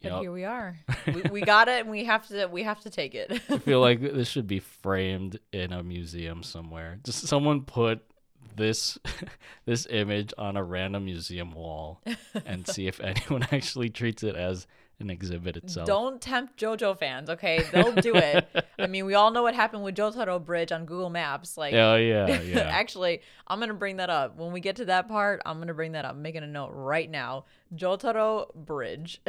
you 0.00 0.10
But 0.10 0.16
know, 0.16 0.20
here 0.20 0.32
we 0.32 0.44
are. 0.44 0.78
we, 1.06 1.22
we 1.30 1.40
got 1.40 1.68
it, 1.68 1.80
and 1.80 1.90
we 1.90 2.04
have 2.04 2.26
to 2.28 2.46
we 2.46 2.62
have 2.62 2.80
to 2.82 2.90
take 2.90 3.14
it. 3.14 3.32
I 3.50 3.58
feel 3.58 3.80
like 3.88 4.00
this 4.00 4.28
should 4.28 4.46
be 4.46 4.60
framed 4.60 5.40
in 5.52 5.72
a 5.72 5.82
museum 5.82 6.42
somewhere. 6.42 6.98
Just 7.02 7.26
someone 7.26 7.62
put 7.62 8.02
this 8.56 8.98
this 9.66 9.86
image 9.90 10.32
on 10.38 10.56
a 10.56 10.62
random 10.62 11.04
museum 11.04 11.52
wall 11.52 12.00
and 12.46 12.66
see 12.66 12.86
if 12.86 13.00
anyone 13.00 13.46
actually 13.52 13.90
treats 13.90 14.22
it 14.22 14.36
as 14.36 14.66
an 15.00 15.10
exhibit 15.10 15.56
itself. 15.56 15.86
Don't 15.86 16.20
tempt 16.20 16.56
JoJo 16.58 16.98
fans, 16.98 17.30
okay? 17.30 17.64
They'll 17.72 17.94
do 17.94 18.16
it. 18.16 18.48
I 18.78 18.86
mean, 18.86 19.06
we 19.06 19.14
all 19.14 19.30
know 19.30 19.42
what 19.42 19.54
happened 19.54 19.84
with 19.84 19.94
Jotaro 19.94 20.44
Bridge 20.44 20.72
on 20.72 20.86
Google 20.86 21.10
Maps. 21.10 21.56
Like, 21.56 21.74
oh 21.74 21.96
yeah, 21.96 22.40
yeah. 22.42 22.60
Actually, 22.60 23.22
I'm 23.46 23.60
gonna 23.60 23.74
bring 23.74 23.98
that 23.98 24.10
up 24.10 24.36
when 24.36 24.52
we 24.52 24.60
get 24.60 24.76
to 24.76 24.86
that 24.86 25.08
part. 25.08 25.40
I'm 25.46 25.58
gonna 25.58 25.74
bring 25.74 25.92
that 25.92 26.04
up. 26.04 26.12
I'm 26.12 26.22
making 26.22 26.42
a 26.42 26.48
note 26.48 26.70
right 26.72 27.08
now. 27.08 27.44
Jotaro 27.74 28.52
Bridge. 28.54 29.20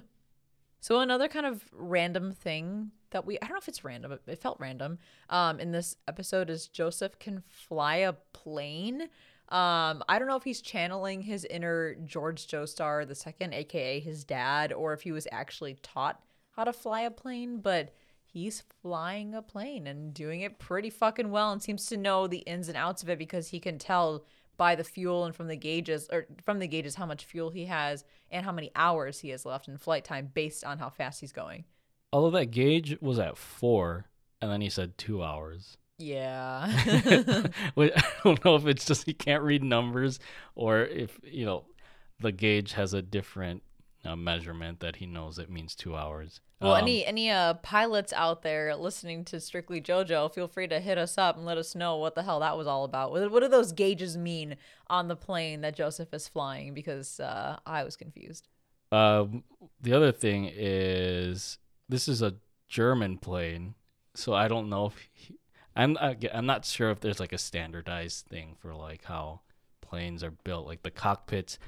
so 0.80 1.00
another 1.00 1.28
kind 1.28 1.46
of 1.46 1.64
random 1.72 2.32
thing 2.32 2.92
that 3.10 3.26
we 3.26 3.36
I 3.38 3.46
don't 3.46 3.52
know 3.52 3.58
if 3.58 3.68
it's 3.68 3.84
random. 3.84 4.12
It, 4.12 4.22
it 4.26 4.38
felt 4.38 4.58
random. 4.60 4.98
Um, 5.28 5.58
in 5.58 5.72
this 5.72 5.96
episode 6.06 6.50
is 6.50 6.68
Joseph 6.68 7.18
can 7.18 7.42
fly 7.48 7.96
a 7.96 8.12
plane. 8.32 9.08
Um, 9.50 10.02
I 10.08 10.18
don't 10.18 10.26
know 10.28 10.36
if 10.36 10.44
he's 10.44 10.62
channeling 10.62 11.22
his 11.22 11.44
inner 11.44 11.94
George 11.96 12.46
Joestar 12.46 13.06
the 13.06 13.14
second, 13.14 13.54
aka 13.54 14.00
his 14.00 14.24
dad, 14.24 14.72
or 14.72 14.92
if 14.92 15.02
he 15.02 15.12
was 15.12 15.28
actually 15.30 15.74
taught 15.82 16.20
how 16.52 16.64
to 16.64 16.72
fly 16.72 17.02
a 17.02 17.10
plane, 17.10 17.58
but 17.58 17.92
he's 18.24 18.64
flying 18.82 19.34
a 19.34 19.42
plane 19.42 19.86
and 19.86 20.14
doing 20.14 20.40
it 20.40 20.58
pretty 20.58 20.90
fucking 20.90 21.30
well 21.30 21.52
and 21.52 21.62
seems 21.62 21.86
to 21.86 21.96
know 21.96 22.26
the 22.26 22.38
ins 22.38 22.68
and 22.68 22.76
outs 22.76 23.02
of 23.02 23.08
it 23.08 23.18
because 23.18 23.48
he 23.48 23.60
can 23.60 23.78
tell 23.78 24.24
by 24.56 24.74
the 24.74 24.84
fuel 24.84 25.24
and 25.24 25.34
from 25.34 25.48
the 25.48 25.56
gauges 25.56 26.08
or 26.12 26.26
from 26.42 26.58
the 26.58 26.66
gauges 26.66 26.94
how 26.94 27.06
much 27.06 27.24
fuel 27.24 27.50
he 27.50 27.66
has 27.66 28.04
and 28.30 28.44
how 28.44 28.52
many 28.52 28.70
hours 28.74 29.20
he 29.20 29.30
has 29.30 29.44
left 29.44 29.68
in 29.68 29.76
flight 29.76 30.04
time 30.04 30.30
based 30.32 30.64
on 30.64 30.78
how 30.78 30.88
fast 30.88 31.20
he's 31.20 31.32
going. 31.32 31.64
Although 32.12 32.36
that 32.38 32.46
gauge 32.46 32.96
was 33.00 33.18
at 33.18 33.36
four, 33.36 34.06
and 34.40 34.50
then 34.50 34.60
he 34.60 34.68
said 34.68 34.96
two 34.96 35.22
hours. 35.22 35.76
Yeah. 35.98 36.66
I 37.76 38.02
don't 38.24 38.44
know 38.44 38.56
if 38.56 38.66
it's 38.66 38.84
just 38.84 39.06
he 39.06 39.14
can't 39.14 39.42
read 39.42 39.62
numbers 39.62 40.18
or 40.54 40.80
if 40.82 41.18
you 41.22 41.44
know 41.44 41.64
the 42.20 42.32
gauge 42.32 42.72
has 42.72 42.94
a 42.94 43.02
different 43.02 43.62
uh, 44.04 44.16
measurement 44.16 44.80
that 44.80 44.96
he 44.96 45.06
knows 45.06 45.38
it 45.38 45.50
means 45.50 45.74
two 45.74 45.96
hours. 45.96 46.40
Well, 46.60 46.74
Um, 46.74 46.82
any 46.82 47.04
any 47.06 47.30
uh 47.30 47.54
pilots 47.54 48.12
out 48.12 48.42
there 48.42 48.74
listening 48.76 49.24
to 49.26 49.40
Strictly 49.40 49.80
JoJo, 49.80 50.32
feel 50.34 50.48
free 50.48 50.68
to 50.68 50.80
hit 50.80 50.98
us 50.98 51.16
up 51.18 51.36
and 51.36 51.44
let 51.46 51.58
us 51.58 51.74
know 51.74 51.96
what 51.96 52.14
the 52.14 52.22
hell 52.22 52.40
that 52.40 52.56
was 52.56 52.66
all 52.66 52.84
about. 52.84 53.10
What, 53.12 53.30
what 53.30 53.40
do 53.40 53.48
those 53.48 53.72
gauges 53.72 54.16
mean 54.16 54.56
on 54.88 55.08
the 55.08 55.16
plane 55.16 55.60
that 55.62 55.76
Joseph 55.76 56.12
is 56.12 56.28
flying? 56.28 56.74
Because 56.74 57.20
uh, 57.20 57.58
I 57.66 57.84
was 57.84 57.96
confused. 57.96 58.48
Um, 58.92 59.44
the 59.80 59.92
other 59.92 60.12
thing 60.12 60.50
is 60.52 61.58
this 61.88 62.08
is 62.08 62.22
a 62.22 62.34
German 62.68 63.18
plane, 63.18 63.74
so 64.14 64.32
I 64.34 64.48
don't 64.48 64.68
know 64.68 64.86
if 64.86 64.94
he, 65.12 65.36
I'm 65.76 65.96
I- 65.98 66.16
I'm 66.32 66.46
not 66.46 66.64
sure 66.64 66.90
if 66.90 67.00
there's 67.00 67.20
like 67.20 67.32
a 67.32 67.38
standardized 67.38 68.26
thing 68.26 68.56
for 68.58 68.74
like 68.74 69.04
how 69.04 69.40
planes 69.80 70.22
are 70.24 70.30
built, 70.30 70.66
like 70.66 70.82
the 70.82 70.90
cockpits, 70.90 71.58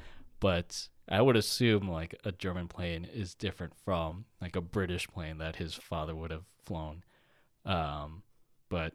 but 0.40 0.88
I 1.09 1.23
would 1.23 1.37
assume 1.37 1.88
like 1.88 2.14
a 2.25 2.33
German 2.33 2.69
plane 2.69 3.05
is 3.05 3.35
different 3.35 3.75
from 3.85 4.25
like 4.40 4.57
a 4.57 4.61
British 4.61 5.07
plane 5.09 5.38
that 5.38 5.57
his 5.57 5.75
father 5.75 6.14
would 6.14 6.31
have 6.31 6.45
flown. 6.64 7.05
Um, 7.64 8.23
but 8.69 8.95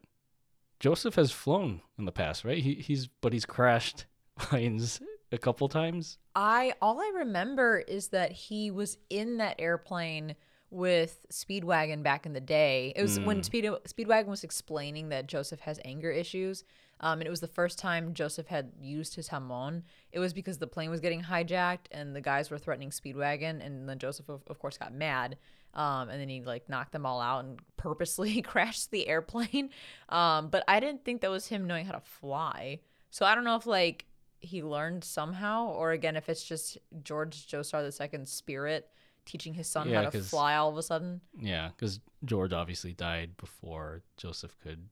Joseph 0.79 1.15
has 1.15 1.31
flown 1.31 1.81
in 1.97 2.05
the 2.05 2.11
past, 2.11 2.43
right? 2.43 2.57
He 2.57 2.75
he's 2.75 3.07
but 3.07 3.33
he's 3.33 3.45
crashed 3.45 4.05
planes 4.37 4.99
a 5.31 5.37
couple 5.37 5.69
times. 5.69 6.17
I 6.35 6.73
all 6.81 6.99
I 6.99 7.11
remember 7.19 7.79
is 7.79 8.09
that 8.09 8.31
he 8.31 8.71
was 8.71 8.97
in 9.09 9.37
that 9.37 9.55
airplane 9.59 10.35
with 10.71 11.25
Speedwagon 11.31 12.01
back 12.01 12.25
in 12.25 12.33
the 12.33 12.39
day. 12.39 12.93
It 12.95 13.01
was 13.01 13.19
when 13.19 13.43
Speed 13.43 13.65
Speedwagon 13.65 14.27
was 14.27 14.43
explaining 14.43 15.09
that 15.09 15.27
Joseph 15.27 15.59
has 15.59 15.79
anger 15.83 16.09
issues. 16.09 16.63
Um, 17.01 17.19
and 17.19 17.27
it 17.27 17.29
was 17.29 17.41
the 17.41 17.47
first 17.47 17.77
time 17.77 18.13
Joseph 18.13 18.47
had 18.47 18.71
used 18.79 19.15
his 19.15 19.27
hamon. 19.27 19.83
It 20.11 20.19
was 20.19 20.33
because 20.33 20.59
the 20.59 20.67
plane 20.67 20.89
was 20.89 21.01
getting 21.01 21.21
hijacked 21.21 21.87
and 21.91 22.15
the 22.15 22.21
guys 22.21 22.49
were 22.49 22.59
threatening 22.59 22.91
Speedwagon, 22.91 23.65
and 23.65 23.89
then 23.89 23.97
Joseph, 23.99 24.29
of, 24.29 24.41
of 24.47 24.59
course, 24.59 24.77
got 24.77 24.93
mad. 24.93 25.37
Um, 25.73 26.09
and 26.09 26.21
then 26.21 26.29
he 26.29 26.41
like 26.41 26.69
knocked 26.69 26.91
them 26.91 27.05
all 27.05 27.19
out 27.19 27.43
and 27.43 27.59
purposely 27.77 28.41
crashed 28.43 28.91
the 28.91 29.07
airplane. 29.07 29.71
Um, 30.09 30.49
but 30.49 30.63
I 30.67 30.79
didn't 30.79 31.03
think 31.03 31.21
that 31.21 31.31
was 31.31 31.47
him 31.47 31.67
knowing 31.67 31.85
how 31.85 31.93
to 31.93 32.01
fly. 32.01 32.79
So 33.09 33.25
I 33.25 33.35
don't 33.35 33.43
know 33.43 33.55
if 33.55 33.65
like 33.65 34.05
he 34.39 34.63
learned 34.63 35.03
somehow, 35.03 35.67
or 35.67 35.91
again, 35.91 36.15
if 36.15 36.29
it's 36.29 36.43
just 36.43 36.77
George 37.03 37.47
Joestar 37.47 37.83
II's 37.83 38.29
spirit 38.29 38.89
teaching 39.25 39.53
his 39.53 39.67
son 39.67 39.89
Yeah, 39.89 40.03
how 40.03 40.09
to 40.09 40.21
fly 40.21 40.55
all 40.55 40.69
of 40.69 40.77
a 40.77 40.83
sudden. 40.83 41.21
Yeah, 41.39 41.69
because 41.69 41.99
George 42.25 42.53
obviously 42.53 42.93
died 42.93 43.37
before 43.37 44.01
Joseph 44.17 44.55
could, 44.61 44.87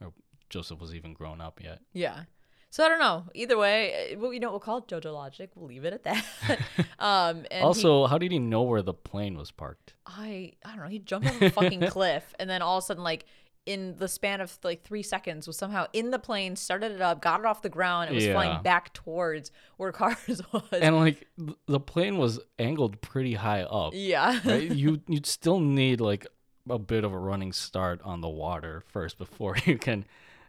or 0.00 0.12
Joseph 0.50 0.80
was 0.80 0.94
even 0.94 1.12
grown 1.12 1.40
up 1.40 1.60
yet. 1.62 1.80
Yeah. 1.92 2.24
So 2.70 2.82
I 2.86 2.88
don't 2.88 3.00
know. 3.00 3.24
Either 3.34 3.58
way, 3.58 4.14
uh, 4.14 4.18
well, 4.18 4.32
you 4.32 4.40
know, 4.40 4.48
we'll 4.50 4.58
call 4.58 4.78
it 4.78 4.88
JoJo 4.88 5.12
logic. 5.12 5.50
We'll 5.54 5.68
leave 5.68 5.84
it 5.84 5.92
at 5.92 6.04
that. 6.04 6.24
um, 6.98 7.44
and 7.50 7.52
he- 7.52 7.60
also, 7.60 8.06
how 8.06 8.16
did 8.16 8.32
he 8.32 8.38
know 8.38 8.62
where 8.62 8.80
the 8.80 8.94
plane 8.94 9.36
was 9.36 9.50
parked? 9.50 9.92
I 10.06 10.52
I 10.64 10.70
don't 10.70 10.84
know. 10.84 10.88
He 10.88 10.98
jumped 10.98 11.28
off 11.28 11.42
a 11.42 11.50
fucking 11.50 11.80
cliff, 11.88 12.34
and 12.40 12.48
then 12.48 12.62
all 12.62 12.78
of 12.78 12.84
a 12.84 12.86
sudden, 12.86 13.04
like 13.04 13.26
in 13.64 13.96
the 13.98 14.08
span 14.08 14.40
of 14.40 14.58
like 14.64 14.82
three 14.82 15.02
seconds 15.02 15.46
was 15.46 15.56
somehow 15.56 15.86
in 15.92 16.10
the 16.10 16.18
plane, 16.18 16.56
started 16.56 16.90
it 16.92 17.00
up, 17.00 17.20
got 17.22 17.40
it 17.40 17.46
off 17.46 17.62
the 17.62 17.68
ground, 17.68 18.08
and 18.08 18.14
was 18.16 18.24
Yeah. 18.26 18.32
flying 18.32 18.62
back 18.62 18.92
towards 18.92 19.50
where 19.76 19.92
Kars 20.00 20.42
was. 20.52 20.62
And 20.72 20.96
like 20.96 21.28
the 21.66 21.78
plane 21.80 22.18
was 22.18 22.40
angled 22.58 23.00
pretty 23.00 23.34
high 23.34 23.62
up. 23.62 23.92
yeah. 23.94 24.40
Right? 24.44 24.70
you 24.70 25.00
you'd 25.06 25.26
still 25.26 25.60
need 25.60 26.00
like 26.00 26.26
a 26.68 26.78
bit 26.78 27.04
of 27.04 27.12
a 27.12 27.18
running 27.18 27.52
start 27.52 28.00
on 28.04 28.20
the 28.20 28.28
water 28.28 28.82
first 28.88 29.18
before 29.18 29.56
you 29.64 29.78
can 29.78 30.04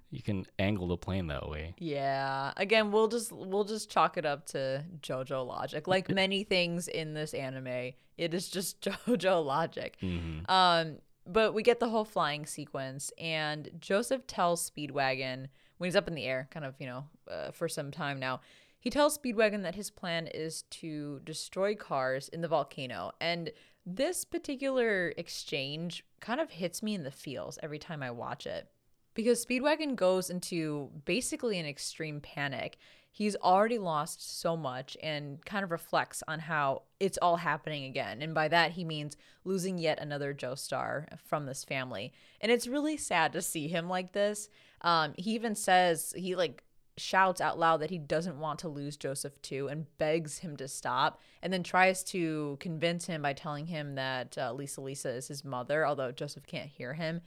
you 0.09 0.21
can 0.21 0.45
angle 0.59 0.87
the 0.87 0.97
plane 0.97 1.25
that 1.27 1.49
way. 1.49 1.73
Yeah. 1.79 2.51
Again, 2.57 2.91
we'll 2.91 3.07
just 3.07 3.31
we'll 3.31 3.63
just 3.63 3.89
chalk 3.91 4.17
it 4.17 4.25
up 4.25 4.45
to 4.47 4.83
JoJo 5.01 5.45
logic. 5.45 5.87
Like 5.87 6.09
many 6.09 6.43
things 6.43 6.87
in 6.87 7.13
this 7.15 7.33
anime, 7.33 7.93
it 8.17 8.33
is 8.33 8.47
just 8.49 8.81
JoJo 8.81 9.43
logic. 9.45 9.97
hmm 9.99 10.39
Um, 10.47 10.97
but 11.25 11.53
we 11.53 11.63
get 11.63 11.79
the 11.79 11.89
whole 11.89 12.05
flying 12.05 12.45
sequence, 12.45 13.11
and 13.17 13.69
Joseph 13.79 14.27
tells 14.27 14.69
Speedwagon 14.69 15.47
when 15.77 15.87
he's 15.87 15.95
up 15.95 16.07
in 16.07 16.15
the 16.15 16.25
air, 16.25 16.47
kind 16.51 16.65
of 16.65 16.75
you 16.79 16.87
know, 16.87 17.05
uh, 17.29 17.51
for 17.51 17.67
some 17.67 17.91
time 17.91 18.19
now. 18.19 18.41
He 18.79 18.89
tells 18.89 19.17
Speedwagon 19.17 19.63
that 19.63 19.75
his 19.75 19.89
plan 19.89 20.27
is 20.27 20.63
to 20.63 21.21
destroy 21.23 21.73
Kars 21.73 22.27
in 22.29 22.41
the 22.41 22.49
volcano, 22.49 23.11
and 23.21 23.51
this 23.85 24.25
particular 24.25 25.13
exchange 25.17 26.05
kind 26.19 26.39
of 26.39 26.51
hits 26.51 26.81
me 26.81 26.95
in 26.95 27.03
the 27.03 27.11
feels 27.11 27.59
every 27.61 27.79
time 27.79 28.01
I 28.01 28.11
watch 28.11 28.45
it 28.45 28.69
because 29.13 29.45
Speedwagon 29.45 29.95
goes 29.95 30.29
into 30.29 30.89
basically 31.05 31.59
an 31.59 31.65
extreme 31.65 32.19
panic. 32.21 32.77
He's 33.15 33.35
already 33.35 33.77
lost 33.77 34.41
so 34.41 34.57
much 34.57 34.97
and 35.01 35.43
kind 35.45 35.63
of 35.63 35.69
reflects 35.69 36.23
on 36.27 36.39
how 36.39 36.81
it's 36.99 37.19
all 37.21 37.37
happening 37.37 37.83
again. 37.83 38.23
And 38.23 38.33
by 38.33 38.47
that, 38.47 38.71
he 38.71 38.83
means 38.83 39.15
losing 39.43 39.77
yet 39.77 39.99
another 39.99 40.33
Joestar 40.33 41.05
from 41.23 41.45
this 41.45 41.63
family. 41.63 42.11
And 42.41 42.51
it's 42.51 42.67
really 42.67 42.97
sad 42.97 43.31
to 43.33 43.41
see 43.43 43.67
him 43.67 43.87
like 43.87 44.13
this. 44.13 44.49
Um, 44.81 45.13
he 45.15 45.35
even 45.35 45.53
says, 45.53 46.11
he 46.17 46.35
like 46.35 46.63
shouts 46.97 47.39
out 47.39 47.59
loud 47.59 47.81
that 47.81 47.91
he 47.91 47.99
doesn't 47.99 48.39
want 48.39 48.57
to 48.59 48.67
lose 48.67 48.97
Joseph 48.97 49.39
too 49.43 49.67
and 49.67 49.85
begs 49.99 50.39
him 50.39 50.57
to 50.57 50.67
stop 50.67 51.21
and 51.43 51.53
then 51.53 51.61
tries 51.61 52.03
to 52.05 52.57
convince 52.59 53.05
him 53.05 53.21
by 53.21 53.33
telling 53.33 53.67
him 53.67 53.93
that 53.93 54.35
uh, 54.39 54.51
Lisa 54.53 54.81
Lisa 54.81 55.09
is 55.09 55.27
his 55.27 55.45
mother, 55.45 55.85
although 55.85 56.11
Joseph 56.11 56.47
can't 56.47 56.69
hear 56.69 56.95
him. 56.95 57.21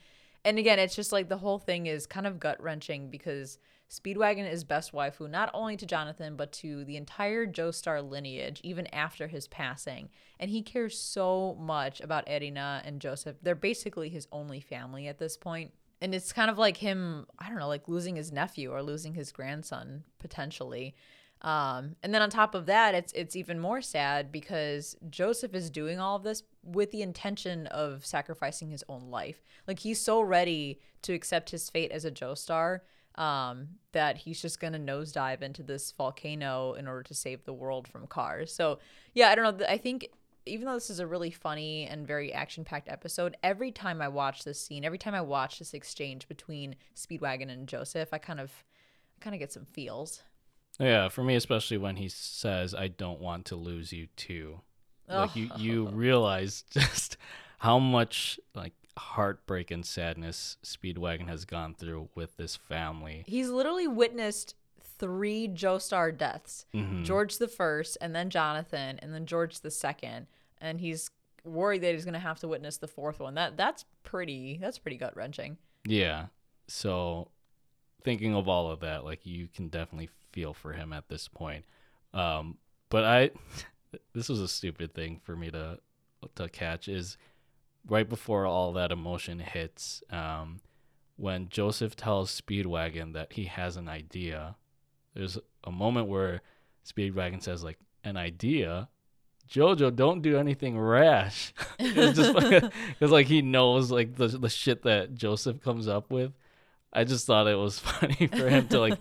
And 0.44 0.58
again, 0.58 0.80
it's 0.80 0.96
just 0.96 1.12
like 1.12 1.28
the 1.28 1.38
whole 1.38 1.58
thing 1.58 1.86
is 1.86 2.06
kind 2.06 2.26
of 2.26 2.40
gut 2.40 2.62
wrenching 2.62 3.10
because 3.10 3.58
Speedwagon 3.90 4.50
is 4.50 4.64
best 4.64 4.92
waifu 4.92 5.30
not 5.30 5.50
only 5.54 5.76
to 5.76 5.86
Jonathan 5.86 6.34
but 6.36 6.52
to 6.52 6.84
the 6.84 6.96
entire 6.96 7.46
Joestar 7.46 8.08
lineage, 8.08 8.60
even 8.64 8.86
after 8.88 9.28
his 9.28 9.46
passing. 9.46 10.08
And 10.40 10.50
he 10.50 10.62
cares 10.62 10.98
so 10.98 11.56
much 11.60 12.00
about 12.00 12.26
Erina 12.26 12.82
and 12.84 13.00
Joseph. 13.00 13.36
They're 13.42 13.54
basically 13.54 14.08
his 14.08 14.26
only 14.32 14.60
family 14.60 15.06
at 15.06 15.18
this 15.18 15.36
point. 15.36 15.72
And 16.00 16.14
it's 16.14 16.32
kind 16.32 16.50
of 16.50 16.58
like 16.58 16.76
him, 16.76 17.26
I 17.38 17.48
don't 17.48 17.58
know, 17.58 17.68
like 17.68 17.88
losing 17.88 18.16
his 18.16 18.32
nephew 18.32 18.70
or 18.70 18.82
losing 18.82 19.14
his 19.14 19.32
grandson 19.32 20.04
potentially. 20.18 20.94
Um, 21.42 21.96
and 22.02 22.12
then 22.12 22.22
on 22.22 22.30
top 22.30 22.54
of 22.54 22.66
that, 22.66 22.94
it's 22.94 23.12
it's 23.12 23.36
even 23.36 23.60
more 23.60 23.82
sad 23.82 24.32
because 24.32 24.96
Joseph 25.10 25.54
is 25.54 25.70
doing 25.70 26.00
all 26.00 26.16
of 26.16 26.22
this 26.22 26.42
with 26.62 26.90
the 26.90 27.02
intention 27.02 27.66
of 27.68 28.04
sacrificing 28.04 28.70
his 28.70 28.82
own 28.88 29.10
life. 29.10 29.42
Like 29.66 29.80
he's 29.80 30.00
so 30.00 30.20
ready 30.20 30.80
to 31.02 31.12
accept 31.12 31.50
his 31.50 31.68
fate 31.70 31.92
as 31.92 32.04
a 32.04 32.10
Joestar 32.10 32.80
um, 33.16 33.68
that 33.92 34.18
he's 34.18 34.40
just 34.40 34.60
gonna 34.60 34.78
nosedive 34.78 35.42
into 35.42 35.62
this 35.62 35.92
volcano 35.92 36.74
in 36.74 36.86
order 36.86 37.02
to 37.04 37.14
save 37.14 37.44
the 37.44 37.52
world 37.52 37.88
from 37.88 38.06
Kars. 38.06 38.52
So 38.52 38.78
yeah, 39.14 39.30
I 39.30 39.34
don't 39.34 39.58
know. 39.58 39.66
I 39.66 39.78
think 39.78 40.08
even 40.44 40.66
though 40.66 40.74
this 40.74 40.90
is 40.90 41.00
a 41.00 41.06
really 41.06 41.30
funny 41.30 41.86
and 41.86 42.06
very 42.06 42.32
action-packed 42.32 42.88
episode, 42.88 43.36
every 43.42 43.72
time 43.72 44.00
I 44.00 44.08
watch 44.08 44.44
this 44.44 44.60
scene, 44.60 44.84
every 44.84 44.98
time 44.98 45.14
I 45.14 45.20
watch 45.20 45.58
this 45.58 45.74
exchange 45.74 46.28
between 46.28 46.76
Speedwagon 46.94 47.50
and 47.50 47.66
Joseph, 47.66 48.10
I 48.12 48.18
kind 48.18 48.38
of, 48.38 48.52
I 49.20 49.24
kind 49.24 49.34
of 49.34 49.40
get 49.40 49.52
some 49.52 49.64
feels. 49.64 50.22
Yeah, 50.78 51.08
for 51.08 51.24
me 51.24 51.34
especially 51.36 51.78
when 51.78 51.96
he 51.96 52.08
says 52.08 52.74
I 52.74 52.88
don't 52.88 53.20
want 53.20 53.46
to 53.46 53.56
lose 53.56 53.92
you 53.92 54.08
too. 54.16 54.60
Like 55.08 55.36
you 55.36 55.50
you 55.56 55.88
realize 55.92 56.64
just 56.70 57.16
how 57.58 57.78
much 57.78 58.38
like 58.54 58.74
heartbreak 58.96 59.70
and 59.70 59.84
sadness 59.84 60.56
Speedwagon 60.64 61.28
has 61.28 61.44
gone 61.44 61.74
through 61.74 62.08
with 62.14 62.36
this 62.36 62.56
family. 62.56 63.24
He's 63.26 63.48
literally 63.50 63.86
witnessed 63.86 64.54
three 64.80 65.48
Joestar 65.48 66.16
deaths: 66.16 66.66
Mhm. 66.74 67.04
George 67.04 67.38
the 67.38 67.48
first, 67.48 67.98
and 68.00 68.14
then 68.14 68.30
Jonathan, 68.30 68.98
and 69.00 69.12
then 69.12 69.26
George 69.26 69.60
the 69.60 69.70
second. 69.70 70.26
And 70.58 70.80
he's 70.80 71.10
worried 71.44 71.82
that 71.82 71.92
he's 71.92 72.04
gonna 72.04 72.18
have 72.18 72.40
to 72.40 72.48
witness 72.48 72.78
the 72.78 72.88
fourth 72.88 73.20
one. 73.20 73.34
That 73.34 73.56
that's 73.56 73.84
pretty. 74.02 74.56
That's 74.58 74.78
pretty 74.78 74.96
gut 74.96 75.14
wrenching. 75.16 75.58
Yeah. 75.84 76.26
So 76.66 77.28
thinking 78.02 78.34
of 78.34 78.48
all 78.48 78.70
of 78.70 78.80
that, 78.80 79.04
like 79.04 79.26
you 79.26 79.48
can 79.48 79.68
definitely 79.68 80.08
feel 80.32 80.54
for 80.54 80.72
him 80.72 80.92
at 80.92 81.08
this 81.08 81.28
point. 81.28 81.64
Um, 82.14 82.56
but 82.88 83.04
I, 83.04 83.30
this 84.14 84.28
was 84.28 84.40
a 84.40 84.48
stupid 84.48 84.94
thing 84.94 85.20
for 85.22 85.36
me 85.36 85.50
to 85.50 85.80
to 86.34 86.48
catch 86.48 86.88
is 86.88 87.18
right 87.88 88.08
before 88.08 88.46
all 88.46 88.72
that 88.72 88.92
emotion 88.92 89.38
hits, 89.38 90.02
um, 90.10 90.60
when 91.16 91.48
Joseph 91.48 91.96
tells 91.96 92.40
Speedwagon 92.40 93.12
that 93.14 93.32
he 93.32 93.44
has 93.44 93.76
an 93.76 93.88
idea. 93.88 94.56
There's 95.14 95.38
a 95.64 95.72
moment 95.72 96.08
where 96.08 96.42
Speedwagon 96.86 97.42
says 97.42 97.64
like 97.64 97.78
an 98.04 98.16
idea. 98.16 98.88
Jojo, 99.48 99.94
don't 99.94 100.22
do 100.22 100.36
anything 100.36 100.78
rash. 100.78 101.54
it's 101.78 102.18
just 102.18 102.34
because 102.34 102.70
like 103.10 103.26
he 103.26 103.42
knows 103.42 103.90
like 103.90 104.16
the 104.16 104.28
the 104.28 104.48
shit 104.48 104.82
that 104.82 105.14
Joseph 105.14 105.62
comes 105.62 105.88
up 105.88 106.10
with. 106.10 106.32
I 106.92 107.04
just 107.04 107.26
thought 107.26 107.46
it 107.46 107.58
was 107.58 107.78
funny 107.80 108.26
for 108.26 108.48
him 108.48 108.68
to 108.68 108.80
like 108.80 108.98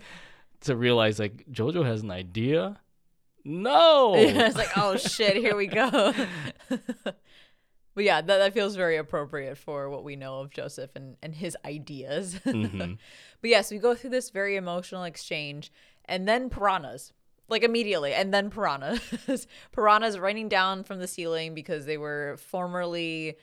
to 0.62 0.76
realize 0.76 1.18
like 1.18 1.44
Jojo 1.50 1.84
has 1.84 2.02
an 2.02 2.10
idea. 2.10 2.80
No. 3.44 4.14
it's 4.16 4.56
like, 4.56 4.76
oh 4.76 4.96
shit, 4.96 5.36
here 5.36 5.56
we 5.56 5.68
go. 5.68 6.12
But 7.96 8.04
yeah, 8.04 8.20
that, 8.20 8.36
that 8.38 8.52
feels 8.54 8.76
very 8.76 8.96
appropriate 8.98 9.56
for 9.58 9.90
what 9.90 10.04
we 10.04 10.14
know 10.14 10.40
of 10.40 10.50
Joseph 10.50 10.94
and, 10.94 11.16
and 11.22 11.34
his 11.34 11.56
ideas. 11.64 12.38
Mhm. 12.44 12.98
But 13.40 13.50
yes, 13.50 13.70
we 13.72 13.78
go 13.78 13.94
through 13.96 14.10
this 14.10 14.30
very 14.30 14.54
emotional 14.54 15.02
exchange 15.04 15.72
and 16.04 16.28
then 16.28 16.48
piranhas. 16.50 17.12
Like 17.48 17.62
immediately, 17.62 18.12
and 18.12 18.34
then 18.34 18.50
piranhas. 18.50 19.46
piranhas 19.72 20.18
raining 20.18 20.48
down 20.48 20.82
from 20.84 20.98
the 20.98 21.06
ceiling 21.06 21.54
because 21.54 21.86
they 21.86 21.96
were 21.96 22.36
formerly 22.38 23.36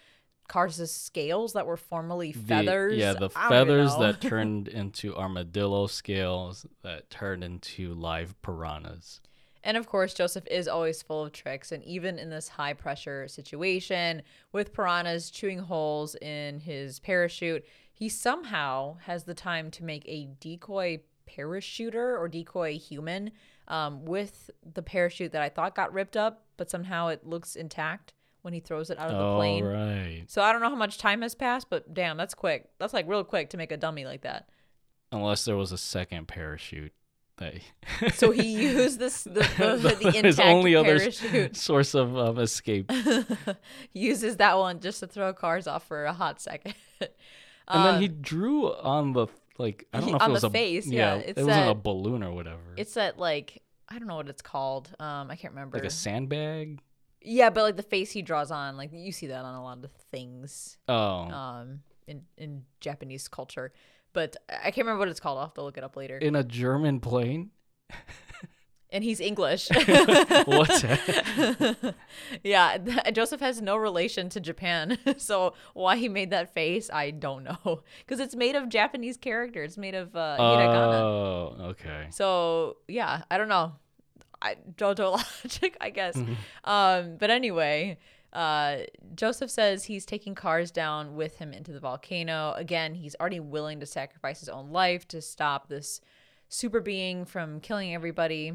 Kars' 0.50 0.92
scales 0.92 1.54
that 1.54 1.66
were 1.66 1.78
formerly 1.78 2.34
The- 2.34 2.40
feathers. 2.40 2.98
yeah, 2.98 3.14
the 3.14 3.30
don't 3.30 3.32
even 3.38 3.50
feathers 3.50 3.96
that 3.98 4.20
turned 4.30 4.68
into 4.68 5.16
armadillo 5.16 5.88
scales 5.88 6.66
that 6.84 7.10
turned 7.10 7.44
into 7.46 7.94
live 7.94 8.40
piranhas. 8.42 9.22
And 9.64 9.78
of 9.78 9.88
course, 9.88 10.14
Joseph 10.14 10.46
is 10.52 10.68
always 10.68 11.02
full 11.02 11.24
of 11.24 11.32
tricks. 11.32 11.72
And 11.72 11.84
even 11.86 12.20
in 12.20 12.30
this 12.30 12.50
high 12.50 12.74
pressure 12.74 13.28
situation 13.28 14.22
with 14.52 14.74
piranhas 14.74 15.32
chewing 15.32 15.60
holes 15.60 16.16
in 16.16 16.60
his 16.60 17.00
parachute, 17.00 17.66
he 17.94 18.10
somehow 18.10 18.98
has 19.06 19.24
the 19.24 19.34
time 19.34 19.72
to 19.72 19.84
make 19.84 20.04
a 20.06 20.28
decoy 20.40 21.00
parachuter 21.30 22.20
or 22.20 22.28
decoy 22.28 22.78
human 22.78 23.32
um, 23.68 24.04
with 24.06 24.50
the 24.74 24.82
parachute 24.82 25.32
that 25.32 25.42
I 25.42 25.50
thought 25.50 25.76
got 25.76 25.94
ripped 25.94 26.18
up, 26.18 26.44
but 26.58 26.70
somehow 26.70 27.08
it 27.08 27.26
looks 27.26 27.56
intact 27.56 28.14
when 28.42 28.54
he 28.54 28.60
throws 28.60 28.90
it 28.90 29.00
out 29.00 29.10
of 29.10 29.18
the 29.18 29.24
Oh 29.24 29.38
plane. 29.38 29.64
right. 29.64 30.24
So 30.28 30.42
I 30.42 30.52
don't 30.52 30.62
know 30.62 30.70
how 30.70 30.76
much 30.76 30.98
time 30.98 31.22
has 31.22 31.34
passed, 31.34 31.70
but 31.70 31.94
damn, 31.94 32.18
that's 32.18 32.34
quick. 32.34 32.70
That's 32.78 32.94
like 32.94 33.08
real 33.08 33.24
quick 33.24 33.50
to 33.52 33.58
make 33.58 33.72
a 33.72 33.78
dummy 33.78 34.04
like 34.04 34.22
that. 34.24 34.50
Unless 35.14 35.46
there 35.46 35.56
was 35.56 35.72
a 35.72 35.78
second 35.78 36.28
parachute 36.28 36.92
So 38.14 38.32
he 38.32 38.54
used 38.64 39.00
this 39.00 39.24
the, 39.24 39.32
the, 39.42 39.98
the 40.02 40.12
his 40.24 40.40
only 40.40 40.76
other 40.76 40.98
parachute. 41.00 41.56
source 41.68 41.94
of, 41.94 42.16
of 42.16 42.40
escape. 42.40 42.92
uses 43.94 44.38
that 44.38 44.58
one 44.58 44.80
just 44.80 45.00
to 45.02 45.08
throw 45.08 45.34
Kars 45.34 45.68
off 45.68 45.88
for 45.88 46.06
a 46.06 46.14
hot 46.14 46.42
second. 46.42 46.76
And 47.68 47.86
then 47.86 48.02
he 48.02 48.08
Um, 48.10 48.16
drew 48.22 48.74
on 48.74 49.14
the 49.14 49.28
like 49.58 49.88
I 49.94 50.00
don't 50.00 50.10
know 50.12 50.16
if 50.18 50.22
on 50.24 50.30
it 50.30 50.34
was 50.34 50.42
the 50.42 50.48
a 50.48 50.52
face, 50.52 50.88
yeah, 50.88 51.16
it 51.16 51.30
it's 51.38 51.42
wasn't 51.46 51.70
a 51.70 51.76
balloon 51.76 52.24
or 52.24 52.32
whatever. 52.34 52.74
it's 52.78 52.96
that 52.96 53.18
like 53.20 53.62
I 53.90 54.00
don't 54.00 54.08
know 54.08 54.16
what 54.16 54.30
it's 54.30 54.42
called. 54.42 54.94
Um, 55.00 55.30
I 55.30 55.36
can't 55.36 55.54
remember. 55.54 55.78
like 55.78 55.86
a 55.86 55.90
sandbag. 55.92 56.82
yeah, 57.22 57.50
but 57.50 57.62
like 57.64 57.76
the 57.78 57.84
face 57.84 58.12
he 58.12 58.22
draws 58.22 58.52
on, 58.52 58.78
like 58.78 58.90
you 58.94 59.12
see 59.12 59.28
that 59.28 59.44
on 59.46 59.56
a 59.56 59.64
lot 59.64 59.84
of 59.84 59.92
things. 60.12 60.78
Oh, 60.88 60.96
Um, 61.30 61.82
in 62.08 62.24
in 62.38 62.64
Japanese 62.82 63.28
culture, 63.28 63.72
but 64.14 64.36
I 64.50 64.72
can't 64.72 64.86
remember 64.86 65.00
what 65.00 65.08
it's 65.10 65.20
called. 65.20 65.38
I'll 65.40 65.46
have 65.46 65.54
to 65.56 65.64
look 65.64 65.78
it 65.78 65.84
up 65.84 65.96
later. 65.98 66.18
in 66.18 66.36
a 66.36 66.44
German 66.44 67.00
plane. 67.00 67.52
and 68.90 69.04
he's 69.04 69.20
English. 69.20 69.70
What's 70.46 70.82
that? 70.84 71.96
yeah, 72.44 72.78
Joseph 73.12 73.40
has 73.42 73.62
no 73.62 73.76
relation 73.76 74.30
to 74.30 74.40
Japan, 74.40 74.98
so 75.18 75.54
why 75.74 75.98
he 75.98 76.08
made 76.10 76.30
that 76.30 76.54
face, 76.54 76.90
I 76.94 77.12
don't 77.12 77.44
know. 77.44 77.82
Because 78.06 78.20
it's 78.20 78.36
made 78.36 78.56
of 78.56 78.70
Japanese 78.70 79.18
characters, 79.18 79.72
It's 79.72 79.78
made 79.78 79.96
of 79.96 80.16
uh, 80.16 80.38
hiragana. 80.40 80.94
Oh, 81.02 81.56
okay. 81.72 82.08
So 82.12 82.78
yeah, 82.88 83.24
I 83.32 83.38
don't 83.38 83.50
know. 83.50 83.74
I 84.42 84.58
JoJo 84.76 85.12
logic, 85.44 85.78
I 85.82 85.90
guess. 85.90 86.16
Mm-hmm. 86.18 86.34
Um, 86.70 87.16
but 87.18 87.30
anyway, 87.30 87.98
Uh, 88.34 88.78
Joseph 89.16 89.52
says 89.52 89.86
he's 89.86 90.06
taking 90.06 90.34
Kars 90.34 90.72
down 90.72 91.16
with 91.16 91.38
him 91.38 91.54
into 91.54 91.72
the 91.72 91.80
volcano. 91.80 92.54
Again, 92.58 92.96
he's 92.96 93.16
already 93.20 93.40
willing 93.40 93.80
to 93.80 93.86
sacrifice 93.86 94.40
his 94.40 94.50
own 94.50 94.72
life 94.72 95.08
to 95.10 95.22
stop 95.22 95.70
this 95.70 96.02
super 96.50 96.82
being 96.82 97.26
from 97.26 97.60
killing 97.60 97.94
everybody. 97.94 98.54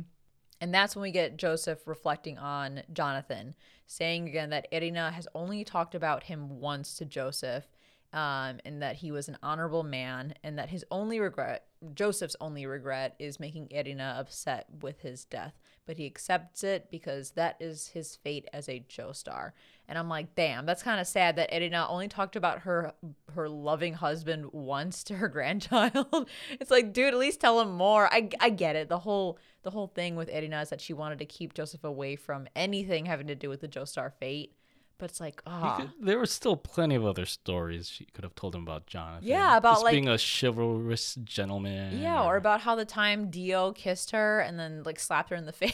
And 0.61 0.74
that's 0.74 0.97
when 0.97 1.03
we 1.03 1.12
get 1.12 1.37
Joseph 1.37 1.87
reflecting 1.87 2.39
on 2.39 2.83
Jonathan, 2.93 3.55
saying 3.87 4.29
again 4.29 4.51
that 4.51 4.66
Erina 4.72 5.12
has 5.12 5.29
only 5.33 5.62
talked 5.62 5.95
about 5.95 6.24
him 6.24 6.61
once 6.61 6.97
to 6.97 7.05
Joseph, 7.05 7.68
um, 8.12 8.59
and 8.64 8.83
that 8.83 8.97
he 8.97 9.12
was 9.12 9.29
an 9.29 9.39
honorable 9.45 9.85
man, 9.85 10.35
and 10.43 10.59
that 10.59 10.70
his 10.70 10.85
only 10.91 11.20
regret, 11.20 11.68
Joseph's 11.95 12.37
only 12.41 12.66
regret, 12.66 13.14
is 13.18 13.41
making 13.41 13.68
Erina 13.68 14.18
upset 14.18 14.66
with 14.83 15.01
his 15.01 15.24
death. 15.24 15.55
But 15.87 15.97
he 15.97 16.05
accepts 16.05 16.64
it 16.64 16.91
because 16.91 17.31
that 17.31 17.57
is 17.61 17.89
his 17.89 18.16
fate 18.16 18.47
as 18.53 18.68
a 18.68 18.85
Joestar. 18.89 19.53
And 19.89 19.97
I'm 19.97 20.09
like, 20.09 20.35
damn, 20.35 20.66
that's 20.66 20.83
kind 20.83 21.01
of 21.01 21.07
sad 21.07 21.37
that 21.37 21.51
Erina 21.51 21.89
only 21.89 22.09
talked 22.09 22.37
about 22.37 22.61
her 22.61 22.93
her 23.35 23.49
loving 23.49 23.95
husband 23.95 24.53
once 24.53 25.03
to 25.05 25.14
her 25.14 25.29
grandchild. 25.31 26.29
it's 26.61 26.70
like, 26.70 26.93
dude, 26.93 27.14
at 27.14 27.18
least 27.18 27.41
tell 27.41 27.61
him 27.61 27.72
more. 27.72 28.12
I, 28.12 28.29
I 28.39 28.51
get 28.51 28.76
it. 28.76 28.91
The 28.91 28.99
whole 28.99 29.39
the 29.62 29.70
whole 29.70 29.87
thing 29.87 30.14
with 30.14 30.29
Erina 30.29 30.62
is 30.62 30.68
that 30.68 30.83
she 30.83 30.93
wanted 30.93 31.20
to 31.20 31.24
keep 31.24 31.55
Joseph 31.55 31.85
away 31.85 32.16
from 32.16 32.49
anything 32.55 33.07
having 33.07 33.29
to 33.29 33.35
do 33.35 33.49
with 33.49 33.61
the 33.61 33.68
Joestar 33.68 34.12
fate. 34.12 34.55
But 34.99 35.11
it's 35.11 35.21
like, 35.21 35.41
ah, 35.47 35.77
Could, 35.77 35.93
there 36.01 36.19
were 36.19 36.27
still 36.27 36.57
plenty 36.57 36.97
of 36.97 37.07
other 37.07 37.25
stories 37.25 37.89
she 37.89 38.05
could 38.07 38.25
have 38.25 38.35
told 38.35 38.55
him 38.57 38.63
about 38.63 38.87
Jonathan. 38.87 39.29
Yeah, 39.29 39.57
about, 39.57 39.75
Just 39.75 39.85
like- 39.85 39.93
being 39.93 40.09
a 40.09 40.19
chivalrous 40.19 41.15
gentleman. 41.23 42.01
yeah, 42.01 42.25
or 42.25 42.37
about 42.37 42.63
how 42.63 42.75
the 42.75 42.85
time 42.85 43.31
Dio 43.31 43.71
kissed 43.73 44.11
her 44.11 44.41
and 44.41 44.59
then 44.59 44.83
like 44.85 44.99
slapped 44.99 45.31
her 45.31 45.37
in 45.37 45.47
the 45.47 45.53
face, 45.65 45.73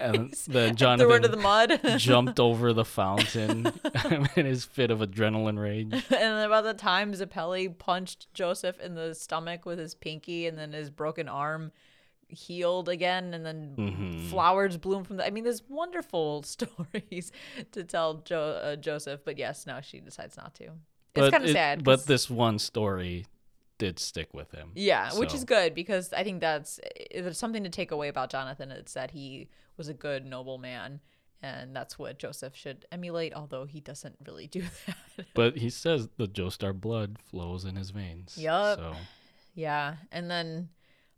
and 0.00 0.32
then 0.46 0.76
Jonathan 0.76 1.06
threw 1.06 1.14
her 1.16 1.20
to 1.20 1.28
the 1.28 1.36
mud, 1.36 1.80
jumped 1.98 2.38
over 2.38 2.72
the 2.72 2.84
fountain 2.84 3.72
in 4.36 4.46
his 4.46 4.64
fit 4.64 4.92
of 4.92 5.00
adrenaline 5.00 5.58
rage. 5.60 5.92
and 5.92 6.02
then 6.08 6.44
about 6.46 6.62
the 6.62 6.72
time 6.74 7.12
Zeppeli 7.12 7.76
punched 7.76 8.32
Joseph 8.34 8.78
in 8.80 8.94
the 8.94 9.14
stomach 9.16 9.66
with 9.66 9.80
his 9.80 9.94
pinky, 9.96 10.46
and 10.46 10.56
then 10.56 10.72
his 10.72 10.90
broken 10.90 11.28
arm 11.28 11.72
healed 12.30 12.88
again, 12.88 13.34
and 13.34 13.44
then 13.44 13.74
Mhm. 13.76 14.26
flowers 14.30 14.76
bloom 14.76 15.04
from 15.04 15.16
the. 15.16 15.26
I 15.26 15.30
mean, 15.30 15.44
there's 15.44 15.62
wonderful 15.68 16.42
stories 16.44 17.32
to 17.72 17.84
tell 17.84 18.14
jo- 18.14 18.60
uh, 18.62 18.76
Joseph, 18.76 19.20
but 19.24 19.38
yes, 19.38 19.66
no, 19.66 19.80
she 19.80 20.00
decides 20.00 20.36
not 20.36 20.54
to. 20.56 20.70
It's 21.14 21.30
kind 21.30 21.44
of 21.44 21.50
it- 21.50 21.54
sad. 21.54 21.84
but 21.84 22.06
this 22.06 22.30
one 22.30 22.58
story 22.58 23.26
did 23.78 23.98
stick 23.98 24.32
with 24.34 24.52
him. 24.52 24.72
Yeah, 24.74 25.12
which 25.14 25.32
is 25.34 25.44
good 25.44 25.74
because 25.74 26.12
I 26.12 26.22
think 26.22 26.40
that's 26.40 26.78
if 26.84 27.24
there's 27.24 27.38
something 27.38 27.64
to 27.64 27.70
take 27.70 27.90
away 27.90 28.08
about 28.08 28.30
Jonathan. 28.30 28.70
It's 28.70 28.92
that 28.94 29.10
he 29.12 29.48
was 29.76 29.88
a 29.88 29.94
good, 29.94 30.26
noble 30.26 30.58
man, 30.58 31.00
and 31.42 31.74
that's 31.74 31.98
what 31.98 32.18
Joseph 32.18 32.54
should 32.54 32.84
emulate. 32.92 33.32
Although 33.34 33.64
he 33.64 33.80
doesn't 33.80 34.16
really 34.26 34.46
do 34.46 34.62
that. 35.16 35.26
But 35.34 35.56
he 35.56 35.70
says 35.70 36.08
the 36.18 36.28
Joestar 36.28 36.78
blood 36.78 37.16
flows 37.30 37.64
in 37.64 37.76
his 37.76 37.90
veins. 37.90 38.36
Yup. 38.38 38.78
So 38.78 38.94
yeah, 39.54 39.96
and 40.12 40.30
then 40.30 40.68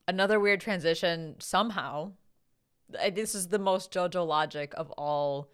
another 0.08 0.38
weird 0.40 0.60
transition 0.60 1.36
somehow. 1.38 2.12
I- 3.00 3.10
This 3.10 3.34
is 3.34 3.48
the 3.48 3.58
most 3.58 3.92
JoJo 3.92 4.26
logic 4.26 4.74
of 4.76 4.90
all 4.92 5.50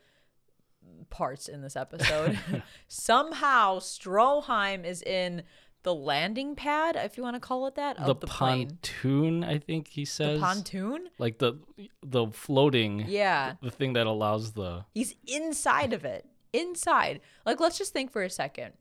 parts 1.11 1.49
in 1.49 1.63
this 1.63 1.77
episode. 1.77 2.39
somehow 2.89 3.79
Stroheim 3.79 4.85
is 4.85 5.03
in 5.03 5.43
the 5.85 5.95
landing 5.95 6.57
pad, 6.57 6.97
if 6.97 7.17
you 7.17 7.23
want 7.23 7.37
to 7.37 7.41
call 7.41 7.67
it 7.67 7.75
that, 7.77 7.97
the, 7.97 8.03
of 8.03 8.21
the, 8.21 8.27
plane. 8.27 8.69
pontoon, 8.69 9.45
I 9.45 9.59
think 9.59 9.89
he 9.89 10.03
The 10.03 10.07
says. 10.07 10.41
pontoon. 10.41 11.09
like 11.19 11.39
the 11.39 11.55
the 12.03 12.27
floating 12.29 13.05
Yeah. 13.09 13.55
the 13.63 13.71
thing 13.71 13.93
that 13.93 14.07
allows 14.07 14.53
the 14.53 14.85
He's 14.93 15.15
inside 15.27 15.93
of 15.93 16.05
it. 16.05 16.27
Inside. 16.53 17.21
Like, 17.47 17.61
let's 17.61 17.79
just 17.79 17.93
think 17.93 18.11
for 18.11 18.23
a 18.23 18.31
second. 18.31 18.73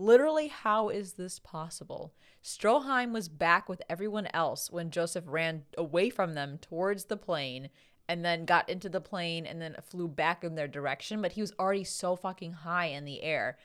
Literally, 0.00 0.48
how 0.48 0.88
is 0.88 1.12
this 1.12 1.38
possible? 1.38 2.14
Stroheim 2.42 3.12
was 3.12 3.28
back 3.28 3.68
with 3.68 3.82
everyone 3.86 4.28
else 4.32 4.70
when 4.70 4.90
Joseph 4.90 5.24
ran 5.26 5.64
away 5.76 6.08
from 6.08 6.32
them 6.32 6.56
towards 6.56 7.04
the 7.04 7.18
plane 7.18 7.68
and 8.08 8.24
then 8.24 8.46
got 8.46 8.66
into 8.70 8.88
the 8.88 9.02
plane 9.02 9.44
and 9.44 9.60
then 9.60 9.76
flew 9.82 10.08
back 10.08 10.42
in 10.42 10.54
their 10.54 10.66
direction, 10.66 11.20
but 11.20 11.32
he 11.32 11.42
was 11.42 11.52
already 11.60 11.84
so 11.84 12.16
fucking 12.16 12.54
high 12.54 12.86
in 12.86 13.04
the 13.04 13.22
air. 13.22 13.58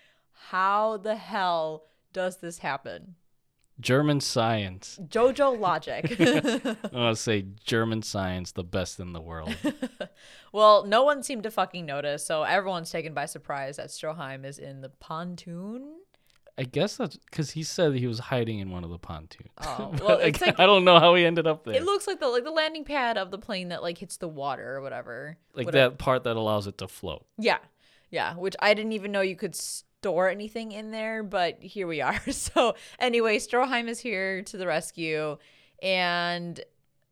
How 0.50 0.98
the 0.98 1.16
hell 1.16 1.86
does 2.12 2.42
this 2.42 2.58
happen? 2.58 3.16
German 3.80 4.20
science. 4.20 5.00
Jojo 5.08 5.58
logic. 5.60 6.20
I'll 6.94 7.16
say 7.16 7.46
German 7.64 8.02
science, 8.02 8.52
the 8.52 8.66
best 8.66 9.00
in 9.00 9.14
the 9.14 9.22
world. 9.22 9.56
well, 10.52 10.86
no 10.86 11.06
one 11.06 11.24
seemed 11.24 11.44
to 11.44 11.52
fucking 11.52 11.86
notice, 11.86 12.26
so 12.26 12.44
everyone's 12.44 12.92
taken 12.92 13.14
by 13.14 13.26
surprise 13.26 13.78
that 13.78 13.88
Stroheim 13.88 14.44
is 14.44 14.60
in 14.60 14.82
the 14.82 14.90
pontoon. 14.90 15.94
I 16.58 16.64
guess 16.64 16.96
that's 16.98 17.18
because 17.18 17.52
he 17.52 17.64
said 17.64 17.96
he 17.96 18.08
was 18.08 18.20
hiding 18.20 18.60
in 18.60 18.70
one 18.72 18.84
of 18.86 18.90
the 18.90 18.98
pontoons. 18.98 19.50
Oh, 19.62 19.94
well, 20.02 20.20
I, 20.20 20.24
it's 20.28 20.40
like- 20.42 20.60
I 20.60 20.66
don't 20.66 20.86
know 20.86 21.00
how 21.00 21.14
he 21.16 21.26
ended 21.26 21.48
up 21.48 21.66
there. 21.66 21.74
It 21.76 21.84
looks 21.84 22.08
like 22.08 22.20
the 22.22 22.28
like 22.30 22.44
the 22.46 22.52
landing 22.52 22.86
pad 22.86 23.18
of 23.18 23.30
the 23.32 23.38
plane 23.38 23.70
that 23.70 23.82
like 23.84 23.98
hits 23.98 24.18
the 24.18 24.28
water 24.30 24.76
or 24.78 24.82
whatever. 24.82 25.38
like 25.54 25.66
Whatever. 25.66 25.90
that 25.92 25.98
part 25.98 26.24
that 26.24 26.36
allows 26.38 26.66
it 26.68 26.78
to 26.78 26.88
float. 26.88 27.26
Yeah, 27.38 27.58
yeah. 28.10 28.36
Which 28.36 28.56
I 28.62 28.74
didn't 28.74 28.94
even 28.94 29.12
know 29.12 29.20
you 29.22 29.36
could 29.36 29.54
store 29.56 30.30
anything 30.30 30.72
in 30.72 30.92
there, 30.92 31.24
but 31.24 31.62
here 31.62 31.88
we 31.88 32.00
are. 32.02 32.20
So 32.32 32.76
anyway, 33.00 33.38
Stroheim 33.40 33.90
is 33.90 34.00
here 34.00 34.42
to 34.44 34.56
the 34.58 34.66
rescue, 34.68 35.38
and 35.82 36.60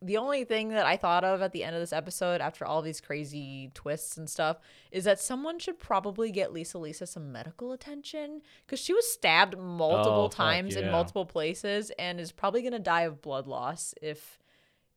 the 0.03 0.17
only 0.17 0.43
thing 0.43 0.69
that 0.69 0.85
I 0.85 0.97
thought 0.97 1.23
of 1.23 1.41
at 1.41 1.51
the 1.53 1.63
end 1.63 1.75
of 1.75 1.81
this 1.81 1.93
episode, 1.93 2.41
after 2.41 2.65
all 2.65 2.81
these 2.81 2.99
crazy 3.01 3.71
twists 3.73 4.17
and 4.17 4.29
stuff, 4.29 4.57
is 4.91 5.03
that 5.05 5.19
someone 5.19 5.59
should 5.59 5.79
probably 5.79 6.31
get 6.31 6.51
Lisa 6.53 6.77
Lisa 6.77 7.07
some 7.07 7.31
medical 7.31 7.71
attention 7.71 8.41
because 8.65 8.79
she 8.79 8.93
was 8.93 9.07
stabbed 9.11 9.57
multiple 9.57 10.25
Oh, 10.25 10.27
times 10.29 10.75
in 10.75 10.91
multiple 10.91 11.25
places 11.25 11.91
and 11.97 12.19
is 12.19 12.31
probably 12.31 12.61
gonna 12.61 12.79
die 12.79 13.01
of 13.03 13.21
blood 13.21 13.47
loss 13.47 13.93
if 14.01 14.39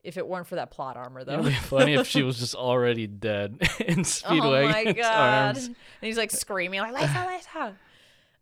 if 0.04 0.16
it 0.16 0.26
weren't 0.28 0.46
for 0.46 0.54
that 0.54 0.70
plot 0.70 0.96
armor 0.96 1.24
though. 1.24 1.32
It 1.34 1.36
would 1.42 1.48
be 1.48 1.54
funny 1.54 1.94
if 1.94 2.06
she 2.06 2.22
was 2.24 2.38
just 2.38 2.54
already 2.54 3.06
dead 3.08 3.58
in 3.80 4.04
Oh 4.26 4.36
my 4.36 4.84
god! 4.92 5.04
arms. 5.56 5.66
And 5.66 5.76
he's 6.00 6.16
like 6.16 6.30
screaming 6.30 6.80
like 6.80 6.92
Lisa, 6.94 7.26
Lisa. 7.28 7.76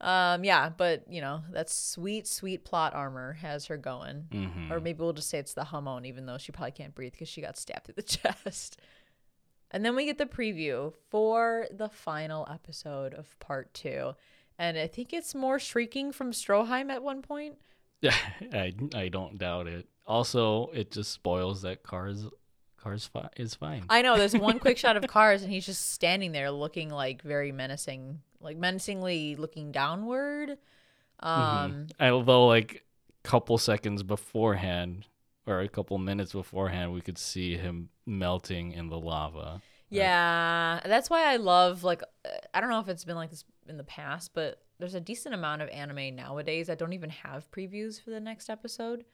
Um, 0.05 0.45
yeah, 0.45 0.69
but 0.69 1.05
you 1.11 1.21
know 1.23 1.43
that 1.53 1.71
sweet, 1.71 2.27
sweet 2.27 2.65
plot 2.65 2.95
armor 2.95 3.33
has 3.33 3.67
her 3.67 3.77
going. 3.79 4.27
Mhm. 4.31 4.71
Or 4.71 4.79
maybe 4.79 4.99
we'll 5.01 5.15
just 5.15 5.31
say 5.31 5.39
it's 5.39 5.55
the 5.55 5.65
Hamon, 5.65 6.05
even 6.05 6.27
though 6.27 6.37
she 6.39 6.53
probably 6.53 6.73
can't 6.73 6.95
breathe 6.95 7.13
because 7.13 7.29
she 7.29 7.41
got 7.41 7.57
stabbed 7.57 7.87
through 7.87 7.95
the 7.95 8.03
chest. 8.45 8.79
And 9.71 9.85
then 9.85 9.97
we 9.97 10.05
get 10.05 10.19
the 10.19 10.27
preview 10.27 10.93
for 11.11 11.67
the 11.73 11.89
final 11.89 12.47
episode 12.51 13.15
of 13.15 13.37
part 13.41 13.73
two. 13.75 14.13
And 14.59 14.79
I 14.79 14.87
think 14.87 15.13
it's 15.13 15.35
more 15.35 15.59
shrieking 15.59 16.13
from 16.13 16.31
Stroheim 16.33 16.91
at 16.91 17.03
one 17.03 17.23
point. 17.23 17.57
Yeah, 18.01 18.15
I 18.53 18.75
I 18.95 19.09
don't 19.09 19.39
doubt 19.39 19.67
it. 19.67 19.89
Also, 20.07 20.67
it 20.75 20.91
just 20.91 21.13
spoils 21.13 21.63
that 21.63 21.83
Kars 21.83 22.27
Kars 22.85 23.07
fi- 23.07 23.30
is 23.37 23.55
fine. 23.55 23.85
I 23.89 24.03
know 24.03 24.16
there's 24.18 24.37
one 24.37 24.59
quick 24.59 24.76
shot 24.78 24.97
of 24.97 25.07
Kars 25.09 25.43
and 25.43 25.51
he's 25.51 25.66
just 25.66 25.93
standing 25.93 26.32
there 26.32 26.51
looking 26.51 26.91
like 26.91 27.22
very 27.22 27.51
menacing, 27.51 28.20
like 28.41 28.59
menacingly 28.59 29.37
looking 29.37 29.72
downward. 29.72 30.59
Um 31.20 31.87
Although, 31.99 32.47
like, 32.47 32.85
a 33.24 33.28
couple 33.28 33.57
seconds 33.59 34.03
beforehand, 34.03 35.07
or 35.47 35.61
a 35.61 35.68
couple 35.68 35.97
minutes 35.99 36.32
beforehand, 36.32 36.93
we 36.93 37.01
could 37.01 37.18
see 37.18 37.57
him 37.57 37.89
melting 38.07 38.72
in 38.72 38.89
the 38.89 38.99
lava. 38.99 39.62
Yeah, 39.91 40.80
that's 40.85 41.09
why 41.09 41.32
I 41.32 41.37
love 41.37 41.85
like 41.85 42.03
I 42.53 42.61
don't 42.61 42.70
know 42.70 42.80
if 42.80 42.89
it's 42.89 43.05
been 43.05 43.16
like 43.16 43.30
this 43.30 43.45
in 43.68 43.76
the 43.76 43.85
past, 43.85 44.32
but 44.35 44.61
there's 44.78 44.95
a 44.95 45.01
decent 45.01 45.35
amount 45.35 45.62
of 45.62 45.68
anime 45.68 46.16
nowadays 46.16 46.66
that 46.66 46.78
don't 46.78 46.93
even 46.93 47.11
have 47.11 47.51
previews 47.51 48.03
for 48.03 48.11
the 48.11 48.20
next 48.20 48.51
episode. 48.51 49.05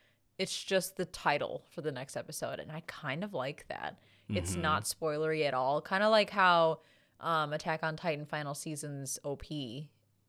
It's 0.41 0.65
just 0.65 0.97
the 0.97 1.05
title 1.05 1.65
for 1.69 1.83
the 1.83 1.93
next 1.93 2.17
episode, 2.17 2.61
and 2.61 2.73
I 2.73 2.83
kind 2.87 3.23
of 3.23 3.35
like 3.35 3.67
that. 3.69 3.99
It's 4.31 4.57
Mhm. 4.57 4.63
not 4.63 4.85
spoilery 4.85 5.45
at 5.47 5.53
all. 5.55 5.83
Kind 5.83 6.03
of 6.03 6.11
like 6.11 6.31
how 6.31 6.81
um, 7.23 7.53
Attack 7.53 7.83
on 7.83 7.97
Titan 7.97 8.25
final 8.25 8.55
season's 8.55 9.19
OP 9.25 9.45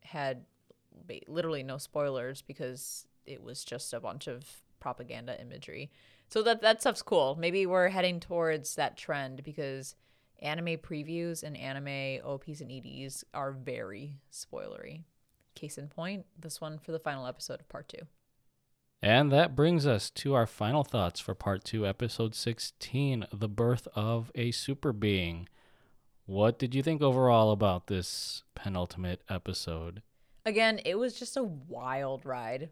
had 0.01 0.45
literally 1.27 1.63
no 1.63 1.77
spoilers 1.77 2.41
because 2.41 3.07
it 3.25 3.41
was 3.41 3.63
just 3.63 3.93
a 3.93 4.01
bunch 4.01 4.27
of 4.27 4.61
propaganda 4.81 5.39
imagery. 5.39 5.89
So 6.27 6.43
that 6.43 6.61
that 6.61 6.81
stuff's 6.81 7.01
cool. 7.01 7.35
Maybe 7.35 7.65
we're 7.65 7.87
heading 7.87 8.19
towards 8.19 8.75
that 8.75 8.97
trend 8.97 9.43
because 9.45 9.95
anime 10.39 10.77
previews 10.79 11.43
and 11.43 11.55
anime 11.55 12.19
OPs 12.25 12.59
and 12.59 12.69
EDs 12.69 13.23
are 13.33 13.53
very 13.53 14.19
spoilery. 14.29 15.05
Case 15.55 15.77
in 15.77 15.87
point, 15.87 16.25
this 16.37 16.59
one 16.59 16.77
for 16.79 16.91
the 16.91 16.99
final 16.99 17.25
episode 17.25 17.61
of 17.61 17.69
part 17.69 17.87
two. 17.87 18.05
And 19.03 19.31
that 19.31 19.55
brings 19.55 19.87
us 19.87 20.09
to 20.11 20.35
our 20.35 20.45
final 20.45 20.83
thoughts 20.83 21.19
for 21.19 21.33
part 21.33 21.63
two, 21.63 21.87
episode 21.87 22.35
16 22.35 23.25
The 23.33 23.49
Birth 23.49 23.87
of 23.95 24.31
a 24.35 24.51
Super 24.51 24.93
Being. 24.93 25.49
What 26.25 26.59
did 26.59 26.75
you 26.75 26.83
think 26.83 27.01
overall 27.01 27.51
about 27.51 27.87
this 27.87 28.43
penultimate 28.53 29.21
episode? 29.27 30.03
Again, 30.45 30.79
it 30.85 30.95
was 30.99 31.17
just 31.17 31.35
a 31.35 31.43
wild 31.43 32.25
ride. 32.25 32.69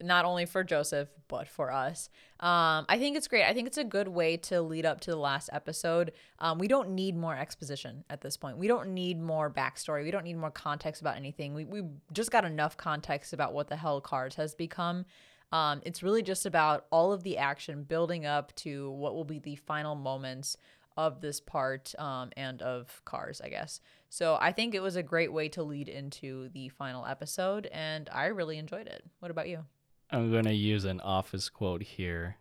not 0.00 0.24
only 0.24 0.46
for 0.46 0.64
Joseph 0.64 1.08
but 1.28 1.46
for 1.46 1.70
us. 1.70 2.10
Um, 2.40 2.86
I 2.88 2.98
think 2.98 3.16
it's 3.16 3.28
great. 3.28 3.44
I 3.44 3.54
think 3.54 3.68
it's 3.68 3.78
a 3.78 3.84
good 3.84 4.08
way 4.08 4.36
to 4.38 4.60
lead 4.60 4.84
up 4.84 5.00
to 5.02 5.12
the 5.12 5.16
last 5.16 5.48
episode. 5.52 6.10
Um, 6.40 6.58
we 6.58 6.66
don't 6.66 6.90
need 6.90 7.16
more 7.16 7.36
exposition 7.36 8.02
at 8.10 8.20
this 8.20 8.36
point. 8.36 8.58
We 8.58 8.66
don't 8.66 8.94
need 8.94 9.20
more 9.20 9.48
backstory. 9.48 10.02
We 10.02 10.10
don't 10.10 10.24
need 10.24 10.36
more 10.38 10.50
context 10.50 11.00
about 11.02 11.16
anything. 11.16 11.54
We 11.54 11.64
we 11.66 11.82
just 12.12 12.32
got 12.32 12.44
enough 12.44 12.76
context 12.76 13.32
about 13.32 13.52
what 13.52 13.68
the 13.68 13.76
hell 13.76 14.00
Kars 14.00 14.34
has 14.34 14.56
become. 14.56 15.04
Um, 15.52 15.82
it's 15.84 16.02
really 16.02 16.22
just 16.22 16.46
about 16.46 16.86
all 16.90 17.12
of 17.12 17.22
the 17.22 17.38
action 17.38 17.84
building 17.84 18.24
up 18.24 18.54
to 18.56 18.90
what 18.90 19.14
will 19.14 19.24
be 19.24 19.38
the 19.38 19.56
final 19.56 19.94
moments 19.94 20.56
of 20.96 21.20
this 21.20 21.40
part 21.40 21.94
um, 21.98 22.30
and 22.36 22.60
of 22.62 23.02
Kars, 23.04 23.40
I 23.42 23.48
guess. 23.48 23.80
So 24.08 24.38
I 24.40 24.52
think 24.52 24.74
it 24.74 24.80
was 24.80 24.96
a 24.96 25.02
great 25.02 25.32
way 25.32 25.48
to 25.50 25.62
lead 25.62 25.88
into 25.88 26.48
the 26.50 26.68
final 26.70 27.06
episode, 27.06 27.66
and 27.72 28.08
I 28.12 28.26
really 28.26 28.58
enjoyed 28.58 28.86
it. 28.86 29.04
What 29.20 29.30
about 29.30 29.48
you? 29.48 29.64
I'm 30.10 30.30
going 30.30 30.44
to 30.44 30.54
use 30.54 30.84
an 30.84 31.00
office 31.00 31.48
quote 31.48 31.82
here. 31.82 32.36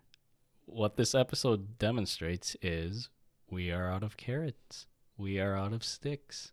What 0.66 0.95
this 0.95 1.16
episode 1.16 1.78
demonstrates 1.78 2.55
is 2.62 3.09
we 3.49 3.72
are 3.72 3.89
out 3.89 4.03
of 4.03 4.18
carrots. 4.18 4.88
We 5.18 5.39
are 5.39 5.55
out 5.55 5.74
of 5.74 5.84
sticks. 5.84 6.51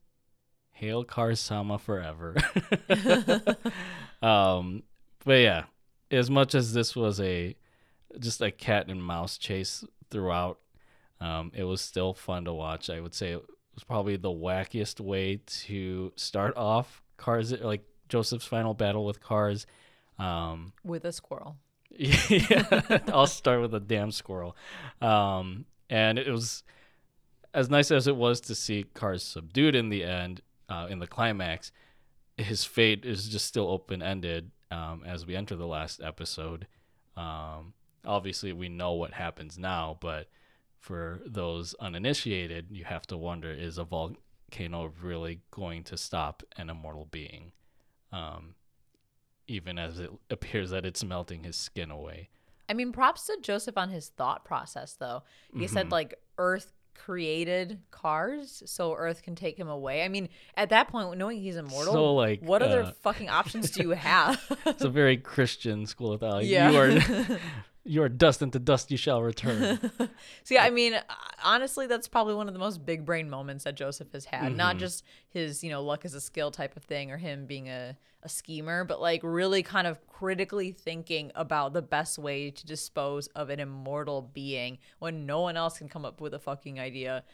Hail 0.70 1.04
Karsama 1.04 1.80
forever. 1.80 2.36
um, 4.22 4.84
but 5.24 5.40
yeah, 5.40 5.64
as 6.10 6.30
much 6.30 6.54
as 6.54 6.72
this 6.72 6.96
was 6.96 7.20
a 7.20 7.56
just 8.18 8.40
a 8.40 8.50
cat 8.50 8.88
and 8.88 9.02
mouse 9.02 9.36
chase 9.36 9.84
throughout, 10.10 10.58
um, 11.20 11.52
it 11.54 11.64
was 11.64 11.80
still 11.80 12.14
fun 12.14 12.44
to 12.44 12.52
watch. 12.52 12.88
I 12.88 13.00
would 13.00 13.14
say 13.14 13.32
it 13.32 13.44
was 13.74 13.84
probably 13.84 14.16
the 14.16 14.28
wackiest 14.28 15.00
way 15.00 15.40
to 15.46 16.12
start 16.16 16.56
off 16.56 17.02
Kars, 17.16 17.52
like 17.52 17.84
Joseph's 18.08 18.46
final 18.46 18.74
battle 18.74 19.04
with 19.04 19.20
Kars. 19.20 19.66
Um, 20.18 20.72
with 20.84 21.04
a 21.04 21.12
squirrel. 21.12 21.56
yeah, 21.90 23.00
I'll 23.08 23.26
start 23.26 23.60
with 23.60 23.74
a 23.74 23.80
damn 23.80 24.10
squirrel. 24.10 24.56
Um, 25.00 25.66
and 25.90 26.18
it 26.18 26.30
was 26.30 26.62
as 27.54 27.70
nice 27.70 27.90
as 27.90 28.06
it 28.06 28.16
was 28.16 28.40
to 28.42 28.54
see 28.54 28.84
Kars 28.94 29.22
subdued 29.22 29.74
in 29.74 29.88
the 29.88 30.04
end, 30.04 30.42
uh, 30.68 30.86
in 30.88 30.98
the 30.98 31.06
climax. 31.06 31.72
His 32.36 32.64
fate 32.64 33.04
is 33.04 33.28
just 33.28 33.46
still 33.46 33.68
open 33.68 34.02
ended 34.02 34.50
um, 34.70 35.02
as 35.06 35.26
we 35.26 35.36
enter 35.36 35.56
the 35.56 35.66
last 35.66 36.00
episode. 36.02 36.66
Um, 37.16 37.74
obviously, 38.04 38.52
we 38.52 38.68
know 38.68 38.92
what 38.92 39.12
happens 39.12 39.58
now, 39.58 39.98
but 40.00 40.28
for 40.78 41.20
those 41.26 41.74
uninitiated, 41.80 42.66
you 42.70 42.84
have 42.84 43.06
to 43.08 43.16
wonder: 43.16 43.50
Is 43.50 43.78
a 43.78 43.84
volcano 43.84 44.92
really 45.02 45.40
going 45.50 45.84
to 45.84 45.96
stop 45.96 46.42
an 46.56 46.70
immortal 46.70 47.08
being? 47.10 47.52
Um, 48.12 48.54
even 49.46 49.78
as 49.78 49.98
it 49.98 50.10
appears 50.30 50.70
that 50.70 50.84
it's 50.84 51.02
melting 51.02 51.44
his 51.44 51.56
skin 51.56 51.90
away. 51.90 52.28
I 52.68 52.74
mean, 52.74 52.92
props 52.92 53.26
to 53.26 53.38
Joseph 53.40 53.78
on 53.78 53.88
his 53.88 54.10
thought 54.10 54.44
process, 54.44 54.92
though. 54.92 55.22
He 55.52 55.64
mm-hmm. 55.64 55.72
said, 55.72 55.90
like, 55.90 56.20
Earth 56.36 56.74
created 56.98 57.78
Kars 57.90 58.62
so 58.66 58.94
Earth 58.94 59.22
can 59.22 59.34
take 59.34 59.58
him 59.58 59.68
away. 59.68 60.04
I 60.04 60.08
mean, 60.08 60.28
at 60.56 60.70
that 60.70 60.88
point, 60.88 61.16
knowing 61.16 61.40
he's 61.40 61.56
immortal, 61.56 61.92
so, 61.92 62.14
like, 62.14 62.40
what 62.40 62.62
uh, 62.62 62.66
other 62.66 62.92
fucking 63.02 63.28
options 63.28 63.70
do 63.70 63.82
you 63.82 63.90
have? 63.90 64.40
it's 64.66 64.84
a 64.84 64.88
very 64.90 65.16
Christian 65.16 65.86
school 65.86 66.12
of 66.12 66.20
thought. 66.20 66.34
Like, 66.34 66.46
yeah. 66.46 66.70
You 66.70 66.78
are 66.78 67.38
you 67.88 68.02
are 68.02 68.08
dust 68.08 68.42
and 68.42 68.52
to 68.52 68.58
dust 68.58 68.90
you 68.90 68.96
shall 68.96 69.22
return. 69.22 69.90
See, 70.44 70.58
I 70.58 70.70
mean, 70.70 70.94
honestly, 71.42 71.86
that's 71.86 72.06
probably 72.06 72.34
one 72.34 72.46
of 72.46 72.52
the 72.52 72.60
most 72.60 72.84
big 72.84 73.04
brain 73.04 73.30
moments 73.30 73.64
that 73.64 73.76
Joseph 73.76 74.12
has 74.12 74.26
had. 74.26 74.48
Mm-hmm. 74.50 74.56
Not 74.56 74.76
just 74.76 75.04
his, 75.30 75.64
you 75.64 75.70
know, 75.70 75.82
luck 75.82 76.04
as 76.04 76.14
a 76.14 76.20
skill 76.20 76.50
type 76.50 76.76
of 76.76 76.84
thing 76.84 77.10
or 77.10 77.16
him 77.16 77.46
being 77.46 77.68
a, 77.68 77.96
a 78.22 78.28
schemer, 78.28 78.84
but 78.84 79.00
like 79.00 79.20
really 79.22 79.62
kind 79.62 79.86
of 79.86 80.06
critically 80.06 80.70
thinking 80.70 81.32
about 81.34 81.72
the 81.72 81.82
best 81.82 82.18
way 82.18 82.50
to 82.50 82.66
dispose 82.66 83.26
of 83.28 83.48
an 83.48 83.58
immortal 83.58 84.22
being 84.22 84.78
when 84.98 85.24
no 85.24 85.40
one 85.40 85.56
else 85.56 85.78
can 85.78 85.88
come 85.88 86.04
up 86.04 86.20
with 86.20 86.34
a 86.34 86.38
fucking 86.38 86.78
idea. 86.78 87.24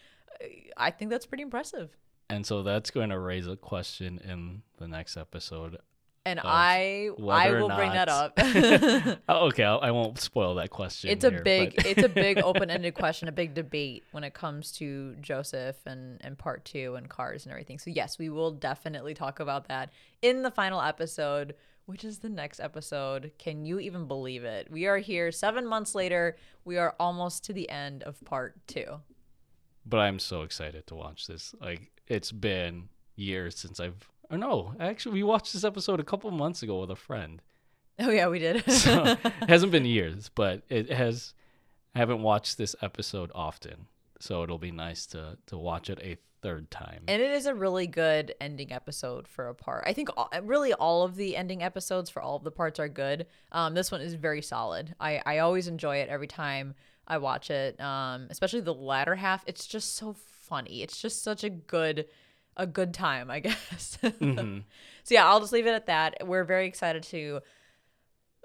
I 0.76 0.90
think 0.90 1.11
that's 1.11 1.26
pretty 1.26 1.42
impressive. 1.42 1.96
And 2.30 2.46
so 2.46 2.62
that's 2.62 2.90
going 2.90 3.11
to 3.11 3.18
raise 3.18 3.46
a 3.46 3.57
question 3.57 4.18
in 4.24 4.62
the 4.78 4.88
next 4.88 5.16
episode 5.16 5.78
and 6.27 6.39
oh, 6.39 6.43
I 6.45 7.11
I 7.31 7.51
will 7.51 7.68
bring 7.68 7.93
that 7.93 8.09
up. 8.09 8.33
oh, 9.29 9.47
okay, 9.49 9.64
I'll, 9.64 9.81
I 9.81 9.91
will 9.91 10.05
not 10.05 10.18
spoil 10.18 10.55
that 10.57 10.70
question. 10.70 11.11
It's 11.11 11.25
a 11.25 11.31
here, 11.31 11.43
big 11.43 11.87
it's 11.87 12.03
a 12.03 12.09
big 12.09 12.39
open 12.45 12.70
ended 12.70 12.95
question, 12.95 13.29
a 13.29 13.33
big 13.33 13.55
debate 13.55 14.05
when 14.12 14.25
it 14.25 14.33
comes 14.33 14.72
to 14.72 15.14
Joseph 15.20 15.77
and 15.87 16.20
and 16.22 16.39
part 16.39 16.64
two 16.64 16.95
and 16.95 17.09
Kars 17.09 17.45
and 17.45 17.53
everything. 17.53 17.79
So 17.79 17.91
yes, 17.91 18.18
we 18.18 18.31
will 18.31 18.53
definitely 18.53 19.14
talk 19.14 19.41
about 19.41 19.68
that 19.68 19.91
in 20.22 20.43
the 20.43 20.51
final 20.51 20.81
episode, 20.81 21.55
which 21.85 22.05
is 22.05 22.18
the 22.18 22.31
next 22.31 22.59
episode. 22.59 23.33
Can 23.39 23.66
you 23.66 23.79
even 23.79 24.07
believe 24.07 24.45
it? 24.45 24.70
We 24.70 24.87
are 24.87 24.99
here 24.99 25.31
seven 25.31 25.66
months 25.66 25.95
later. 25.95 26.37
We 26.64 26.79
are 26.79 26.95
almost 26.99 27.45
to 27.45 27.53
the 27.53 27.68
end 27.68 28.03
of 28.03 28.22
part 28.25 28.55
two. 28.66 29.01
But 29.85 29.99
I'm 29.99 30.18
so 30.18 30.41
excited 30.41 30.87
to 30.87 30.95
watch 30.95 31.27
this. 31.27 31.55
Like 31.61 31.91
it's 32.07 32.33
been 32.33 32.89
years 33.16 33.59
since 33.59 33.79
I've 33.79 34.09
or 34.31 34.39
no, 34.39 34.75
actually, 34.81 35.14
we 35.14 35.22
watched 35.22 35.53
this 35.53 35.64
episode 35.64 36.01
a 36.01 36.05
couple 36.05 36.31
months 36.31 36.62
ago 36.62 36.81
with 36.81 36.91
a 36.91 36.97
friend. 36.97 37.43
Oh 37.99 38.11
yeah, 38.11 38.29
we 38.29 38.39
did. 38.39 38.68
so 38.70 39.05
it 39.05 39.18
hasn't 39.49 39.72
been 39.72 39.85
years, 39.85 40.31
but 40.35 40.62
it 40.68 40.91
has. 40.91 41.35
I 41.95 41.99
haven't 42.01 42.22
watched 42.22 42.59
this 42.59 42.75
episode 42.83 43.31
often, 43.35 43.87
so 44.18 44.43
it'll 44.43 44.59
be 44.59 44.72
nice 44.72 45.07
to 45.07 45.39
to 45.47 45.57
watch 45.57 45.91
it 45.91 46.01
a 46.03 46.16
third 46.43 46.70
time. 46.70 47.05
And 47.09 47.22
it 47.22 47.31
is 47.31 47.47
a 47.47 47.55
really 47.55 47.87
good 47.87 48.35
ending 48.41 48.70
episode 48.72 49.27
for 49.27 49.49
a 49.49 49.55
part. 49.55 49.85
I 49.87 49.93
think 49.95 50.11
all, 50.16 50.29
really 50.43 50.75
all 50.75 51.03
of 51.03 51.16
the 51.16 51.37
ending 51.37 51.62
episodes 51.62 52.11
for 52.11 52.20
all 52.20 52.37
of 52.37 52.45
the 52.45 52.51
parts 52.51 52.79
are 52.79 52.89
good. 52.89 53.27
Um, 53.53 53.75
this 53.75 53.91
one 53.91 54.01
is 54.01 54.14
very 54.14 54.43
solid. 54.43 54.95
I 55.01 55.22
I 55.25 55.39
always 55.39 55.68
enjoy 55.68 55.99
it 55.99 56.09
every 56.09 56.27
time 56.27 56.75
I 57.07 57.18
watch 57.18 57.51
it. 57.51 57.81
Um, 57.81 58.27
especially 58.31 58.61
the 58.61 58.75
latter 58.75 59.14
half. 59.14 59.45
It's 59.47 59.66
just 59.66 59.95
so 59.97 60.14
funny. 60.14 60.83
It's 60.83 61.01
just 61.01 61.22
such 61.22 61.45
a 61.45 61.51
good 61.51 62.07
a 62.57 62.66
good 62.66 62.94
time, 62.94 63.30
I 63.30 63.40
guess. 63.40 63.98
Mm-hmm. 64.02 64.59
so 65.02 65.14
yeah, 65.14 65.26
I'll 65.26 65.40
just 65.40 65.52
leave 65.52 65.66
it 65.66 65.74
at 65.74 65.86
that. 65.86 66.26
We're 66.26 66.44
very 66.44 66.66
excited 66.66 67.02
to 67.05 67.40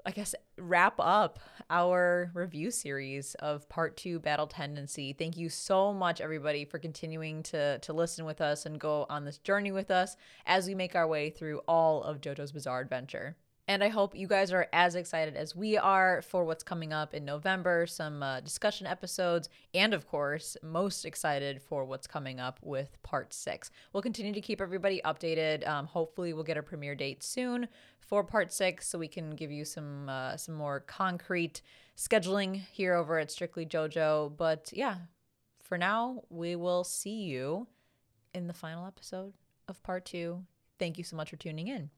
I 0.04 0.12
guess 0.12 0.34
wrap 0.56 0.94
up 0.98 1.38
our 1.68 2.30
review 2.34 2.70
series 2.70 3.34
of 3.36 3.68
part 3.68 3.96
2 3.96 4.18
Battle 4.18 4.46
Tendency. 4.46 5.12
Thank 5.12 5.36
you 5.36 5.48
so 5.48 5.92
much 5.92 6.20
everybody 6.20 6.64
for 6.64 6.78
continuing 6.78 7.42
to 7.44 7.78
to 7.78 7.92
listen 7.92 8.24
with 8.24 8.40
us 8.40 8.66
and 8.66 8.78
go 8.80 9.06
on 9.08 9.24
this 9.24 9.38
journey 9.38 9.72
with 9.72 9.90
us 9.90 10.16
as 10.46 10.66
we 10.66 10.74
make 10.74 10.94
our 10.94 11.06
way 11.06 11.30
through 11.30 11.60
all 11.68 12.02
of 12.02 12.20
JoJo's 12.20 12.52
Bizarre 12.52 12.80
Adventure. 12.80 13.36
And 13.70 13.84
I 13.84 13.88
hope 13.88 14.16
you 14.16 14.26
guys 14.26 14.50
are 14.52 14.66
as 14.72 14.96
excited 14.96 15.36
as 15.36 15.54
we 15.54 15.78
are 15.78 16.22
for 16.22 16.44
what's 16.44 16.64
coming 16.64 16.92
up 16.92 17.14
in 17.14 17.24
November, 17.24 17.86
some 17.86 18.20
uh, 18.20 18.40
discussion 18.40 18.84
episodes, 18.84 19.48
and 19.72 19.94
of 19.94 20.08
course, 20.08 20.56
most 20.60 21.04
excited 21.04 21.62
for 21.62 21.84
what's 21.84 22.08
coming 22.08 22.40
up 22.40 22.58
with 22.62 23.00
part 23.04 23.32
six. 23.32 23.70
We'll 23.92 24.02
continue 24.02 24.32
to 24.32 24.40
keep 24.40 24.60
everybody 24.60 25.00
updated. 25.04 25.64
Um, 25.68 25.86
hopefully, 25.86 26.32
we'll 26.32 26.42
get 26.42 26.56
a 26.56 26.64
premiere 26.64 26.96
date 26.96 27.22
soon 27.22 27.68
for 28.00 28.24
part 28.24 28.52
six 28.52 28.88
so 28.88 28.98
we 28.98 29.06
can 29.06 29.36
give 29.36 29.52
you 29.52 29.64
some 29.64 30.08
uh, 30.08 30.36
some 30.36 30.56
more 30.56 30.80
concrete 30.80 31.62
scheduling 31.96 32.56
here 32.72 32.94
over 32.94 33.20
at 33.20 33.30
Strictly 33.30 33.66
JoJo. 33.66 34.36
But 34.36 34.72
yeah, 34.72 34.96
for 35.62 35.78
now, 35.78 36.24
we 36.28 36.56
will 36.56 36.82
see 36.82 37.22
you 37.22 37.68
in 38.34 38.48
the 38.48 38.52
final 38.52 38.84
episode 38.84 39.32
of 39.68 39.80
part 39.84 40.06
two. 40.06 40.42
Thank 40.80 40.98
you 40.98 41.04
so 41.04 41.14
much 41.14 41.30
for 41.30 41.36
tuning 41.36 41.68
in. 41.68 41.90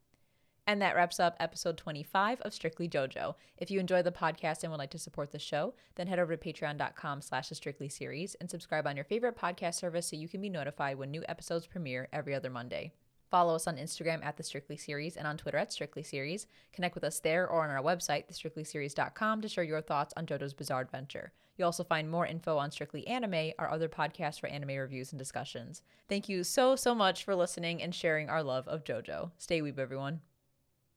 And 0.66 0.80
that 0.80 0.94
wraps 0.94 1.18
up 1.18 1.36
episode 1.40 1.76
25 1.76 2.40
of 2.42 2.54
Strictly 2.54 2.88
JoJo. 2.88 3.34
If 3.56 3.70
you 3.70 3.80
enjoy 3.80 4.02
the 4.02 4.12
podcast 4.12 4.62
and 4.62 4.70
would 4.70 4.78
like 4.78 4.90
to 4.90 4.98
support 4.98 5.32
the 5.32 5.38
show, 5.38 5.74
then 5.96 6.06
head 6.06 6.20
over 6.20 6.36
to 6.36 6.52
patreon.com 6.52 7.20
slash 7.20 7.48
the 7.48 7.56
Strictly 7.56 7.88
series 7.88 8.36
and 8.36 8.48
subscribe 8.48 8.86
on 8.86 8.94
your 8.94 9.04
favorite 9.04 9.36
podcast 9.36 9.74
service 9.74 10.06
so 10.06 10.16
you 10.16 10.28
can 10.28 10.40
be 10.40 10.48
notified 10.48 10.98
when 10.98 11.10
new 11.10 11.24
episodes 11.28 11.66
premiere 11.66 12.08
every 12.12 12.34
other 12.34 12.50
Monday. 12.50 12.92
Follow 13.28 13.54
us 13.54 13.66
on 13.66 13.78
Instagram 13.78 14.22
at 14.24 14.36
the 14.36 14.42
Strictly 14.42 14.76
Series 14.76 15.16
and 15.16 15.26
on 15.26 15.38
Twitter 15.38 15.56
at 15.56 15.72
Strictly 15.72 16.02
Series. 16.02 16.46
Connect 16.72 16.94
with 16.94 17.02
us 17.02 17.18
there 17.18 17.48
or 17.48 17.64
on 17.64 17.70
our 17.70 17.82
website, 17.82 18.28
thestrictlyseries.com, 18.30 19.40
to 19.40 19.48
share 19.48 19.64
your 19.64 19.80
thoughts 19.80 20.12
on 20.16 20.26
JoJo's 20.26 20.52
Bizarre 20.52 20.82
Adventure. 20.82 21.32
You'll 21.56 21.66
also 21.66 21.82
find 21.82 22.10
more 22.10 22.26
info 22.26 22.58
on 22.58 22.70
Strictly 22.70 23.06
Anime, 23.06 23.52
our 23.58 23.70
other 23.70 23.88
podcast 23.88 24.38
for 24.38 24.48
anime 24.48 24.76
reviews 24.76 25.12
and 25.12 25.18
discussions. 25.18 25.82
Thank 26.08 26.28
you 26.28 26.44
so, 26.44 26.76
so 26.76 26.94
much 26.94 27.24
for 27.24 27.34
listening 27.34 27.82
and 27.82 27.94
sharing 27.94 28.28
our 28.28 28.42
love 28.42 28.68
of 28.68 28.84
JoJo. 28.84 29.30
Stay 29.38 29.62
weeb, 29.62 29.78
everyone 29.78 30.20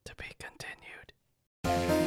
to 0.06 0.14
be 0.14 0.26
continued. 0.38 2.05